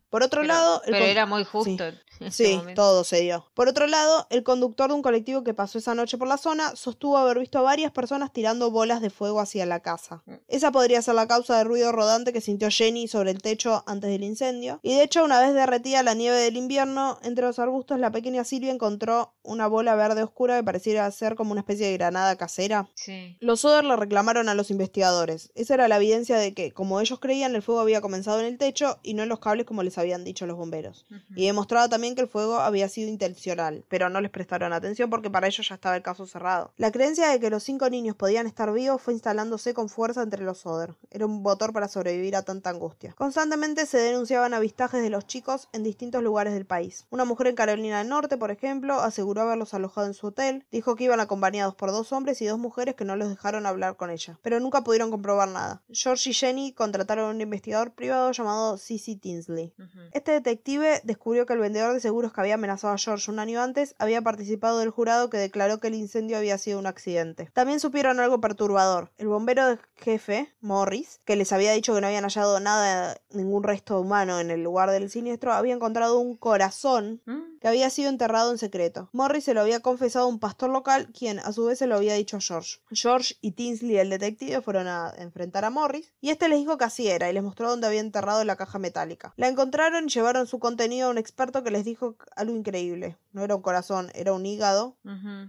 Por 0.09 0.23
otro 0.23 0.41
Pero- 0.41 0.53
lado, 0.53 0.81
el 0.85 0.91
pero 0.93 1.05
era 1.05 1.25
muy 1.25 1.43
justo. 1.43 1.83
Sí. 2.29 2.45
en 2.67 2.75
todo 2.75 3.03
se 3.03 3.21
dio. 3.21 3.47
Por 3.55 3.67
otro 3.67 3.87
lado, 3.87 4.27
el 4.29 4.43
conductor 4.43 4.89
de 4.89 4.95
un 4.95 5.01
colectivo 5.01 5.43
que 5.43 5.53
pasó 5.53 5.79
esa 5.79 5.95
noche 5.95 6.17
por 6.17 6.27
la 6.27 6.37
zona 6.37 6.75
sostuvo 6.75 7.17
haber 7.17 7.39
visto 7.39 7.57
a 7.57 7.61
varias 7.63 7.91
personas 7.91 8.31
tirando 8.31 8.69
bolas 8.69 9.01
de 9.01 9.09
fuego 9.09 9.39
hacia 9.39 9.65
la 9.65 9.79
casa. 9.79 10.21
Mm. 10.27 10.33
Esa 10.47 10.71
podría 10.71 11.01
ser 11.01 11.15
la 11.15 11.27
causa 11.27 11.57
del 11.57 11.67
ruido 11.67 11.91
rodante 11.91 12.31
que 12.31 12.39
sintió 12.41 12.69
Jenny 12.69 13.07
sobre 13.07 13.31
el 13.31 13.41
techo 13.41 13.83
antes 13.87 14.11
del 14.11 14.23
incendio. 14.23 14.79
Y 14.83 14.95
de 14.95 15.03
hecho, 15.03 15.23
una 15.23 15.39
vez 15.41 15.53
derretida 15.53 16.03
la 16.03 16.13
nieve 16.13 16.37
del 16.37 16.57
invierno, 16.57 17.17
entre 17.23 17.45
los 17.45 17.57
arbustos 17.57 17.99
la 17.99 18.11
pequeña 18.11 18.43
Silvia 18.43 18.71
encontró 18.71 19.33
una 19.43 19.65
bola 19.67 19.95
verde 19.95 20.20
oscura 20.23 20.57
que 20.57 20.63
pareciera 20.63 21.09
ser 21.11 21.35
como 21.35 21.51
una 21.51 21.61
especie 21.61 21.87
de 21.87 21.93
granada 21.93 22.35
casera. 22.35 22.87
Sí. 22.95 23.37
Los 23.39 23.65
Oder 23.65 23.83
le 23.83 23.95
reclamaron 23.95 24.49
a 24.49 24.55
los 24.55 24.71
investigadores. 24.71 25.51
Esa 25.55 25.73
era 25.75 25.87
la 25.87 25.97
evidencia 25.97 26.37
de 26.37 26.53
que, 26.53 26.71
como 26.71 26.99
ellos 26.99 27.19
creían, 27.19 27.55
el 27.55 27.61
fuego 27.61 27.81
había 27.81 28.01
comenzado 28.01 28.39
en 28.39 28.45
el 28.45 28.57
techo 28.57 28.99
y 29.03 29.13
no 29.13 29.23
en 29.23 29.29
los 29.29 29.39
cables 29.39 29.65
como 29.65 29.83
les 29.83 29.97
habían 29.97 30.23
dicho 30.23 30.45
los 30.45 30.57
bomberos. 30.57 31.05
Y 31.35 31.45
demostraba 31.45 31.89
también 31.89 32.15
que 32.15 32.21
el 32.21 32.27
fuego 32.27 32.59
había 32.59 32.89
sido 32.89 33.09
intencional, 33.09 33.83
pero 33.89 34.09
no 34.09 34.21
les 34.21 34.31
prestaron 34.31 34.73
atención 34.73 35.09
porque 35.09 35.29
para 35.29 35.47
ellos 35.47 35.67
ya 35.67 35.75
estaba 35.75 35.95
el 35.95 36.03
caso 36.03 36.25
cerrado. 36.25 36.73
La 36.77 36.91
creencia 36.91 37.29
de 37.29 37.39
que 37.39 37.49
los 37.49 37.63
cinco 37.63 37.89
niños 37.89 38.15
podían 38.15 38.47
estar 38.47 38.71
vivos 38.73 39.01
fue 39.01 39.13
instalándose 39.13 39.73
con 39.73 39.89
fuerza 39.89 40.21
entre 40.23 40.43
los 40.43 40.65
Oder. 40.65 40.95
Era 41.09 41.25
un 41.25 41.41
motor 41.41 41.73
para 41.73 41.87
sobrevivir 41.87 42.35
a 42.35 42.43
tanta 42.43 42.69
angustia. 42.69 43.13
Constantemente 43.17 43.85
se 43.85 43.97
denunciaban 43.97 44.53
avistajes 44.53 45.01
de 45.01 45.09
los 45.09 45.27
chicos 45.27 45.67
en 45.73 45.83
distintos 45.83 46.23
lugares 46.23 46.53
del 46.53 46.65
país. 46.65 47.05
Una 47.09 47.25
mujer 47.25 47.47
en 47.47 47.55
Carolina 47.55 47.99
del 47.99 48.09
Norte, 48.09 48.37
por 48.37 48.51
ejemplo, 48.51 48.99
aseguró 48.99 49.41
haberlos 49.41 49.73
alojado 49.73 50.07
en 50.07 50.10
su 50.13 50.27
hotel, 50.27 50.65
dijo 50.71 50.95
que 50.95 51.05
iban 51.05 51.19
acompañados 51.19 51.75
por 51.75 51.91
dos 51.91 52.11
hombres 52.11 52.41
y 52.41 52.45
dos 52.45 52.59
mujeres 52.59 52.95
que 52.95 53.05
no 53.05 53.15
los 53.15 53.29
dejaron 53.29 53.65
hablar 53.65 53.95
con 53.97 54.09
ella, 54.09 54.39
pero 54.41 54.59
nunca 54.59 54.83
pudieron 54.83 55.11
comprobar 55.11 55.49
nada. 55.49 55.81
George 55.89 56.29
y 56.29 56.33
Jenny 56.33 56.73
contrataron 56.73 57.25
a 57.25 57.29
un 57.31 57.41
investigador 57.41 57.93
privado 57.93 58.31
llamado 58.31 58.77
C.C. 58.77 59.15
Tinsley. 59.15 59.73
Este 60.13 60.31
detective 60.31 61.01
descubrió 61.03 61.45
que 61.45 61.53
el 61.53 61.59
vendedor 61.59 61.93
de 61.93 61.99
seguros 61.99 62.33
que 62.33 62.41
había 62.41 62.55
amenazado 62.55 62.93
a 62.93 62.97
George 62.97 63.31
un 63.31 63.39
año 63.39 63.61
antes 63.61 63.95
había 63.99 64.21
participado 64.21 64.79
del 64.79 64.89
jurado 64.89 65.29
que 65.29 65.37
declaró 65.37 65.79
que 65.79 65.87
el 65.87 65.95
incendio 65.95 66.37
había 66.37 66.57
sido 66.57 66.79
un 66.79 66.85
accidente. 66.87 67.49
También 67.53 67.79
supieron 67.79 68.19
algo 68.19 68.41
perturbador. 68.41 69.11
El 69.17 69.27
bombero 69.27 69.67
de 69.67 69.79
jefe, 69.95 70.53
Morris, 70.61 71.19
que 71.25 71.35
les 71.35 71.51
había 71.51 71.71
dicho 71.73 71.93
que 71.93 72.01
no 72.01 72.07
habían 72.07 72.23
hallado 72.23 72.59
nada, 72.59 73.17
ningún 73.31 73.63
resto 73.63 73.99
humano 73.99 74.39
en 74.39 74.51
el 74.51 74.63
lugar 74.63 74.89
del 74.91 75.09
siniestro, 75.09 75.53
había 75.53 75.73
encontrado 75.73 76.19
un 76.19 76.35
corazón 76.35 77.21
Mm. 77.25 77.59
que 77.59 77.67
había 77.67 77.89
sido 77.89 78.09
enterrado 78.09 78.51
en 78.51 78.57
secreto. 78.57 79.09
Morris 79.13 79.43
se 79.45 79.53
lo 79.53 79.61
había 79.61 79.79
confesado 79.91 80.25
a 80.25 80.29
un 80.29 80.39
pastor 80.39 80.69
local, 80.69 81.09
quien 81.11 81.39
a 81.39 81.51
su 81.51 81.65
vez 81.65 81.79
se 81.79 81.85
lo 81.85 81.95
había 81.95 82.13
dicho 82.13 82.37
a 82.37 82.39
George. 82.39 82.77
George 82.91 83.35
y 83.41 83.51
Tinsley, 83.51 83.97
el 83.97 84.09
detective, 84.09 84.61
fueron 84.61 84.87
a 84.87 85.13
enfrentar 85.17 85.65
a 85.65 85.69
Morris, 85.69 86.13
y 86.21 86.29
este 86.29 86.47
les 86.47 86.59
dijo 86.59 86.77
que 86.77 86.85
así 86.85 87.09
era, 87.09 87.29
y 87.29 87.33
les 87.33 87.43
mostró 87.43 87.69
dónde 87.69 87.87
había 87.87 87.99
enterrado 87.99 88.41
la 88.45 88.55
caja 88.55 88.79
metálica. 88.79 89.33
La 89.35 89.49
encontraron 89.49 90.05
y 90.05 90.09
llevaron 90.09 90.47
su 90.47 90.59
contenido 90.59 91.07
a 91.07 91.11
un 91.11 91.17
experto 91.17 91.61
que 91.61 91.71
les 91.71 91.83
dijo 91.83 92.15
algo 92.37 92.55
increíble. 92.55 93.17
No 93.33 93.43
era 93.43 93.55
un 93.55 93.61
corazón, 93.61 94.11
era 94.15 94.31
un 94.31 94.45
hígado, 94.45 94.95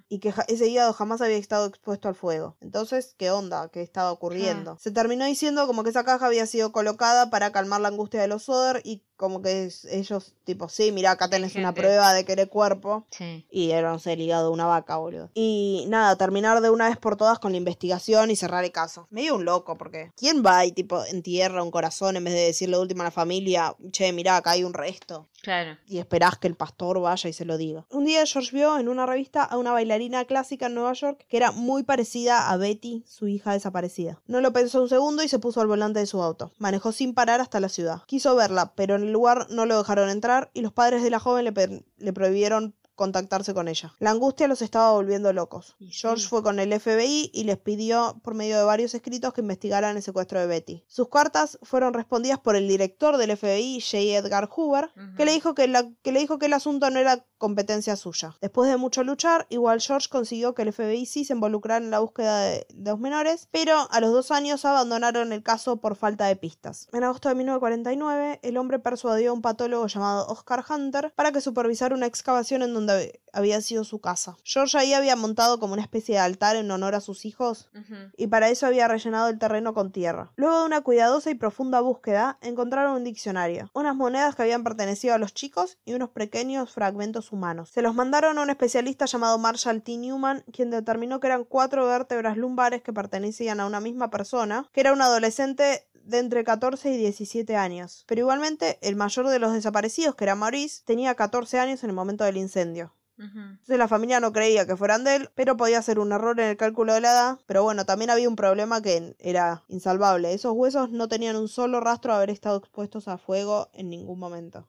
y 0.08 0.18
que 0.18 0.34
ese 0.48 0.66
hígado 0.66 0.92
jamás 0.92 1.20
había 1.20 1.36
estado 1.36 1.66
expuesto 1.66 2.08
al 2.08 2.16
fuego. 2.16 2.56
Entonces, 2.60 3.14
¿qué 3.16 3.30
onda? 3.30 3.68
¿Qué 3.68 3.82
estaba 3.82 4.10
ocurriendo? 4.10 4.76
Se 4.80 4.90
terminó 4.90 5.24
diciendo 5.24 5.68
como 5.68 5.84
que 5.84 5.90
esa 5.90 6.02
caja 6.02 6.26
había 6.26 6.46
sido 6.46 6.72
colocada 6.72 7.30
para 7.30 7.52
calmar 7.52 7.80
la 7.80 7.88
angustia 7.88 8.20
de 8.20 8.26
los 8.26 8.42
Soder 8.44 8.80
y 8.84 9.04
como 9.22 9.40
que 9.40 9.66
es- 9.66 9.84
ellos, 9.84 10.34
tipo, 10.44 10.68
sí, 10.68 10.90
mira, 10.90 11.12
acá 11.12 11.30
tenés 11.30 11.54
una 11.54 11.72
prueba 11.72 12.12
de 12.12 12.24
que 12.24 12.32
eres 12.32 12.48
cuerpo. 12.48 13.06
Sí. 13.10 13.46
Y 13.50 13.70
era, 13.70 13.92
no 13.92 13.98
sé, 14.00 14.14
el 14.14 14.20
hígado 14.20 14.48
de 14.48 14.52
una 14.52 14.66
vaca, 14.66 14.96
boludo. 14.96 15.30
Y 15.34 15.84
nada, 15.88 16.16
terminar 16.16 16.60
de 16.60 16.70
una 16.70 16.88
vez 16.88 16.96
por 16.98 17.16
todas 17.16 17.38
con 17.38 17.52
la 17.52 17.58
investigación 17.58 18.30
y 18.32 18.36
cerrar 18.36 18.64
el 18.64 18.72
caso. 18.72 19.06
Medio 19.10 19.36
un 19.36 19.44
loco, 19.44 19.78
porque 19.78 20.10
¿quién 20.16 20.42
va 20.44 20.66
y, 20.66 20.72
tipo, 20.72 21.04
entierra 21.04 21.62
un 21.62 21.70
corazón 21.70 22.16
en 22.16 22.24
vez 22.24 22.34
de 22.34 22.40
decirle 22.40 22.76
de 22.76 22.82
última 22.82 23.04
a 23.04 23.06
la 23.06 23.10
familia, 23.12 23.76
che, 23.92 24.12
mirá, 24.12 24.36
acá 24.36 24.50
hay 24.50 24.64
un 24.64 24.74
resto? 24.74 25.28
Claro. 25.42 25.76
y 25.88 25.98
esperás 25.98 26.38
que 26.38 26.46
el 26.46 26.54
pastor 26.54 27.00
vaya 27.00 27.28
y 27.28 27.32
se 27.32 27.44
lo 27.44 27.56
diga. 27.58 27.84
Un 27.90 28.04
día 28.04 28.24
George 28.26 28.54
vio 28.54 28.78
en 28.78 28.88
una 28.88 29.06
revista 29.06 29.42
a 29.42 29.56
una 29.58 29.72
bailarina 29.72 30.24
clásica 30.24 30.66
en 30.66 30.74
Nueva 30.74 30.92
York 30.92 31.26
que 31.28 31.36
era 31.36 31.50
muy 31.50 31.82
parecida 31.82 32.48
a 32.48 32.56
Betty, 32.56 33.02
su 33.08 33.26
hija 33.26 33.52
desaparecida. 33.52 34.20
No 34.28 34.40
lo 34.40 34.52
pensó 34.52 34.80
un 34.80 34.88
segundo 34.88 35.20
y 35.24 35.28
se 35.28 35.40
puso 35.40 35.60
al 35.60 35.66
volante 35.66 35.98
de 35.98 36.06
su 36.06 36.22
auto. 36.22 36.52
Manejó 36.58 36.92
sin 36.92 37.12
parar 37.12 37.40
hasta 37.40 37.58
la 37.58 37.68
ciudad. 37.68 38.02
Quiso 38.06 38.36
verla, 38.36 38.72
pero 38.76 38.94
en 38.94 39.02
el 39.02 39.11
lugar 39.12 39.46
no 39.50 39.66
lo 39.66 39.78
dejaron 39.78 40.08
entrar 40.08 40.50
y 40.54 40.60
los 40.60 40.72
padres 40.72 41.02
de 41.02 41.10
la 41.10 41.18
joven 41.20 41.44
le, 41.44 42.12
prohibieron 42.12 42.74
contactarse 42.94 43.54
con 43.54 43.68
ella. 43.68 43.94
La 43.98 44.10
angustia 44.10 44.46
los 44.48 44.60
estaba 44.62 44.92
volviendo 44.92 45.32
locos. 45.32 45.76
George 45.80 46.28
fue 46.28 46.42
con 46.42 46.60
el 46.60 46.78
FBI 46.78 47.30
y 47.32 47.44
les 47.44 47.56
pidió, 47.58 48.20
por 48.22 48.34
medio 48.34 48.58
de 48.58 48.64
varios 48.64 48.94
escritos, 48.94 49.32
que 49.32 49.40
investigaran 49.40 49.96
el 49.96 50.02
secuestro 50.02 50.38
de 50.38 50.46
Betty. 50.46 50.84
Sus 50.88 51.08
cartas 51.08 51.58
fueron 51.62 51.94
respondidas 51.94 52.38
por 52.38 52.54
el 52.54 52.68
director 52.68 53.16
del 53.16 53.36
FBI, 53.36 53.80
J. 53.80 53.96
Edgar 54.18 54.48
Hoover, 54.54 54.90
que, 55.16 55.24
le 55.24 55.32
dijo 55.32 55.54
que, 55.54 55.66
la- 55.68 55.90
que 56.02 56.12
le 56.12 56.20
dijo 56.20 56.38
que 56.38 56.46
el 56.46 56.52
asunto 56.52 56.90
no 56.90 56.98
era 57.00 57.24
competencia 57.42 57.96
suya. 57.96 58.36
Después 58.40 58.70
de 58.70 58.76
mucho 58.76 59.02
luchar, 59.02 59.48
igual 59.50 59.80
George 59.80 60.08
consiguió 60.08 60.54
que 60.54 60.62
el 60.62 60.72
FBI 60.72 61.06
sí 61.06 61.24
se 61.24 61.32
involucrara 61.32 61.84
en 61.84 61.90
la 61.90 61.98
búsqueda 61.98 62.38
de, 62.38 62.66
los 62.76 63.00
menores, 63.00 63.48
pero 63.50 63.88
a 63.90 64.00
los 64.00 64.12
dos 64.12 64.30
años 64.30 64.64
abandonaron 64.64 65.32
el 65.32 65.42
caso 65.42 65.78
por 65.78 65.96
falta 65.96 66.26
de 66.26 66.36
pistas. 66.36 66.88
En 66.92 67.02
agosto 67.02 67.28
de 67.28 67.34
1949, 67.34 68.38
el 68.44 68.56
hombre 68.58 68.78
persuadió 68.78 69.30
a 69.30 69.34
un 69.34 69.42
patólogo 69.42 69.88
llamado 69.88 70.28
Oscar 70.28 70.64
Hunter 70.68 71.12
para 71.16 71.32
que 71.32 71.40
supervisara 71.40 71.96
una 71.96 72.06
excavación 72.06 72.62
en 72.62 72.74
donde 72.74 73.20
había 73.32 73.60
sido 73.60 73.82
su 73.82 74.00
casa. 74.00 74.36
George 74.44 74.78
ahí 74.78 74.92
había 74.92 75.16
montado 75.16 75.58
como 75.58 75.72
una 75.72 75.82
especie 75.82 76.14
de 76.14 76.20
altar 76.20 76.54
en 76.54 76.70
honor 76.70 76.94
a 76.94 77.00
sus 77.00 77.24
hijos 77.24 77.70
y 78.16 78.28
para 78.28 78.50
eso 78.50 78.66
había 78.66 78.86
rellenado 78.86 79.28
el 79.28 79.38
terreno 79.40 79.74
con 79.74 79.90
tierra. 79.90 80.30
Luego 80.36 80.60
de 80.60 80.66
una 80.66 80.82
cuidadosa 80.82 81.30
y 81.30 81.34
profunda 81.34 81.80
búsqueda, 81.80 82.38
encontraron 82.40 82.94
un 82.94 83.04
diccionario, 83.04 83.68
unas 83.74 83.96
monedas 83.96 84.36
que 84.36 84.42
habían 84.42 84.62
pertenecido 84.62 85.14
a 85.14 85.18
los 85.18 85.34
chicos 85.34 85.78
y 85.84 85.94
unos 85.94 86.10
pequeños 86.10 86.70
fragmentos 86.72 87.31
humanos. 87.32 87.70
Se 87.70 87.82
los 87.82 87.94
mandaron 87.94 88.38
a 88.38 88.42
un 88.42 88.50
especialista 88.50 89.06
llamado 89.06 89.38
Marshall 89.38 89.82
T. 89.82 89.96
Newman, 89.96 90.44
quien 90.52 90.70
determinó 90.70 91.20
que 91.20 91.28
eran 91.28 91.44
cuatro 91.44 91.86
vértebras 91.86 92.36
lumbares 92.36 92.82
que 92.82 92.92
pertenecían 92.92 93.60
a 93.60 93.66
una 93.66 93.80
misma 93.80 94.10
persona, 94.10 94.68
que 94.72 94.80
era 94.80 94.92
un 94.92 95.02
adolescente 95.02 95.86
de 96.04 96.18
entre 96.18 96.44
14 96.44 96.92
y 96.92 96.96
17 96.96 97.56
años. 97.56 98.04
Pero 98.06 98.20
igualmente, 98.20 98.78
el 98.82 98.96
mayor 98.96 99.28
de 99.28 99.38
los 99.38 99.52
desaparecidos, 99.52 100.14
que 100.14 100.24
era 100.24 100.34
Maurice, 100.34 100.82
tenía 100.84 101.14
14 101.14 101.58
años 101.58 101.82
en 101.84 101.90
el 101.90 101.96
momento 101.96 102.24
del 102.24 102.36
incendio. 102.36 102.94
Entonces 103.18 103.78
la 103.78 103.86
familia 103.86 104.18
no 104.18 104.32
creía 104.32 104.66
que 104.66 104.76
fueran 104.76 105.04
de 105.04 105.16
él, 105.16 105.30
pero 105.34 105.56
podía 105.56 105.80
ser 105.82 106.00
un 106.00 106.10
error 106.10 106.40
en 106.40 106.48
el 106.48 106.56
cálculo 106.56 106.94
de 106.94 107.00
la 107.00 107.12
edad. 107.12 107.38
Pero 107.46 107.62
bueno, 107.62 107.84
también 107.84 108.10
había 108.10 108.28
un 108.28 108.36
problema 108.36 108.82
que 108.82 109.14
era 109.20 109.62
insalvable. 109.68 110.32
Esos 110.32 110.54
huesos 110.54 110.90
no 110.90 111.08
tenían 111.08 111.36
un 111.36 111.48
solo 111.48 111.78
rastro 111.80 112.12
de 112.12 112.16
haber 112.16 112.30
estado 112.30 112.58
expuestos 112.58 113.06
a 113.08 113.18
fuego 113.18 113.70
en 113.74 113.90
ningún 113.90 114.18
momento. 114.18 114.66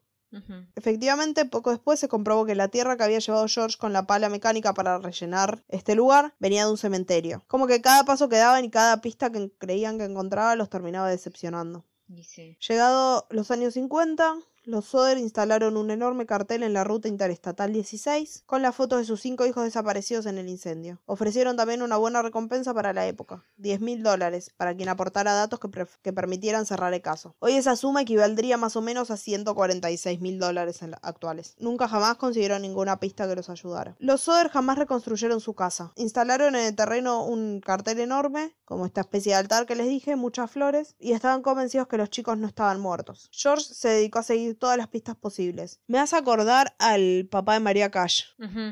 Efectivamente, 0.75 1.45
poco 1.45 1.71
después 1.71 1.99
se 1.99 2.07
comprobó 2.07 2.45
que 2.45 2.55
la 2.55 2.67
tierra 2.67 2.97
que 2.97 3.03
había 3.03 3.19
llevado 3.19 3.47
George 3.47 3.77
con 3.77 3.93
la 3.93 4.07
pala 4.07 4.29
mecánica 4.29 4.73
para 4.73 4.97
rellenar 4.97 5.63
este 5.69 5.95
lugar 5.95 6.33
venía 6.39 6.65
de 6.65 6.71
un 6.71 6.77
cementerio. 6.77 7.43
Como 7.47 7.67
que 7.67 7.81
cada 7.81 8.03
paso 8.03 8.29
que 8.29 8.37
daban 8.37 8.65
y 8.65 8.69
cada 8.69 9.01
pista 9.01 9.31
que 9.31 9.51
creían 9.57 9.97
que 9.97 10.05
encontraba 10.05 10.55
los 10.55 10.69
terminaba 10.69 11.09
decepcionando. 11.09 11.85
Sí. 12.23 12.57
Llegado 12.67 13.27
los 13.29 13.49
años 13.51 13.73
50, 13.73 14.35
los 14.65 14.85
Soder 14.85 15.17
instalaron 15.17 15.75
un 15.75 15.91
enorme 15.91 16.25
cartel 16.25 16.63
en 16.63 16.73
la 16.73 16.83
ruta 16.83 17.07
interestatal 17.07 17.73
16 17.73 18.43
con 18.45 18.61
las 18.61 18.75
fotos 18.75 18.99
de 18.99 19.05
sus 19.05 19.21
cinco 19.21 19.45
hijos 19.45 19.63
desaparecidos 19.63 20.25
en 20.25 20.37
el 20.37 20.47
incendio. 20.47 21.01
Ofrecieron 21.05 21.57
también 21.57 21.81
una 21.81 21.97
buena 21.97 22.21
recompensa 22.21 22.73
para 22.73 22.93
la 22.93 23.05
época, 23.05 23.43
10 23.57 23.81
mil 23.81 24.03
dólares, 24.03 24.51
para 24.55 24.75
quien 24.75 24.89
aportara 24.89 25.33
datos 25.33 25.59
que, 25.59 26.13
permitieran 26.13 26.65
cerrar 26.65 26.93
el 26.93 27.01
caso. 27.01 27.35
Hoy 27.39 27.53
esa 27.53 27.75
suma 27.75 28.01
equivaldría 28.03 28.57
más 28.57 28.75
o 28.75 28.81
menos 28.81 29.11
a 29.11 29.17
146 29.17 30.21
mil 30.21 30.39
dólares 30.39 30.79
actuales. 31.01 31.55
Nunca 31.59 31.87
jamás 31.87 32.15
consiguieron 32.15 32.61
ninguna 32.61 32.99
pista 32.99 33.27
que 33.27 33.35
los 33.35 33.49
ayudara. 33.49 33.95
Los 33.99 34.21
Soder 34.21 34.49
jamás 34.49 34.77
reconstruyeron 34.77 35.41
su 35.41 35.53
casa. 35.53 35.91
Instalaron 35.95 36.55
en 36.55 36.65
el 36.65 36.75
terreno 36.75 37.25
un 37.25 37.59
cartel 37.59 37.99
enorme, 37.99 38.55
como 38.65 38.85
esta 38.85 39.01
especie 39.01 39.33
de 39.33 39.39
altar 39.39 39.65
que 39.65 39.75
les 39.75 39.87
dije, 39.87 40.15
muchas 40.15 40.49
flores, 40.49 40.95
y 40.99 41.11
estaban 41.11 41.41
convencidos 41.41 41.87
que 41.87 41.97
los 41.97 42.09
chicos 42.09 42.37
no 42.37 42.47
estaban 42.47 42.79
muertos. 42.79 43.29
George 43.31 43.73
se 43.73 43.89
dedicó 43.89 44.19
a 44.19 44.23
seguir 44.23 44.52
todas 44.53 44.77
las 44.77 44.87
pistas 44.87 45.15
posibles. 45.15 45.79
Me 45.87 45.99
hace 45.99 46.15
acordar 46.15 46.75
al 46.79 47.27
papá 47.29 47.53
de 47.53 47.59
María 47.59 47.91
Cash, 47.91 48.23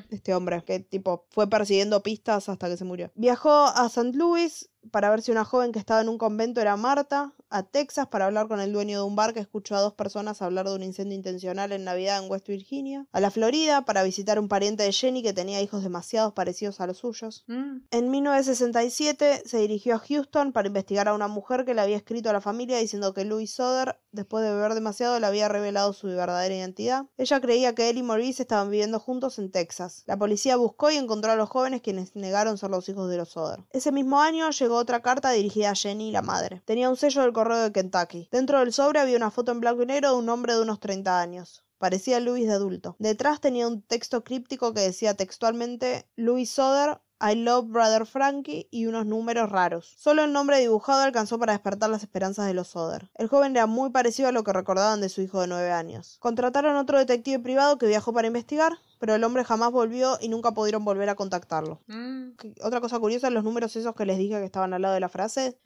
este 0.09 0.33
hombre, 0.33 0.63
que 0.65 0.79
tipo 0.79 1.27
fue 1.29 1.49
persiguiendo 1.49 2.03
pistas 2.03 2.49
hasta 2.49 2.69
que 2.69 2.77
se 2.77 2.85
murió. 2.85 3.11
Viajó 3.15 3.67
a 3.67 3.85
St. 3.87 4.11
Louis 4.17 4.69
para 4.89 5.09
ver 5.09 5.21
si 5.21 5.31
una 5.31 5.45
joven 5.45 5.71
que 5.71 5.79
estaba 5.79 6.01
en 6.01 6.09
un 6.09 6.17
convento 6.17 6.61
era 6.61 6.75
Marta, 6.75 7.33
a 7.51 7.63
Texas 7.63 8.07
para 8.07 8.25
hablar 8.25 8.47
con 8.47 8.59
el 8.61 8.71
dueño 8.71 8.99
de 8.99 9.03
un 9.03 9.15
bar 9.15 9.33
que 9.33 9.41
escuchó 9.41 9.75
a 9.75 9.81
dos 9.81 9.93
personas 9.93 10.41
hablar 10.41 10.67
de 10.67 10.75
un 10.75 10.83
incendio 10.83 11.15
intencional 11.15 11.71
en 11.73 11.83
Navidad 11.83 12.23
en 12.23 12.31
West 12.31 12.47
Virginia, 12.47 13.05
a 13.11 13.19
la 13.19 13.29
Florida 13.29 13.83
para 13.83 14.03
visitar 14.03 14.39
un 14.39 14.47
pariente 14.47 14.83
de 14.83 14.91
Jenny 14.91 15.21
que 15.21 15.33
tenía 15.33 15.61
hijos 15.61 15.83
demasiado 15.83 16.33
parecidos 16.33 16.79
a 16.79 16.87
los 16.87 16.99
suyos. 16.99 17.43
Mm. 17.47 17.81
En 17.91 18.09
1967 18.09 19.43
se 19.45 19.57
dirigió 19.57 19.95
a 19.95 19.99
Houston 19.99 20.53
para 20.53 20.67
investigar 20.67 21.09
a 21.09 21.13
una 21.13 21.27
mujer 21.27 21.65
que 21.65 21.73
le 21.73 21.81
había 21.81 21.97
escrito 21.97 22.29
a 22.29 22.33
la 22.33 22.41
familia 22.41 22.77
diciendo 22.77 23.13
que 23.13 23.25
Louis 23.25 23.53
Soder 23.53 23.97
después 24.11 24.43
de 24.43 24.51
beber 24.51 24.73
demasiado, 24.73 25.19
le 25.19 25.25
había 25.25 25.47
revelado 25.47 25.93
su 25.93 26.07
verdadera 26.07 26.55
identidad. 26.55 27.05
Ella 27.17 27.39
creía 27.39 27.73
que 27.73 27.89
él 27.89 27.97
y 27.97 28.03
Maurice 28.03 28.43
estaban 28.43 28.69
viviendo 28.69 28.99
juntos 28.99 29.39
en 29.39 29.51
Texas. 29.51 30.03
La 30.05 30.17
policía 30.17 30.57
buscó 30.57 30.91
y 30.91 30.97
encontró 30.97 31.31
a 31.31 31.35
los 31.35 31.49
jóvenes 31.49 31.81
quienes 31.81 32.15
negaron 32.15 32.57
ser 32.57 32.69
los 32.69 32.87
hijos 32.89 33.09
de 33.09 33.17
los 33.17 33.29
Soder. 33.29 33.63
Ese 33.71 33.91
mismo 33.91 34.21
año 34.21 34.49
llegó 34.49 34.70
otra 34.75 35.01
carta 35.01 35.31
dirigida 35.31 35.71
a 35.71 35.75
Jenny, 35.75 36.11
la 36.11 36.21
madre. 36.21 36.61
Tenía 36.65 36.89
un 36.89 36.97
sello 36.97 37.21
del 37.21 37.33
correo 37.33 37.57
de 37.57 37.71
Kentucky. 37.71 38.29
Dentro 38.31 38.59
del 38.59 38.73
sobre 38.73 38.99
había 38.99 39.17
una 39.17 39.31
foto 39.31 39.51
en 39.51 39.59
blanco 39.59 39.83
y 39.83 39.85
negro 39.85 40.11
de 40.11 40.17
un 40.17 40.29
hombre 40.29 40.53
de 40.53 40.61
unos 40.61 40.79
30 40.79 41.19
años. 41.19 41.63
Parecía 41.77 42.19
Louis 42.19 42.45
de 42.45 42.53
adulto. 42.53 42.95
Detrás 42.99 43.41
tenía 43.41 43.67
un 43.67 43.81
texto 43.81 44.23
críptico 44.23 44.73
que 44.73 44.81
decía 44.81 45.15
textualmente 45.15 46.05
Louis 46.15 46.49
Soder, 46.49 46.99
I 47.19 47.35
love 47.35 47.67
Brother 47.69 48.05
Frankie 48.05 48.67
y 48.71 48.87
unos 48.87 49.05
números 49.05 49.49
raros. 49.49 49.93
Solo 49.97 50.23
el 50.23 50.33
nombre 50.33 50.59
dibujado 50.59 51.01
alcanzó 51.01 51.37
para 51.37 51.53
despertar 51.53 51.89
las 51.89 52.01
esperanzas 52.01 52.47
de 52.47 52.53
los 52.53 52.69
Soder. 52.69 53.11
El 53.15 53.27
joven 53.27 53.55
era 53.55 53.67
muy 53.67 53.91
parecido 53.91 54.29
a 54.29 54.31
lo 54.31 54.43
que 54.43 54.53
recordaban 54.53 55.01
de 55.01 55.09
su 55.09 55.21
hijo 55.21 55.41
de 55.41 55.47
nueve 55.47 55.71
años. 55.71 56.17
Contrataron 56.19 56.75
otro 56.75 56.97
detective 56.97 57.39
privado 57.39 57.77
que 57.77 57.85
viajó 57.85 58.11
para 58.11 58.27
investigar, 58.27 58.79
pero 59.01 59.15
el 59.15 59.23
hombre 59.23 59.43
jamás 59.43 59.71
volvió 59.71 60.19
y 60.21 60.29
nunca 60.29 60.51
pudieron 60.51 60.85
volver 60.85 61.09
a 61.09 61.15
contactarlo. 61.15 61.81
Mm, 61.87 62.33
Otra 62.63 62.79
cosa 62.81 62.99
curiosa, 62.99 63.31
los 63.31 63.43
números 63.43 63.75
esos 63.75 63.95
que 63.95 64.05
les 64.05 64.19
dije 64.19 64.37
que 64.37 64.45
estaban 64.45 64.75
al 64.75 64.83
lado 64.83 64.93
de 64.93 64.99
la 64.99 65.09
frase, 65.09 65.57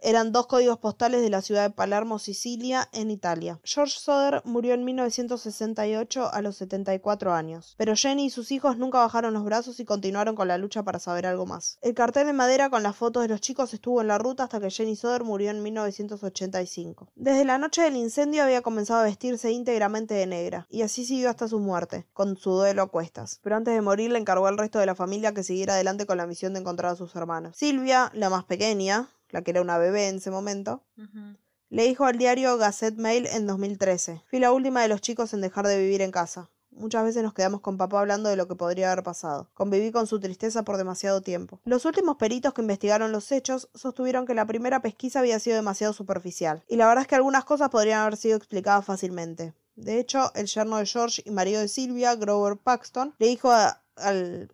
eran 0.00 0.30
dos 0.30 0.46
códigos 0.46 0.78
postales 0.78 1.20
de 1.20 1.28
la 1.28 1.42
ciudad 1.42 1.64
de 1.64 1.74
Palermo, 1.74 2.20
Sicilia, 2.20 2.88
en 2.92 3.10
Italia. 3.10 3.58
George 3.64 3.98
Soder 3.98 4.42
murió 4.44 4.74
en 4.74 4.84
1968 4.84 6.30
a 6.32 6.40
los 6.40 6.56
74 6.56 7.34
años, 7.34 7.74
pero 7.76 7.96
Jenny 7.96 8.26
y 8.26 8.30
sus 8.30 8.52
hijos 8.52 8.78
nunca 8.78 8.98
bajaron 8.98 9.34
los 9.34 9.44
brazos 9.44 9.80
y 9.80 9.84
continuaron 9.84 10.36
con 10.36 10.46
la 10.46 10.56
lucha 10.56 10.84
para 10.84 11.00
saber 11.00 11.26
algo 11.26 11.46
más. 11.46 11.78
El 11.82 11.94
cartel 11.94 12.28
de 12.28 12.32
madera 12.32 12.70
con 12.70 12.84
las 12.84 12.94
fotos 12.94 13.24
de 13.24 13.28
los 13.28 13.40
chicos 13.40 13.74
estuvo 13.74 14.00
en 14.00 14.06
la 14.06 14.18
ruta 14.18 14.44
hasta 14.44 14.60
que 14.60 14.70
Jenny 14.70 14.94
Soder 14.94 15.24
murió 15.24 15.50
en 15.50 15.64
1985. 15.64 17.08
Desde 17.16 17.44
la 17.44 17.58
noche 17.58 17.82
del 17.82 17.96
incendio 17.96 18.44
había 18.44 18.62
comenzado 18.62 19.00
a 19.00 19.04
vestirse 19.04 19.50
íntegramente 19.50 20.14
de 20.14 20.26
negra, 20.26 20.66
y 20.70 20.82
así 20.82 21.04
siguió 21.04 21.28
hasta 21.28 21.48
su 21.48 21.58
muerte, 21.58 22.06
con 22.12 22.36
su 22.36 22.50
duelo 22.50 22.83
a 22.84 22.88
cuestas. 22.88 23.40
Pero 23.42 23.56
antes 23.56 23.74
de 23.74 23.80
morir 23.80 24.10
le 24.10 24.18
encargó 24.18 24.46
al 24.46 24.58
resto 24.58 24.78
de 24.78 24.86
la 24.86 24.94
familia 24.94 25.34
que 25.34 25.42
siguiera 25.42 25.74
adelante 25.74 26.06
con 26.06 26.16
la 26.16 26.26
misión 26.26 26.54
de 26.54 26.60
encontrar 26.60 26.92
a 26.92 26.96
sus 26.96 27.14
hermanos. 27.16 27.56
Silvia, 27.56 28.10
la 28.14 28.30
más 28.30 28.44
pequeña, 28.44 29.08
la 29.30 29.42
que 29.42 29.50
era 29.50 29.60
una 29.60 29.78
bebé 29.78 30.08
en 30.08 30.16
ese 30.16 30.30
momento, 30.30 30.82
le 31.70 31.84
dijo 31.84 32.04
al 32.04 32.18
diario 32.18 32.56
Gazette 32.56 32.98
Mail 32.98 33.26
en 33.26 33.46
2013. 33.46 34.22
Fui 34.30 34.38
la 34.38 34.52
última 34.52 34.82
de 34.82 34.88
los 34.88 35.00
chicos 35.00 35.34
en 35.34 35.40
dejar 35.40 35.66
de 35.66 35.78
vivir 35.78 36.02
en 36.02 36.12
casa. 36.12 36.50
Muchas 36.70 37.04
veces 37.04 37.22
nos 37.22 37.34
quedamos 37.34 37.60
con 37.60 37.76
papá 37.76 38.00
hablando 38.00 38.28
de 38.28 38.36
lo 38.36 38.48
que 38.48 38.56
podría 38.56 38.90
haber 38.90 39.04
pasado. 39.04 39.48
Conviví 39.54 39.92
con 39.92 40.08
su 40.08 40.18
tristeza 40.18 40.64
por 40.64 40.76
demasiado 40.76 41.22
tiempo. 41.22 41.60
Los 41.64 41.84
últimos 41.84 42.16
peritos 42.16 42.52
que 42.52 42.62
investigaron 42.62 43.12
los 43.12 43.30
hechos 43.30 43.68
sostuvieron 43.74 44.26
que 44.26 44.34
la 44.34 44.46
primera 44.46 44.82
pesquisa 44.82 45.20
había 45.20 45.38
sido 45.38 45.56
demasiado 45.56 45.92
superficial. 45.92 46.64
Y 46.68 46.76
la 46.76 46.88
verdad 46.88 47.02
es 47.02 47.08
que 47.08 47.14
algunas 47.14 47.44
cosas 47.44 47.70
podrían 47.70 48.00
haber 48.00 48.16
sido 48.16 48.36
explicadas 48.36 48.84
fácilmente. 48.84 49.54
De 49.76 49.98
hecho, 49.98 50.32
el 50.34 50.46
yerno 50.46 50.76
de 50.78 50.86
George 50.86 51.22
y 51.24 51.30
marido 51.30 51.60
de 51.60 51.68
Silvia, 51.68 52.14
Grover 52.14 52.56
Paxton, 52.56 53.14
le 53.18 53.26
dijo 53.26 53.50
a- 53.50 53.82
al 53.96 54.50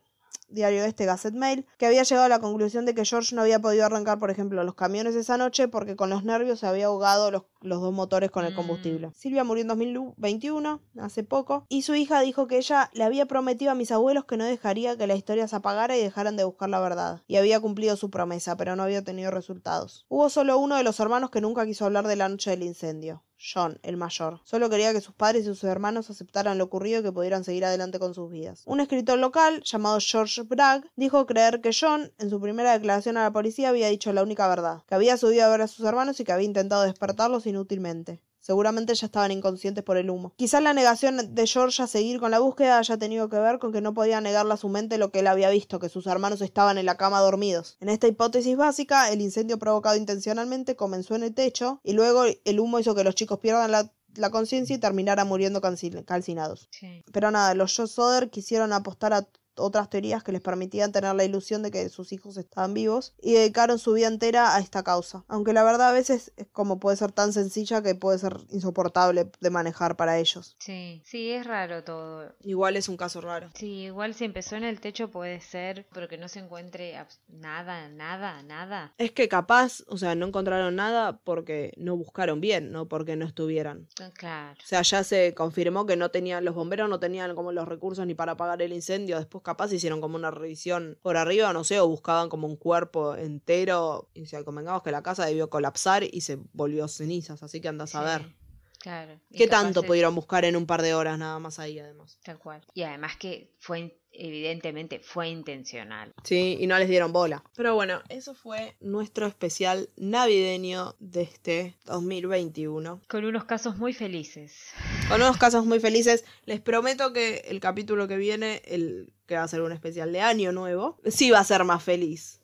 diario 0.49 0.83
este 0.85 1.05
Gazette 1.05 1.37
Mail, 1.37 1.65
que 1.79 1.87
había 1.87 2.03
llegado 2.03 2.27
a 2.27 2.29
la 2.29 2.41
conclusión 2.41 2.85
de 2.85 2.93
que 2.93 3.05
George 3.05 3.37
no 3.37 3.43
había 3.43 3.61
podido 3.61 3.87
arrancar, 3.87 4.19
por 4.19 4.31
ejemplo, 4.33 4.65
los 4.65 4.75
camiones 4.75 5.15
esa 5.15 5.37
noche 5.37 5.69
porque 5.69 5.95
con 5.95 6.11
los 6.11 6.25
nervios 6.25 6.59
se 6.59 6.67
había 6.67 6.87
ahogado 6.87 7.31
los, 7.31 7.45
los 7.61 7.81
dos 7.81 7.93
motores 7.93 8.33
con 8.33 8.45
el 8.45 8.53
Mm. 8.53 8.57
combustible. 8.57 9.11
Silvia 9.15 9.45
murió 9.45 9.63
en 9.63 9.69
2021, 9.69 10.81
hace 10.99 11.23
poco, 11.23 11.67
y 11.69 11.83
su 11.83 11.95
hija 11.95 12.21
dijo 12.21 12.49
que 12.49 12.57
ella 12.57 12.91
le 12.95 13.05
había 13.05 13.27
prometido 13.27 13.71
a 13.71 13.77
mis 13.77 13.93
abuelos 13.93 14.25
que 14.25 14.37
no 14.37 14.45
dejaría 14.45 14.97
que 14.97 15.07
la 15.07 15.15
historia 15.15 15.47
se 15.47 15.55
apagara 15.55 15.97
y 15.97 16.03
dejaran 16.03 16.37
de 16.37 16.43
buscar 16.45 16.69
la 16.69 16.81
verdad. 16.81 17.23
Y 17.29 17.37
había 17.37 17.61
cumplido 17.61 17.97
su 17.97 18.11
promesa, 18.11 18.57
pero 18.57 18.75
no 18.75 18.83
había 18.83 19.05
tenido 19.05 19.31
resultados. 19.31 20.05
Hubo 20.09 20.29
solo 20.31 20.59
uno 20.59 20.77
de 20.77 20.83
los 20.83 20.99
hermanos 20.99 21.31
que 21.31 21.41
nunca 21.41 21.65
quiso 21.65 21.85
hablar 21.85 22.09
de 22.09 22.17
la 22.17 22.29
noche 22.29 22.51
del 22.51 22.65
incendio. 22.65 23.23
John, 23.41 23.79
el 23.83 23.97
mayor. 23.97 24.41
Solo 24.45 24.69
quería 24.69 24.93
que 24.93 25.01
sus 25.01 25.15
padres 25.15 25.43
y 25.43 25.47
sus 25.47 25.65
hermanos 25.65 26.11
aceptaran 26.11 26.59
lo 26.59 26.65
ocurrido 26.65 27.01
y 27.01 27.03
que 27.03 27.13
pudieran 27.13 27.43
seguir 27.43 27.65
adelante 27.65 27.99
con 27.99 28.15
sus 28.15 28.31
vidas. 28.31 28.63
Un 28.67 28.81
escritor 28.81 29.19
local, 29.19 29.63
llamado 29.65 29.99
George 30.01 30.43
Bragg, 30.43 30.85
dijo 30.97 31.27
creer 31.27 31.61
que 31.61 31.71
John, 31.79 32.13
en 32.19 32.29
su 32.29 32.41
primera 32.41 32.73
declaración 32.73 33.17
a 33.17 33.23
la 33.23 33.33
policía, 33.33 33.71
había 33.71 33.89
dicho 33.89 34.13
la 34.13 34.23
única 34.23 34.47
verdad, 34.49 34.83
que 34.87 34.95
había 34.95 35.17
subido 35.17 35.45
a 35.47 35.49
ver 35.49 35.63
a 35.63 35.69
sus 35.69 35.87
hermanos 35.87 36.21
y 36.21 36.25
que 36.25 36.33
había 36.33 36.47
intentado 36.47 36.83
despertarlos 36.83 37.47
inútilmente. 37.47 38.21
Seguramente 38.41 38.95
ya 38.95 39.07
estaban 39.07 39.31
inconscientes 39.31 39.85
por 39.85 39.97
el 39.97 40.11
humo. 40.11 40.33
Quizás 40.37 40.63
la 40.63 40.73
negación 40.73 41.35
de 41.35 41.47
George 41.47 41.83
a 41.83 41.87
seguir 41.87 42.19
con 42.19 42.31
la 42.31 42.39
búsqueda 42.39 42.79
haya 42.79 42.97
tenido 42.97 43.29
que 43.29 43.39
ver 43.39 43.59
con 43.59 43.73
que 43.73 43.81
no 43.81 43.95
podía 43.95 44.21
negarle 44.21 44.55
a 44.55 44.57
su 44.57 44.69
mente 44.69 44.99
lo 44.99 45.11
que 45.13 45.21
él 45.21 45.27
había 45.27 45.51
visto, 45.51 45.79
que 45.79 45.89
sus 45.89 46.07
hermanos 46.07 46.41
estaban 46.41 46.79
en 46.79 46.87
la 46.87 46.97
cama 46.97 47.21
dormidos. 47.21 47.77
En 47.81 47.89
esta 47.89 48.07
hipótesis 48.09 48.57
básica, 48.57 49.11
el 49.11 49.21
incendio 49.21 49.59
provocado 49.59 49.97
intencionalmente 49.97 50.77
comenzó 50.77 51.15
en 51.15 51.23
el 51.23 51.35
techo 51.35 51.81
y 51.85 51.93
luego 51.93 52.25
el 52.45 52.61
humo 52.61 52.79
hizo 52.79 52.95
que 52.95 53.05
los 53.05 53.15
chicos 53.15 53.39
pierdan 53.39 53.71
la, 53.71 53.93
la 54.17 54.31
conciencia 54.31 54.75
y 54.75 54.79
terminaran 54.79 55.29
muriendo 55.29 55.61
calci- 55.61 56.05
calcinados. 56.05 56.69
Sí. 56.71 57.05
Pero 57.13 57.31
nada, 57.31 57.55
los 57.55 57.77
Joe 57.77 57.87
Soder 57.87 58.31
quisieron 58.31 58.73
apostar 58.73 59.13
a 59.13 59.27
otras 59.61 59.91
teorías 59.91 60.23
que 60.23 60.33
les 60.33 60.41
permitían 60.41 60.93
tener 60.93 61.15
la 61.15 61.25
ilusión 61.25 61.63
de 61.63 61.71
que 61.71 61.89
sus 61.89 62.13
hijos 62.13 62.37
estaban 62.37 62.75
vivos 62.75 63.15
y 63.21 63.35
dedicaron 63.35 63.79
su 63.79 63.93
vida 63.93 64.09
entera 64.09 64.55
a 64.57 64.61
esta 64.61 64.83
causa. 64.83 65.25
Aunque 65.29 65.53
la 65.53 65.63
verdad 65.63 65.91
a 65.91 65.93
veces 65.93 66.33
es 66.37 66.47
como 66.53 66.81
puede 66.81 66.97
ser 66.97 67.13
tan 67.13 67.33
sencilla 67.33 67.83
que 67.83 67.95
puede 67.95 68.19
ser 68.19 68.37
insoportable 68.51 69.31
de 69.41 69.51
manejar 69.51 69.97
para 69.97 70.19
ellos. 70.19 70.57
Sí, 70.59 71.03
sí, 71.05 71.31
es 71.31 71.47
raro 71.47 71.85
todo. 71.85 72.35
Igual 72.41 72.77
es 72.77 72.89
un 72.89 72.97
caso 72.97 73.21
raro. 73.21 73.51
Sí, 73.55 73.85
igual 73.85 74.15
si 74.15 74.25
empezó 74.25 74.57
en 74.57 74.65
el 74.65 74.81
techo 74.81 75.11
puede 75.11 75.41
ser, 75.41 75.87
pero 75.93 76.09
que 76.09 76.19
no 76.19 76.29
se 76.29 76.41
encuentre 76.41 76.97
nada, 77.29 77.89
nada, 77.89 78.43
nada. 78.43 78.95
Es 78.99 79.13
que 79.13 79.29
capaz, 79.29 79.83
o 79.89 79.97
sea, 79.99 80.15
no 80.15 80.27
encontraron 80.27 80.77
nada 80.77 81.19
porque 81.25 81.73
no 81.77 81.97
buscaron 81.97 82.41
bien, 82.41 82.73
no 82.73 82.87
porque 82.89 83.17
no 83.17 83.27
estuvieran. 83.27 83.89
Ah, 84.01 84.11
Claro. 84.15 84.59
O 84.63 84.67
sea, 84.67 84.83
ya 84.83 85.03
se 85.05 85.35
confirmó 85.35 85.87
que 85.87 85.97
no 85.97 86.11
tenían, 86.11 86.45
los 86.45 86.55
bomberos 86.55 86.89
no 86.89 87.01
tenían 87.01 87.35
como 87.35 87.53
los 87.53 87.67
recursos 87.67 88.07
ni 88.07 88.15
para 88.15 88.33
apagar 88.33 88.61
el 88.63 88.73
incendio. 88.73 89.17
Después 89.19 89.43
capaz 89.51 89.73
hicieron 89.73 90.01
como 90.01 90.15
una 90.15 90.31
revisión 90.31 90.97
por 91.03 91.17
arriba, 91.17 91.53
no 91.53 91.65
sé, 91.65 91.81
o 91.81 91.89
buscaban 91.89 92.29
como 92.29 92.47
un 92.47 92.57
cuerpo 92.57 93.17
entero. 93.17 94.09
Y 94.15 94.27
si 94.27 94.37
convengamos 94.45 94.83
que 94.83 94.93
la 94.93 95.03
casa 95.03 95.27
debió 95.27 95.51
colapsar 95.51 96.05
y 96.05 96.21
se 96.21 96.39
volvió 96.53 96.87
cenizas, 96.87 97.43
así 97.43 97.61
que 97.61 97.69
andas 97.69 97.95
a 97.97 98.03
ver. 98.03 98.35
Claro. 98.79 99.21
¿Qué 99.33 99.49
tanto 99.49 99.83
pudieron 99.83 100.15
buscar 100.15 100.45
en 100.45 100.57
un 100.57 100.67
par 100.67 100.83
de 100.83 100.95
horas 100.95 101.19
nada 101.19 101.39
más 101.39 101.59
ahí 101.59 101.79
además? 101.81 102.19
Tal 102.23 102.39
cual. 102.39 102.65
Y 102.75 102.83
además 102.83 103.17
que 103.17 103.53
fue, 103.59 104.00
evidentemente, 104.13 105.01
fue 105.01 105.29
intencional. 105.29 106.13
Sí, 106.25 106.57
y 106.61 106.67
no 106.67 106.79
les 106.79 106.89
dieron 106.89 107.13
bola. 107.13 107.43
Pero 107.57 107.75
bueno, 107.75 108.01
eso 108.09 108.35
fue 108.35 108.77
nuestro 108.81 109.27
especial 109.27 109.91
navideño 109.97 110.95
de 110.99 111.23
este 111.23 111.77
2021. 111.87 113.01
Con 113.09 113.25
unos 113.25 113.45
casos 113.45 113.77
muy 113.79 113.93
felices. 113.93 114.73
Con 115.09 115.23
unos 115.23 115.37
casos 115.37 115.65
muy 115.65 115.81
felices. 115.81 116.25
Les 116.45 116.61
prometo 116.61 117.13
que 117.13 117.45
el 117.49 117.61
capítulo 117.61 118.09
que 118.09 118.17
viene, 118.17 118.63
el 118.65 119.13
que 119.27 119.37
va 119.37 119.45
a 119.45 119.49
ser 119.49 119.63
un 119.63 119.73
especial 119.73 120.13
de 120.13 120.21
año 120.21 120.53
nuevo, 120.53 120.99
sí 121.07 121.31
va 121.31 121.39
a 121.39 121.45
ser 121.45 121.65
más 121.65 121.83
feliz. 121.83 122.40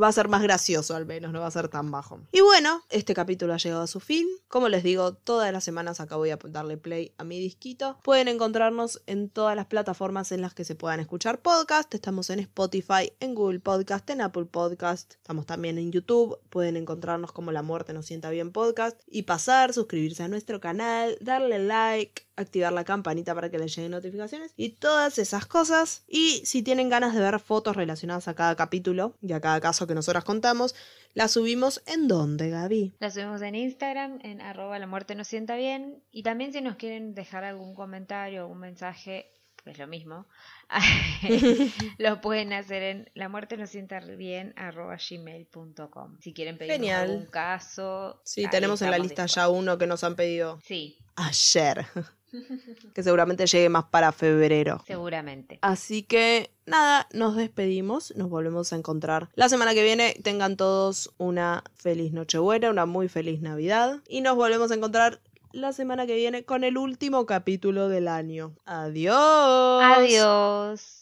Va 0.00 0.08
a 0.08 0.12
ser 0.12 0.28
más 0.28 0.42
gracioso 0.42 0.96
al 0.96 1.06
menos, 1.06 1.32
no 1.32 1.40
va 1.40 1.46
a 1.46 1.50
ser 1.50 1.68
tan 1.68 1.90
bajo. 1.90 2.20
Y 2.32 2.40
bueno, 2.40 2.82
este 2.90 3.14
capítulo 3.14 3.52
ha 3.52 3.58
llegado 3.58 3.82
a 3.82 3.86
su 3.86 4.00
fin. 4.00 4.26
Como 4.48 4.68
les 4.68 4.82
digo, 4.82 5.12
todas 5.14 5.52
las 5.52 5.64
semanas 5.64 6.00
acá 6.00 6.16
voy 6.16 6.30
a 6.30 6.38
darle 6.42 6.76
play 6.76 7.12
a 7.18 7.24
mi 7.24 7.38
disquito. 7.38 7.98
Pueden 8.02 8.28
encontrarnos 8.28 9.02
en 9.06 9.28
todas 9.28 9.54
las 9.54 9.66
plataformas 9.66 10.32
en 10.32 10.40
las 10.40 10.54
que 10.54 10.64
se 10.64 10.74
puedan 10.74 11.00
escuchar 11.00 11.40
podcast. 11.40 11.94
Estamos 11.94 12.30
en 12.30 12.40
Spotify, 12.40 13.12
en 13.20 13.34
Google 13.34 13.60
Podcast, 13.60 14.08
en 14.10 14.22
Apple 14.22 14.46
Podcast. 14.46 15.14
Estamos 15.14 15.46
también 15.46 15.78
en 15.78 15.92
YouTube. 15.92 16.38
Pueden 16.48 16.76
encontrarnos 16.76 17.32
como 17.32 17.52
La 17.52 17.62
Muerte 17.62 17.92
nos 17.92 18.06
sienta 18.06 18.30
bien 18.30 18.52
podcast. 18.52 19.00
Y 19.06 19.22
pasar, 19.22 19.72
suscribirse 19.72 20.22
a 20.22 20.28
nuestro 20.28 20.60
canal, 20.60 21.16
darle 21.20 21.58
like, 21.58 22.26
activar 22.36 22.72
la 22.72 22.84
campanita 22.84 23.34
para 23.34 23.50
que 23.50 23.58
les 23.58 23.74
lleguen 23.74 23.92
notificaciones 23.92 24.52
y 24.56 24.70
todas 24.70 25.18
esas 25.18 25.46
cosas. 25.46 26.04
Y 26.08 26.42
si 26.44 26.62
tienen 26.62 26.88
ganas 26.88 27.14
de 27.14 27.20
ver 27.20 27.38
fotos 27.40 27.76
relacionadas 27.76 28.28
a 28.28 28.34
cada 28.34 28.56
capítulo 28.56 29.14
y 29.20 29.32
a 29.32 29.40
cada 29.40 29.60
caso 29.60 29.86
que 29.86 29.94
nosotras 29.94 30.24
contamos, 30.24 30.74
las 31.14 31.32
subimos 31.32 31.82
en 31.86 32.08
donde, 32.08 32.50
Gaby. 32.50 32.94
La 32.98 33.10
subimos 33.10 33.42
en 33.42 33.54
Instagram, 33.54 34.18
en 34.22 34.40
arroba 34.40 34.78
la 34.78 34.86
muerte 34.86 35.14
nos 35.14 35.28
sienta 35.28 35.56
bien. 35.56 36.02
Y 36.10 36.22
también 36.22 36.52
si 36.52 36.60
nos 36.60 36.76
quieren 36.76 37.14
dejar 37.14 37.44
algún 37.44 37.74
comentario, 37.74 38.42
algún 38.42 38.60
mensaje, 38.60 39.30
es 39.64 39.78
lo 39.78 39.86
mismo, 39.86 40.26
lo 41.98 42.20
pueden 42.20 42.52
hacer 42.52 42.82
en 42.82 43.10
la 43.14 43.28
muerte 43.28 43.56
nos 43.56 43.70
sienta 43.70 44.00
bien 44.00 44.54
arroba 44.56 44.96
gmail.com. 44.96 46.18
Si 46.20 46.32
quieren 46.32 46.58
pedir 46.58 46.92
algún 46.92 47.26
caso. 47.26 48.20
Sí, 48.24 48.46
tenemos 48.50 48.82
en 48.82 48.90
la 48.90 48.98
lista 48.98 49.26
ya 49.26 49.48
uno 49.48 49.78
que 49.78 49.86
nos 49.86 50.02
han 50.02 50.16
pedido 50.16 50.58
Sí, 50.62 50.98
ayer. 51.14 51.86
que 52.94 53.02
seguramente 53.02 53.46
llegue 53.46 53.68
más 53.68 53.84
para 53.84 54.12
febrero. 54.12 54.82
seguramente. 54.86 55.58
Así 55.62 56.02
que 56.02 56.50
nada, 56.66 57.06
nos 57.12 57.36
despedimos, 57.36 58.14
nos 58.16 58.28
volvemos 58.30 58.72
a 58.72 58.76
encontrar 58.76 59.28
la 59.34 59.48
semana 59.48 59.74
que 59.74 59.82
viene. 59.82 60.14
Tengan 60.22 60.56
todos 60.56 61.12
una 61.18 61.64
feliz 61.74 62.12
Nochebuena, 62.12 62.70
una 62.70 62.86
muy 62.86 63.08
feliz 63.08 63.40
Navidad 63.40 64.00
y 64.08 64.20
nos 64.20 64.36
volvemos 64.36 64.70
a 64.70 64.74
encontrar 64.74 65.20
la 65.52 65.72
semana 65.72 66.06
que 66.06 66.14
viene 66.16 66.44
con 66.44 66.64
el 66.64 66.78
último 66.78 67.26
capítulo 67.26 67.88
del 67.88 68.08
año. 68.08 68.54
Adiós. 68.64 69.82
Adiós. 69.82 70.98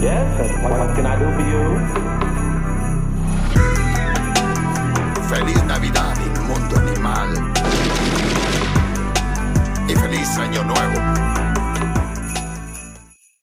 Yes, 0.00 0.62
what, 0.62 0.72
what 0.72 0.94
can 0.94 1.06
I 1.06 1.16
do 1.16 1.24
for 1.32 1.42
you? 1.50 1.64
Feliz 5.28 5.64
Navidad, 5.64 6.14
inmundo 6.20 6.76
animal. 6.76 7.55
Feliz 10.16 10.38
nuevo. 10.64 11.35